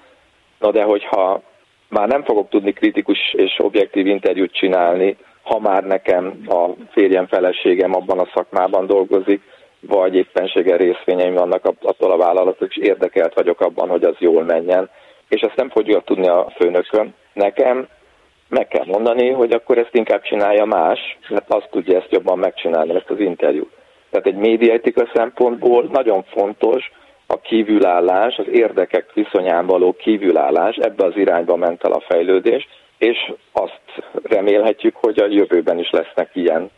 Na 0.61 0.71
de 0.71 0.83
hogyha 0.83 1.43
már 1.89 2.09
nem 2.09 2.25
fogok 2.25 2.49
tudni 2.49 2.73
kritikus 2.73 3.19
és 3.33 3.59
objektív 3.59 4.07
interjút 4.07 4.53
csinálni, 4.53 5.17
ha 5.43 5.59
már 5.59 5.85
nekem 5.85 6.41
a 6.49 6.69
férjem, 6.91 7.27
feleségem 7.27 7.95
abban 7.95 8.19
a 8.19 8.31
szakmában 8.35 8.87
dolgozik, 8.87 9.43
vagy 9.81 10.15
éppenséggel 10.15 10.77
részvényeim 10.77 11.35
vannak 11.35 11.65
attól 11.83 12.11
a 12.11 12.17
vállalatok, 12.17 12.69
és 12.69 12.77
érdekelt 12.77 13.35
vagyok 13.35 13.61
abban, 13.61 13.89
hogy 13.89 14.05
az 14.05 14.15
jól 14.19 14.45
menjen. 14.45 14.91
És 15.29 15.41
ezt 15.41 15.57
nem 15.57 15.71
fogja 15.71 16.01
tudni 16.01 16.29
a 16.29 16.53
főnököm. 16.57 17.15
Nekem 17.33 17.89
meg 18.49 18.69
kell 18.69 18.85
mondani, 18.87 19.31
hogy 19.31 19.53
akkor 19.53 19.79
ezt 19.79 19.95
inkább 19.95 20.23
csinálja 20.23 20.65
más, 20.65 21.19
mert 21.29 21.55
azt 21.55 21.69
tudja 21.71 21.99
ezt 21.99 22.13
jobban 22.13 22.39
megcsinálni, 22.39 22.95
ezt 22.95 23.11
az 23.11 23.21
interjút. 23.21 23.71
Tehát 24.11 24.27
egy 24.27 24.37
médiaetika 24.37 25.11
szempontból 25.15 25.89
nagyon 25.93 26.23
fontos, 26.23 26.91
a 27.31 27.41
kívülállás, 27.41 28.37
az 28.37 28.47
érdekek 28.53 29.13
viszonyán 29.13 29.67
való 29.67 29.93
kívülállás, 29.93 30.77
ebbe 30.77 31.05
az 31.05 31.17
irányba 31.17 31.57
ment 31.57 31.85
el 31.85 31.93
a 31.93 32.05
fejlődés, 32.09 32.69
és 32.99 33.33
azt 33.53 33.81
remélhetjük, 34.23 34.97
hogy 34.97 35.19
a 35.19 35.27
jövőben 35.27 35.79
is 35.79 35.91
lesznek 35.91 36.31
ilyen 36.33 36.71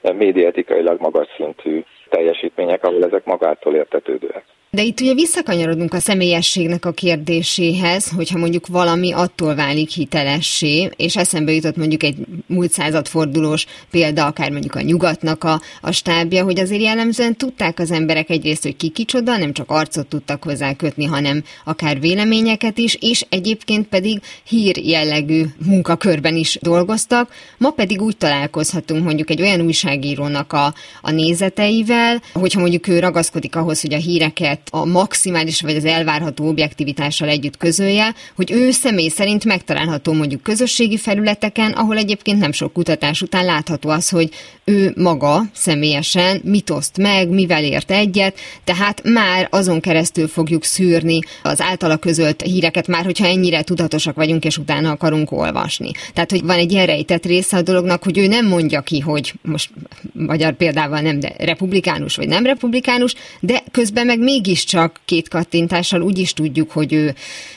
médiaetikailag 0.00 1.00
magas 1.00 1.28
szintű 1.36 1.84
teljesítmények, 2.08 2.84
ahol 2.84 3.04
ezek 3.04 3.24
magától 3.24 3.74
értetődőek. 3.74 4.44
De 4.76 4.82
itt 4.82 5.00
ugye 5.00 5.14
visszakanyarodunk 5.14 5.94
a 5.94 6.00
személyességnek 6.00 6.84
a 6.84 6.92
kérdéséhez, 6.92 8.08
hogyha 8.08 8.38
mondjuk 8.38 8.66
valami 8.66 9.12
attól 9.12 9.54
válik 9.54 9.90
hitelessé, 9.90 10.90
és 10.96 11.16
eszembe 11.16 11.52
jutott 11.52 11.76
mondjuk 11.76 12.02
egy 12.02 12.16
múlt 12.46 12.72
századfordulós 12.72 13.66
példa, 13.90 14.26
akár 14.26 14.50
mondjuk 14.50 14.74
a 14.74 14.80
nyugatnak 14.80 15.44
a, 15.44 15.60
a 15.80 15.92
stábja, 15.92 16.44
hogy 16.44 16.58
azért 16.58 16.82
jellemzően 16.82 17.36
tudták 17.36 17.78
az 17.78 17.90
emberek 17.90 18.30
egyrészt, 18.30 18.62
hogy 18.62 18.76
ki 18.76 18.88
kicsoda, 18.88 19.36
nem 19.36 19.52
csak 19.52 19.70
arcot 19.70 20.06
tudtak 20.06 20.44
hozzá 20.44 20.74
kötni, 20.74 21.04
hanem 21.04 21.42
akár 21.64 22.00
véleményeket 22.00 22.78
is, 22.78 22.98
és 23.00 23.26
egyébként 23.28 23.86
pedig 23.86 24.20
hír 24.44 24.76
jellegű 24.76 25.44
munkakörben 25.66 26.36
is 26.36 26.58
dolgoztak. 26.62 27.32
Ma 27.58 27.70
pedig 27.70 28.02
úgy 28.02 28.16
találkozhatunk 28.16 29.04
mondjuk 29.04 29.30
egy 29.30 29.42
olyan 29.42 29.60
újságírónak 29.60 30.52
a, 30.52 30.74
a 31.02 31.10
nézeteivel, 31.10 32.22
hogyha 32.32 32.60
mondjuk 32.60 32.88
ő 32.88 32.98
ragaszkodik 32.98 33.56
ahhoz, 33.56 33.80
hogy 33.80 33.94
a 33.94 33.98
híreket 33.98 34.64
a 34.70 34.84
maximális 34.84 35.60
vagy 35.60 35.76
az 35.76 35.84
elvárható 35.84 36.48
objektivitással 36.48 37.28
együtt 37.28 37.56
közölje, 37.56 38.14
hogy 38.36 38.50
ő 38.50 38.70
személy 38.70 39.08
szerint 39.08 39.44
megtalálható 39.44 40.12
mondjuk 40.12 40.42
közösségi 40.42 40.96
felületeken, 40.96 41.72
ahol 41.72 41.96
egyébként 41.96 42.38
nem 42.38 42.52
sok 42.52 42.72
kutatás 42.72 43.22
után 43.22 43.44
látható 43.44 43.88
az, 43.88 44.08
hogy 44.08 44.30
ő 44.64 44.92
maga 44.96 45.42
személyesen 45.52 46.40
mit 46.44 46.70
oszt 46.70 46.96
meg, 46.98 47.28
mivel 47.28 47.64
ért 47.64 47.90
egyet, 47.90 48.38
tehát 48.64 49.02
már 49.04 49.48
azon 49.50 49.80
keresztül 49.80 50.28
fogjuk 50.28 50.64
szűrni 50.64 51.18
az 51.42 51.60
általa 51.60 51.96
közölt 51.96 52.42
híreket, 52.42 52.86
már 52.86 53.04
hogyha 53.04 53.26
ennyire 53.26 53.62
tudatosak 53.62 54.14
vagyunk, 54.14 54.44
és 54.44 54.58
utána 54.58 54.90
akarunk 54.90 55.32
olvasni. 55.32 55.90
Tehát, 56.12 56.30
hogy 56.30 56.42
van 56.42 56.58
egy 56.58 56.72
ilyen 56.72 56.86
rejtett 56.86 57.26
része 57.26 57.56
a 57.56 57.62
dolognak, 57.62 58.02
hogy 58.02 58.18
ő 58.18 58.26
nem 58.26 58.46
mondja 58.46 58.80
ki, 58.80 59.00
hogy 59.00 59.34
most 59.42 59.70
magyar 60.12 60.54
példával 60.54 61.00
nem, 61.00 61.20
de 61.20 61.34
republikánus 61.38 62.16
vagy 62.16 62.28
nem 62.28 62.44
republikánus, 62.44 63.14
de 63.40 63.62
közben 63.70 64.06
meg 64.06 64.18
még 64.18 64.45
mégiscsak 64.46 64.96
két 65.04 65.28
kattintással 65.28 66.02
úgy 66.02 66.18
is 66.18 66.32
tudjuk, 66.32 66.70
hogy 66.70 66.92
ő 66.92 67.04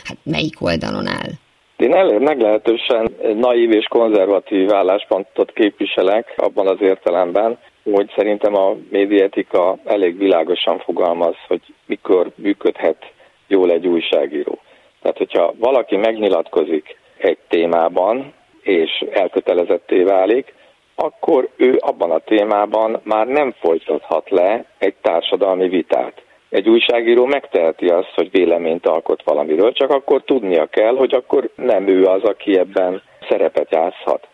hát 0.03 0.17
melyik 0.23 0.61
oldalon 0.61 1.07
áll. 1.07 1.31
Én 1.77 1.93
elég 1.93 2.19
meglehetősen 2.19 3.15
naív 3.35 3.71
és 3.71 3.85
konzervatív 3.89 4.73
álláspontot 4.73 5.51
képviselek 5.51 6.33
abban 6.37 6.67
az 6.67 6.77
értelemben, 6.81 7.57
hogy 7.83 8.11
szerintem 8.15 8.55
a 8.55 8.75
médiaetika 8.89 9.77
elég 9.85 10.17
világosan 10.17 10.79
fogalmaz, 10.79 11.35
hogy 11.47 11.61
mikor 11.85 12.31
működhet 12.35 13.11
jól 13.47 13.71
egy 13.71 13.87
újságíró. 13.87 14.59
Tehát, 15.01 15.17
hogyha 15.17 15.53
valaki 15.59 15.95
megnyilatkozik 15.95 16.97
egy 17.17 17.37
témában, 17.47 18.33
és 18.61 19.05
elkötelezetté 19.11 20.03
válik, 20.03 20.53
akkor 20.95 21.49
ő 21.55 21.77
abban 21.79 22.11
a 22.11 22.19
témában 22.19 22.99
már 23.03 23.27
nem 23.27 23.53
folytathat 23.59 24.29
le 24.29 24.65
egy 24.77 24.95
társadalmi 25.01 25.69
vitát 25.69 26.21
egy 26.49 26.69
újságíró 26.69 27.25
megteheti 27.25 27.87
azt, 27.87 28.11
hogy 28.15 28.31
véleményt 28.31 28.87
alkot 28.87 29.23
valamiről, 29.23 29.71
csak 29.71 29.89
akkor 29.89 30.23
tudnia 30.23 30.65
kell, 30.65 30.95
hogy 30.95 31.13
akkor 31.13 31.49
nem 31.55 31.87
ő 31.87 32.05
az, 32.05 32.23
aki 32.23 32.57
ebben 32.57 33.01
szerepet 33.29 33.71
játszhat. 33.71 34.27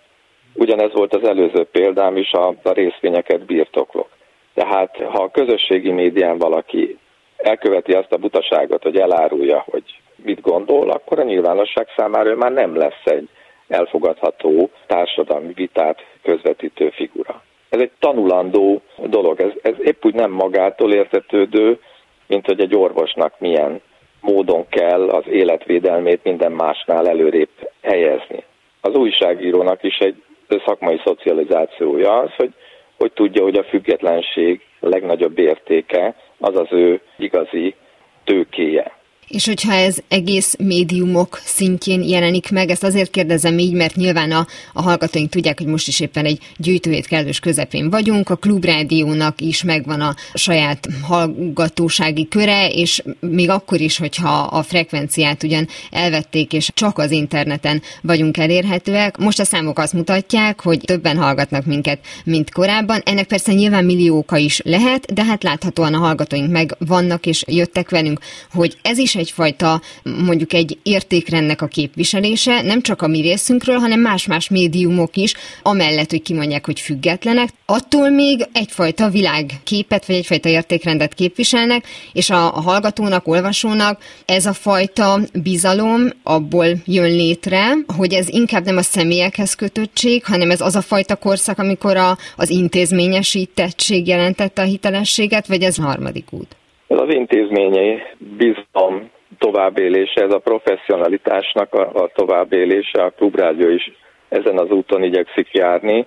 Ugyanez 0.54 0.94
volt 0.94 1.16
az 1.16 1.28
előző 1.28 1.64
példám 1.64 2.18
is, 2.18 2.32
a, 2.32 2.48
a 2.48 2.72
részvényeket 2.72 3.46
birtoklok. 3.46 4.10
Tehát 4.54 4.96
ha 4.96 5.24
a 5.24 5.32
közösségi 5.32 5.92
médián 5.92 6.38
valaki 6.38 6.98
elköveti 7.38 7.92
azt 7.92 8.12
a 8.12 8.18
butaságot, 8.18 8.84
hogy 8.84 8.98
elárulja, 8.98 9.66
hogy 9.70 9.84
mit 10.16 10.42
gondol, 10.42 10.90
akkor 10.90 11.20
a 11.20 11.24
nyilvánosság 11.24 11.88
számára 11.96 12.30
ő 12.30 12.36
már 12.36 12.52
nem 12.52 12.76
lesz 12.76 13.04
egy 13.04 13.30
elfogadható 13.68 14.70
társadalmi 14.88 15.54
vitát 15.54 16.06
közvetítő 16.24 16.90
figura. 16.90 17.44
Ez 17.70 17.80
egy 17.80 17.92
tanulandó 18.00 18.82
dolog, 18.98 19.40
ez, 19.40 19.52
ez 19.62 19.74
épp 19.84 20.06
úgy 20.06 20.14
nem 20.14 20.32
magától 20.32 20.94
értetődő, 20.94 21.80
mint 22.28 22.46
hogy 22.46 22.60
egy 22.60 22.76
orvosnak 22.76 23.40
milyen 23.40 23.82
módon 24.22 24.68
kell 24.70 25.10
az 25.10 25.24
életvédelmét 25.28 26.24
minden 26.24 26.52
másnál 26.52 27.08
előrébb 27.08 27.50
helyezni. 27.82 28.44
Az 28.82 28.94
újságírónak 28.94 29.84
is 29.84 29.98
egy 29.98 30.24
szakmai 30.66 31.02
szocializációja 31.06 32.18
az, 32.18 32.36
hogy, 32.36 32.54
hogy 32.98 33.12
tudja, 33.12 33.44
hogy 33.44 33.58
a 33.58 33.64
függetlenség 33.64 34.62
legnagyobb 34.80 35.40
értéke 35.40 36.16
az 36.40 36.60
az 36.60 36.68
ő 36.70 37.02
igazi 37.18 37.76
tőkéje. 38.24 38.95
És 39.36 39.46
hogyha 39.46 39.74
ez 39.74 39.98
egész 40.08 40.56
médiumok 40.60 41.42
szintjén 41.46 42.04
jelenik 42.04 42.52
meg, 42.52 42.70
ezt 42.70 42.84
azért 42.84 43.12
kérdezem 43.12 43.60
így, 43.60 43.74
mert 43.74 43.96
nyilván 43.96 44.32
a, 44.32 44.48
a 44.74 44.82
hallgatóink 44.82 45.30
tudják, 45.30 45.58
hogy 45.58 45.68
most 45.68 45.88
is 45.88 46.00
éppen 46.00 46.26
egy 46.26 46.40
gyűjtőhét 46.58 47.08
kellős 47.08 47.40
közepén 47.40 47.90
vagyunk, 47.90 48.30
a 48.30 48.36
klubrádiónak 48.36 49.42
is 49.42 49.64
megvan 49.64 50.02
a 50.02 50.16
saját 50.34 50.88
hallgatósági 51.02 52.28
köre, 52.28 52.70
és 52.70 53.04
még 53.20 53.50
akkor 53.50 53.82
is, 53.82 53.98
hogyha 53.98 54.40
a 54.40 54.64
frekvenciát 54.64 55.44
ugyan 55.44 55.68
elvették, 55.92 56.54
és 56.54 56.72
csak 56.74 56.98
az 56.98 57.12
interneten 57.12 57.82
vagyunk 58.02 58.38
elérhetőek. 58.38 59.18
Most 59.18 59.40
a 59.40 59.46
számok 59.46 59.80
azt 59.80 59.94
mutatják, 59.94 60.62
hogy 60.62 60.80
többen 60.80 61.18
hallgatnak 61.18 61.66
minket, 61.66 62.00
mint 62.24 62.52
korábban. 62.52 63.02
Ennek 63.06 63.28
persze 63.28 63.54
nyilván 63.54 63.86
millióka 63.86 64.38
is 64.38 64.62
lehet, 64.64 65.14
de 65.14 65.24
hát 65.24 65.44
láthatóan 65.44 65.94
a 65.94 65.98
hallgatóink 66.00 66.52
meg 66.52 66.76
vannak 66.80 67.26
és 67.26 67.44
jöttek 67.48 67.90
velünk, 67.90 68.20
hogy 68.52 68.78
ez 68.82 68.98
is 68.98 69.16
egyfajta 69.26 69.80
mondjuk 70.26 70.54
egy 70.54 70.78
értékrendnek 70.84 71.62
a 71.62 71.68
képviselése, 71.68 72.62
nem 72.62 72.82
csak 72.82 73.02
a 73.02 73.08
mi 73.08 73.22
részünkről, 73.22 73.78
hanem 73.78 74.00
más-más 74.00 74.50
médiumok 74.50 75.16
is, 75.16 75.34
amellett, 75.64 76.10
hogy 76.10 76.22
kimondják, 76.22 76.66
hogy 76.66 76.80
függetlenek, 76.80 77.50
attól 77.66 78.10
még 78.10 78.40
egyfajta 78.54 79.10
világképet, 79.10 80.06
vagy 80.06 80.16
egyfajta 80.16 80.50
értékrendet 80.50 81.14
képviselnek, 81.14 81.86
és 82.14 82.30
a, 82.30 82.56
a 82.56 82.62
hallgatónak, 82.62 83.28
olvasónak 83.28 84.00
ez 84.26 84.46
a 84.46 84.54
fajta 84.54 85.20
bizalom 85.44 86.02
abból 86.24 86.68
jön 86.86 87.12
létre, 87.16 87.64
hogy 87.98 88.14
ez 88.14 88.30
inkább 88.30 88.66
nem 88.66 88.78
a 88.78 88.82
személyekhez 88.82 89.54
kötöttség, 89.54 90.26
hanem 90.26 90.50
ez 90.50 90.62
az 90.62 90.76
a 90.76 90.82
fajta 90.82 91.16
korszak, 91.16 91.58
amikor 91.60 91.98
a, 91.98 92.18
az 92.38 92.50
intézményesítettség 92.50 94.08
jelentette 94.08 94.62
a 94.62 94.66
hitelességet, 94.66 95.48
vagy 95.48 95.62
ez 95.62 95.78
harmadik 95.78 96.26
út? 96.32 96.56
Ez 96.88 96.98
az 97.00 97.14
intézményei 97.14 97.98
bizalom 98.38 99.14
továbbélése, 99.46 100.22
ez 100.22 100.34
a 100.34 100.40
professzionalitásnak 100.40 101.74
a, 101.74 102.04
a 102.04 102.10
továbbélése, 102.14 103.04
a 103.04 103.10
klubrádió 103.10 103.70
is 103.70 103.92
ezen 104.30 104.58
az 104.58 104.70
úton 104.70 105.04
igyekszik 105.04 105.48
járni. 105.52 106.04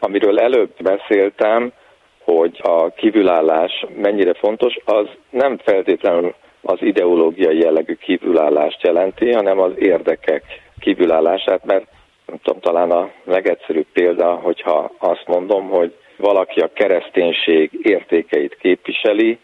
Amiről 0.00 0.38
előbb 0.38 0.70
beszéltem, 0.82 1.72
hogy 2.24 2.60
a 2.62 2.90
kívülállás 2.90 3.86
mennyire 3.96 4.34
fontos, 4.34 4.74
az 4.84 5.06
nem 5.30 5.58
feltétlenül 5.58 6.34
az 6.62 6.78
ideológiai 6.80 7.58
jellegű 7.58 7.94
kívülállást 7.94 8.82
jelenti, 8.82 9.32
hanem 9.32 9.58
az 9.58 9.72
érdekek 9.76 10.42
kívülállását, 10.80 11.64
mert 11.64 11.86
nem 12.26 12.38
tudom, 12.42 12.60
talán 12.60 12.90
a 12.90 13.10
legegyszerűbb 13.24 13.86
példa, 13.92 14.34
hogyha 14.34 14.92
azt 14.98 15.24
mondom, 15.26 15.68
hogy 15.68 15.94
valaki 16.16 16.60
a 16.60 16.72
kereszténység 16.72 17.70
értékeit 17.82 18.56
képviseli, 18.60 19.38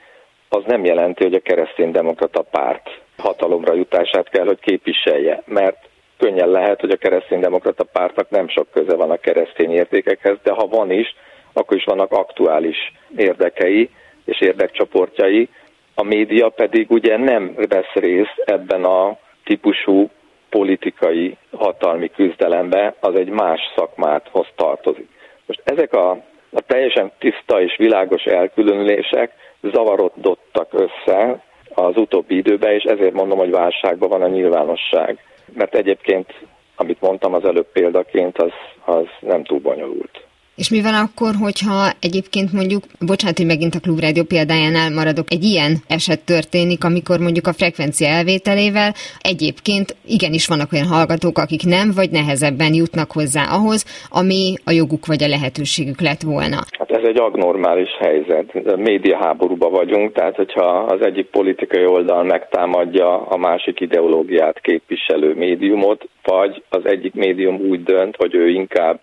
az 0.49 0.63
nem 0.67 0.85
jelenti, 0.85 1.23
hogy 1.23 1.35
a 1.35 1.41
kereszténydemokrata 1.41 2.43
párt 2.43 3.07
hatalomra 3.19 3.75
jutását 3.75 4.29
kell, 4.29 4.47
hogy 4.47 4.61
képviselje, 4.61 5.43
mert 5.47 5.89
könnyen 6.19 6.49
lehet, 6.49 6.81
hogy 6.81 6.91
a 6.91 6.97
kereszténydemokrata 6.97 7.85
pártnak 7.85 8.31
nem 8.31 8.49
sok 8.49 8.71
köze 8.71 8.97
van 8.97 9.11
a 9.11 9.17
keresztény 9.17 9.71
értékekhez, 9.71 10.37
de 10.43 10.53
ha 10.53 10.67
van 10.67 10.91
is, 10.91 11.15
akkor 11.53 11.77
is 11.77 11.85
vannak 11.85 12.13
aktuális 12.13 12.93
érdekei 13.17 13.91
és 14.25 14.41
érdekcsoportjai, 14.41 15.49
a 15.95 16.03
média 16.03 16.49
pedig 16.49 16.91
ugye 16.91 17.17
nem 17.17 17.55
vesz 17.69 17.93
részt 17.93 18.43
ebben 18.45 18.85
a 18.85 19.19
típusú 19.45 20.11
politikai 20.51 21.37
hatalmi 21.53 22.11
küzdelembe, 22.11 22.95
az 23.01 23.15
egy 23.15 23.29
más 23.29 23.61
szakmáthoz 23.77 24.47
tartozik. 24.57 25.09
Most 25.47 25.61
ezek 25.65 25.93
a, 25.93 26.11
a 26.53 26.61
teljesen 26.67 27.13
tiszta 27.19 27.61
és 27.61 27.77
világos 27.77 28.25
elkülönülések 28.25 29.33
zavarodottak 29.63 30.73
össze 30.73 31.43
az 31.85 31.97
utóbbi 31.97 32.37
időben, 32.37 32.73
és 32.73 32.83
ezért 32.83 33.13
mondom, 33.13 33.39
hogy 33.39 33.51
válságban 33.51 34.09
van 34.09 34.23
a 34.23 34.29
nyilvánosság. 34.29 35.19
Mert 35.55 35.75
egyébként, 35.75 36.35
amit 36.77 37.01
mondtam 37.01 37.35
az 37.35 37.45
előbb 37.45 37.73
példaként, 37.73 38.39
az, 38.39 38.53
az 38.85 39.07
nem 39.21 39.45
túl 39.45 39.59
bonyolult. 39.59 40.28
És 40.63 40.71
mi 40.71 40.81
van 40.83 40.95
akkor, 40.95 41.33
hogyha 41.45 41.81
egyébként 42.01 42.53
mondjuk, 42.53 42.83
bocsánat, 43.11 43.37
hogy 43.37 43.47
megint 43.47 43.75
a 43.75 43.85
klubrádió 43.87 44.23
példájánál 44.35 44.91
maradok, 44.91 45.27
egy 45.37 45.45
ilyen 45.53 45.73
eset 45.89 46.25
történik, 46.25 46.85
amikor 46.85 47.19
mondjuk 47.19 47.47
a 47.47 47.53
frekvencia 47.61 48.09
elvételével 48.09 48.91
egyébként 49.21 49.97
igenis 50.17 50.47
vannak 50.47 50.73
olyan 50.73 50.93
hallgatók, 50.95 51.39
akik 51.39 51.63
nem 51.77 51.89
vagy 51.95 52.11
nehezebben 52.11 52.75
jutnak 52.75 53.13
hozzá 53.13 53.43
ahhoz, 53.59 53.81
ami 54.21 54.55
a 54.65 54.71
joguk 54.71 55.07
vagy 55.07 55.23
a 55.23 55.29
lehetőségük 55.29 56.01
lett 56.01 56.23
volna. 56.23 56.59
Hát 56.79 56.91
ez 56.91 57.05
egy 57.05 57.21
abnormális 57.21 57.91
helyzet. 57.99 58.77
Média 58.77 59.17
háborúba 59.25 59.69
vagyunk, 59.71 60.13
tehát 60.13 60.37
hogyha 60.37 60.69
az 60.95 61.01
egyik 61.01 61.27
politikai 61.27 61.87
oldal 61.87 62.25
megtámadja 62.25 63.27
a 63.27 63.37
másik 63.37 63.81
ideológiát 63.81 64.61
képviselő 64.61 65.35
médiumot, 65.35 66.09
vagy 66.25 66.63
az 66.69 66.85
egyik 66.85 67.15
médium 67.15 67.57
úgy 67.71 67.83
dönt, 67.83 68.17
hogy 68.17 68.35
ő 68.35 68.49
inkább 68.49 69.01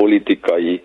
politikai 0.00 0.82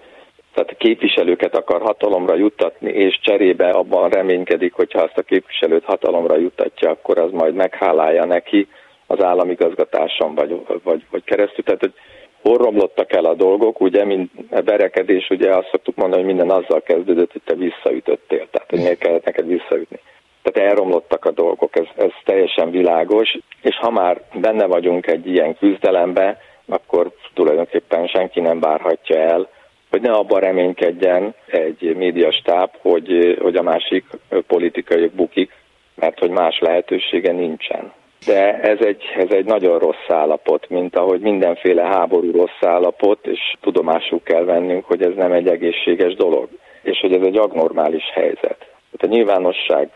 tehát 0.54 0.78
képviselőket 0.78 1.56
akar 1.56 1.82
hatalomra 1.82 2.36
juttatni, 2.36 2.90
és 2.90 3.20
cserébe 3.22 3.70
abban 3.70 4.10
reménykedik, 4.10 4.74
hogyha 4.74 5.02
azt 5.02 5.18
a 5.18 5.22
képviselőt 5.22 5.84
hatalomra 5.84 6.38
juttatja, 6.38 6.90
akkor 6.90 7.18
az 7.18 7.32
majd 7.32 7.54
meghálálja 7.54 8.26
neki 8.26 8.68
az 9.08 9.24
államigazgatáson 9.24 10.36
vagy, 10.36 10.62
vagy, 10.84 11.04
vagy 11.12 11.24
keresztül. 11.24 11.64
Tehát, 11.64 11.80
hogy 11.80 11.94
hol 12.42 12.58
romlottak 12.58 13.14
el 13.14 13.26
a 13.26 13.34
dolgok, 13.34 13.82
ugye, 13.82 14.06
mint 14.06 14.32
a 14.52 14.62
berekedés, 14.62 15.30
ugye 15.30 15.56
azt 15.56 15.70
szoktuk 15.72 15.96
mondani, 15.96 16.24
hogy 16.24 16.34
minden 16.34 16.56
azzal 16.58 16.82
kezdődött, 16.82 17.32
hogy 17.32 17.42
te 17.46 17.56
visszaütöttél, 17.56 18.48
tehát 18.52 18.70
hogy 18.70 18.80
miért 18.80 19.00
kellett 19.00 19.26
neked 19.26 19.48
visszaütni. 19.48 20.00
Tehát 20.42 20.70
elromlottak 20.70 21.26
a 21.26 21.32
dolgok, 21.32 21.76
ez, 21.76 21.88
ez 21.96 22.12
teljesen 22.24 22.72
világos, 22.72 23.38
és 23.62 23.76
ha 23.76 23.90
már 23.90 24.22
benne 24.34 24.66
vagyunk 24.66 25.08
egy 25.08 25.28
ilyen 25.28 25.58
küzdelembe, 25.58 26.38
akkor 26.68 27.12
tulajdonképpen 27.44 28.08
senki 28.08 28.40
nem 28.40 28.60
várhatja 28.60 29.18
el, 29.18 29.50
hogy 29.90 30.02
ne 30.02 30.12
abban 30.12 30.40
reménykedjen 30.40 31.36
egy 31.46 31.96
médiastáb, 31.96 32.70
hogy, 32.82 33.38
hogy 33.42 33.56
a 33.56 33.62
másik 33.62 34.06
politikai 34.48 35.12
bukik, 35.16 35.52
mert 35.96 36.20
hogy 36.20 36.30
más 36.30 36.60
lehetősége 36.60 37.32
nincsen. 37.32 37.92
De 38.26 38.60
ez 38.60 38.78
egy, 38.80 39.04
ez 39.18 39.30
egy 39.30 39.46
nagyon 39.46 39.80
rossz 39.80 40.08
állapot, 40.08 40.70
mint 40.70 40.96
ahogy 40.96 41.20
mindenféle 41.20 41.84
háború 41.84 42.32
rossz 42.32 42.62
állapot, 42.62 43.28
és 43.28 43.40
tudomásul 43.62 44.22
kell 44.24 44.44
vennünk, 44.44 44.86
hogy 44.86 45.02
ez 45.02 45.16
nem 45.16 45.32
egy 45.32 45.48
egészséges 45.48 46.14
dolog, 46.16 46.50
és 46.82 47.00
hogy 47.00 47.14
ez 47.14 47.26
egy 47.26 47.38
abnormális 47.38 48.04
helyzet. 48.14 48.72
A 48.98 49.06
nyilvánosság 49.06 49.90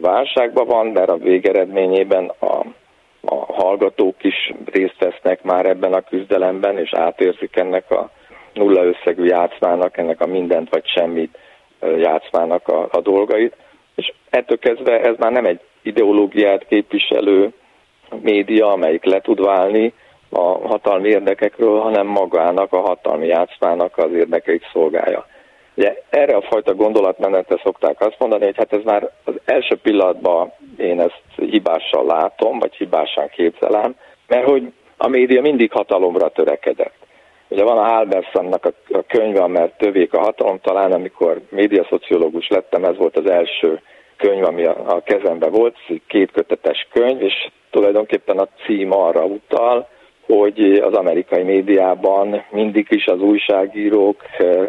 válságban 0.00 0.66
van, 0.66 0.86
mert 0.86 1.08
a 1.08 1.16
végeredményében 1.16 2.32
a 2.40 2.64
a 3.20 3.34
hallgatók 3.34 4.24
is 4.24 4.52
részt 4.72 4.98
vesznek 4.98 5.42
már 5.42 5.66
ebben 5.66 5.92
a 5.92 6.00
küzdelemben, 6.00 6.78
és 6.78 6.92
átérzik 6.92 7.56
ennek 7.56 7.90
a 7.90 8.10
nulla 8.54 8.84
összegű 8.84 9.24
játszmának, 9.24 9.96
ennek 9.96 10.20
a 10.20 10.26
mindent 10.26 10.70
vagy 10.70 10.86
semmit 10.86 11.38
játszmának 11.80 12.68
a, 12.68 12.88
a 12.90 13.00
dolgait. 13.00 13.56
És 13.94 14.12
ettől 14.30 14.58
kezdve 14.58 15.00
ez 15.00 15.16
már 15.18 15.32
nem 15.32 15.46
egy 15.46 15.60
ideológiát 15.82 16.66
képviselő 16.66 17.52
média, 18.20 18.72
amelyik 18.72 19.04
le 19.04 19.20
tud 19.20 19.44
válni 19.44 19.92
a 20.30 20.68
hatalmi 20.68 21.08
érdekekről, 21.08 21.80
hanem 21.80 22.06
magának 22.06 22.72
a 22.72 22.80
hatalmi 22.80 23.26
játszmának 23.26 23.98
az 23.98 24.12
érdekeit 24.12 24.68
szolgálja. 24.72 25.26
Ugye 25.74 26.02
erre 26.10 26.36
a 26.36 26.42
fajta 26.42 26.74
gondolatmenetre 26.74 27.60
szokták 27.62 28.00
azt 28.00 28.18
mondani, 28.18 28.44
hogy 28.44 28.56
hát 28.56 28.72
ez 28.72 28.82
már 28.84 29.10
az 29.24 29.34
első 29.44 29.76
pillanatban 29.76 30.52
én 30.76 31.00
ezt 31.00 31.22
hibással 31.36 32.04
látom, 32.04 32.58
vagy 32.58 32.74
hibásan 32.74 33.28
képzelem, 33.28 33.94
mert 34.26 34.48
hogy 34.48 34.72
a 34.96 35.08
média 35.08 35.40
mindig 35.40 35.72
hatalomra 35.72 36.28
törekedett. 36.28 36.94
Ugye 37.48 37.64
van 37.64 37.78
a 37.78 37.84
Halbersonnak 37.84 38.64
a, 38.64 38.72
a 38.98 39.02
könyve, 39.06 39.46
mert 39.46 39.78
tövék 39.78 40.12
a 40.12 40.20
hatalom, 40.20 40.58
talán 40.60 40.92
amikor 40.92 41.40
médiaszociológus 41.48 42.48
lettem, 42.48 42.84
ez 42.84 42.96
volt 42.96 43.16
az 43.16 43.30
első 43.30 43.80
könyv, 44.16 44.44
ami 44.44 44.64
a, 44.64 44.76
a 44.86 45.02
kezembe 45.02 45.48
volt, 45.48 45.76
két 46.06 46.30
kötetes 46.30 46.86
könyv, 46.92 47.22
és 47.22 47.48
tulajdonképpen 47.70 48.38
a 48.38 48.48
cím 48.64 48.92
arra 48.92 49.24
utal, 49.24 49.88
hogy 50.30 50.72
az 50.74 50.92
amerikai 50.94 51.42
médiában 51.42 52.44
mindig 52.50 52.86
is 52.90 53.06
az 53.06 53.20
újságírók 53.20 54.22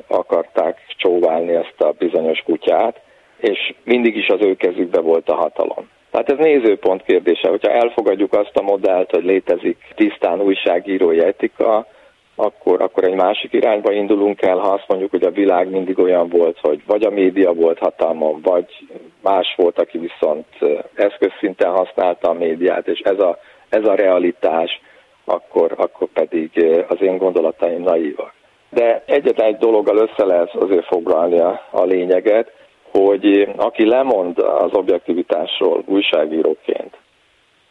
akarták 0.07 0.77
csóválni 0.87 1.53
ezt 1.53 1.81
a 1.81 1.93
bizonyos 1.97 2.39
kutyát, 2.39 3.01
és 3.39 3.73
mindig 3.83 4.15
is 4.15 4.27
az 4.27 4.41
ő 4.41 4.55
kezükbe 4.55 4.99
volt 4.99 5.29
a 5.29 5.35
hatalom. 5.35 5.89
Tehát 6.11 6.31
ez 6.31 6.37
nézőpont 6.37 7.03
kérdése, 7.03 7.49
hogyha 7.49 7.71
elfogadjuk 7.71 8.33
azt 8.33 8.57
a 8.57 8.61
modellt, 8.61 9.11
hogy 9.11 9.23
létezik 9.23 9.77
tisztán 9.95 10.41
újságírói 10.41 11.19
etika, 11.19 11.87
akkor, 12.35 12.81
akkor 12.81 13.03
egy 13.03 13.15
másik 13.15 13.53
irányba 13.53 13.91
indulunk 13.91 14.41
el, 14.41 14.57
ha 14.57 14.69
azt 14.69 14.87
mondjuk, 14.87 15.11
hogy 15.11 15.23
a 15.23 15.31
világ 15.31 15.69
mindig 15.69 15.99
olyan 15.99 16.29
volt, 16.29 16.57
hogy 16.61 16.81
vagy 16.87 17.03
a 17.03 17.09
média 17.09 17.53
volt 17.53 17.77
hatalmon, 17.77 18.41
vagy 18.41 18.65
más 19.21 19.53
volt, 19.57 19.79
aki 19.79 19.97
viszont 19.97 20.45
eszközszinten 20.93 21.71
használta 21.71 22.29
a 22.29 22.33
médiát, 22.33 22.87
és 22.87 22.99
ez 22.99 23.19
a, 23.19 23.37
ez 23.69 23.85
a 23.85 23.95
realitás, 23.95 24.81
akkor, 25.31 25.73
akkor 25.77 26.07
pedig 26.13 26.49
eh, 26.53 26.85
az 26.87 27.01
én 27.01 27.17
gondolataim 27.17 27.81
naívak. 27.81 28.33
De 28.69 29.03
egyetlen 29.05 29.47
egy 29.47 29.57
dologgal 29.57 29.97
össze 29.97 30.25
lehet 30.25 30.55
azért 30.55 30.85
foglalni 30.85 31.39
a, 31.39 31.61
a 31.71 31.83
lényeget, 31.83 32.51
hogy 32.91 33.49
aki 33.57 33.87
lemond 33.87 34.37
az 34.39 34.73
objektivitásról 34.73 35.83
újságíróként, 35.85 36.97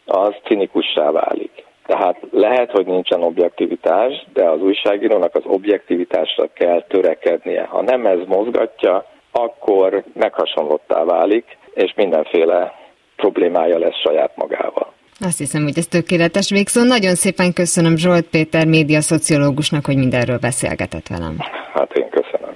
az 0.04 0.34
cinikussá 0.44 1.10
válik. 1.10 1.64
Tehát 1.86 2.16
lehet, 2.30 2.70
hogy 2.70 2.86
nincsen 2.86 3.22
objektivitás, 3.22 4.26
de 4.32 4.48
az 4.48 4.62
újságírónak 4.62 5.34
az 5.34 5.42
objektivitásra 5.44 6.46
kell 6.52 6.82
törekednie. 6.82 7.64
Ha 7.64 7.82
nem 7.82 8.06
ez 8.06 8.18
mozgatja, 8.26 9.04
akkor 9.32 10.04
meghasonlottá 10.14 11.04
válik, 11.04 11.58
és 11.74 11.92
mindenféle 11.96 12.74
problémája 13.16 13.78
lesz 13.78 14.00
saját 14.04 14.36
magával. 14.36 14.92
Azt 15.20 15.38
hiszem, 15.38 15.62
hogy 15.62 15.78
ez 15.78 15.86
tökéletes 15.86 16.50
végszó. 16.50 16.82
Nagyon 16.82 17.14
szépen 17.14 17.52
köszönöm 17.52 17.96
Zsolt 17.96 18.26
Péter 18.26 18.66
médiaszociológusnak, 18.66 19.86
hogy 19.86 19.96
mindenről 19.96 20.38
beszélgetett 20.38 21.06
velem. 21.06 21.36
Hát 21.74 21.90
én 21.92 22.08
köszönöm. 22.10 22.54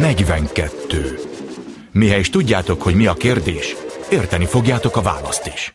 42. 0.00 1.18
Mihez 1.92 2.18
is 2.18 2.30
tudjátok, 2.30 2.82
hogy 2.82 2.94
mi 2.94 3.06
a 3.06 3.14
kérdés, 3.14 3.76
érteni 4.10 4.44
fogjátok 4.44 4.96
a 4.96 5.02
választ 5.02 5.46
is. 5.46 5.74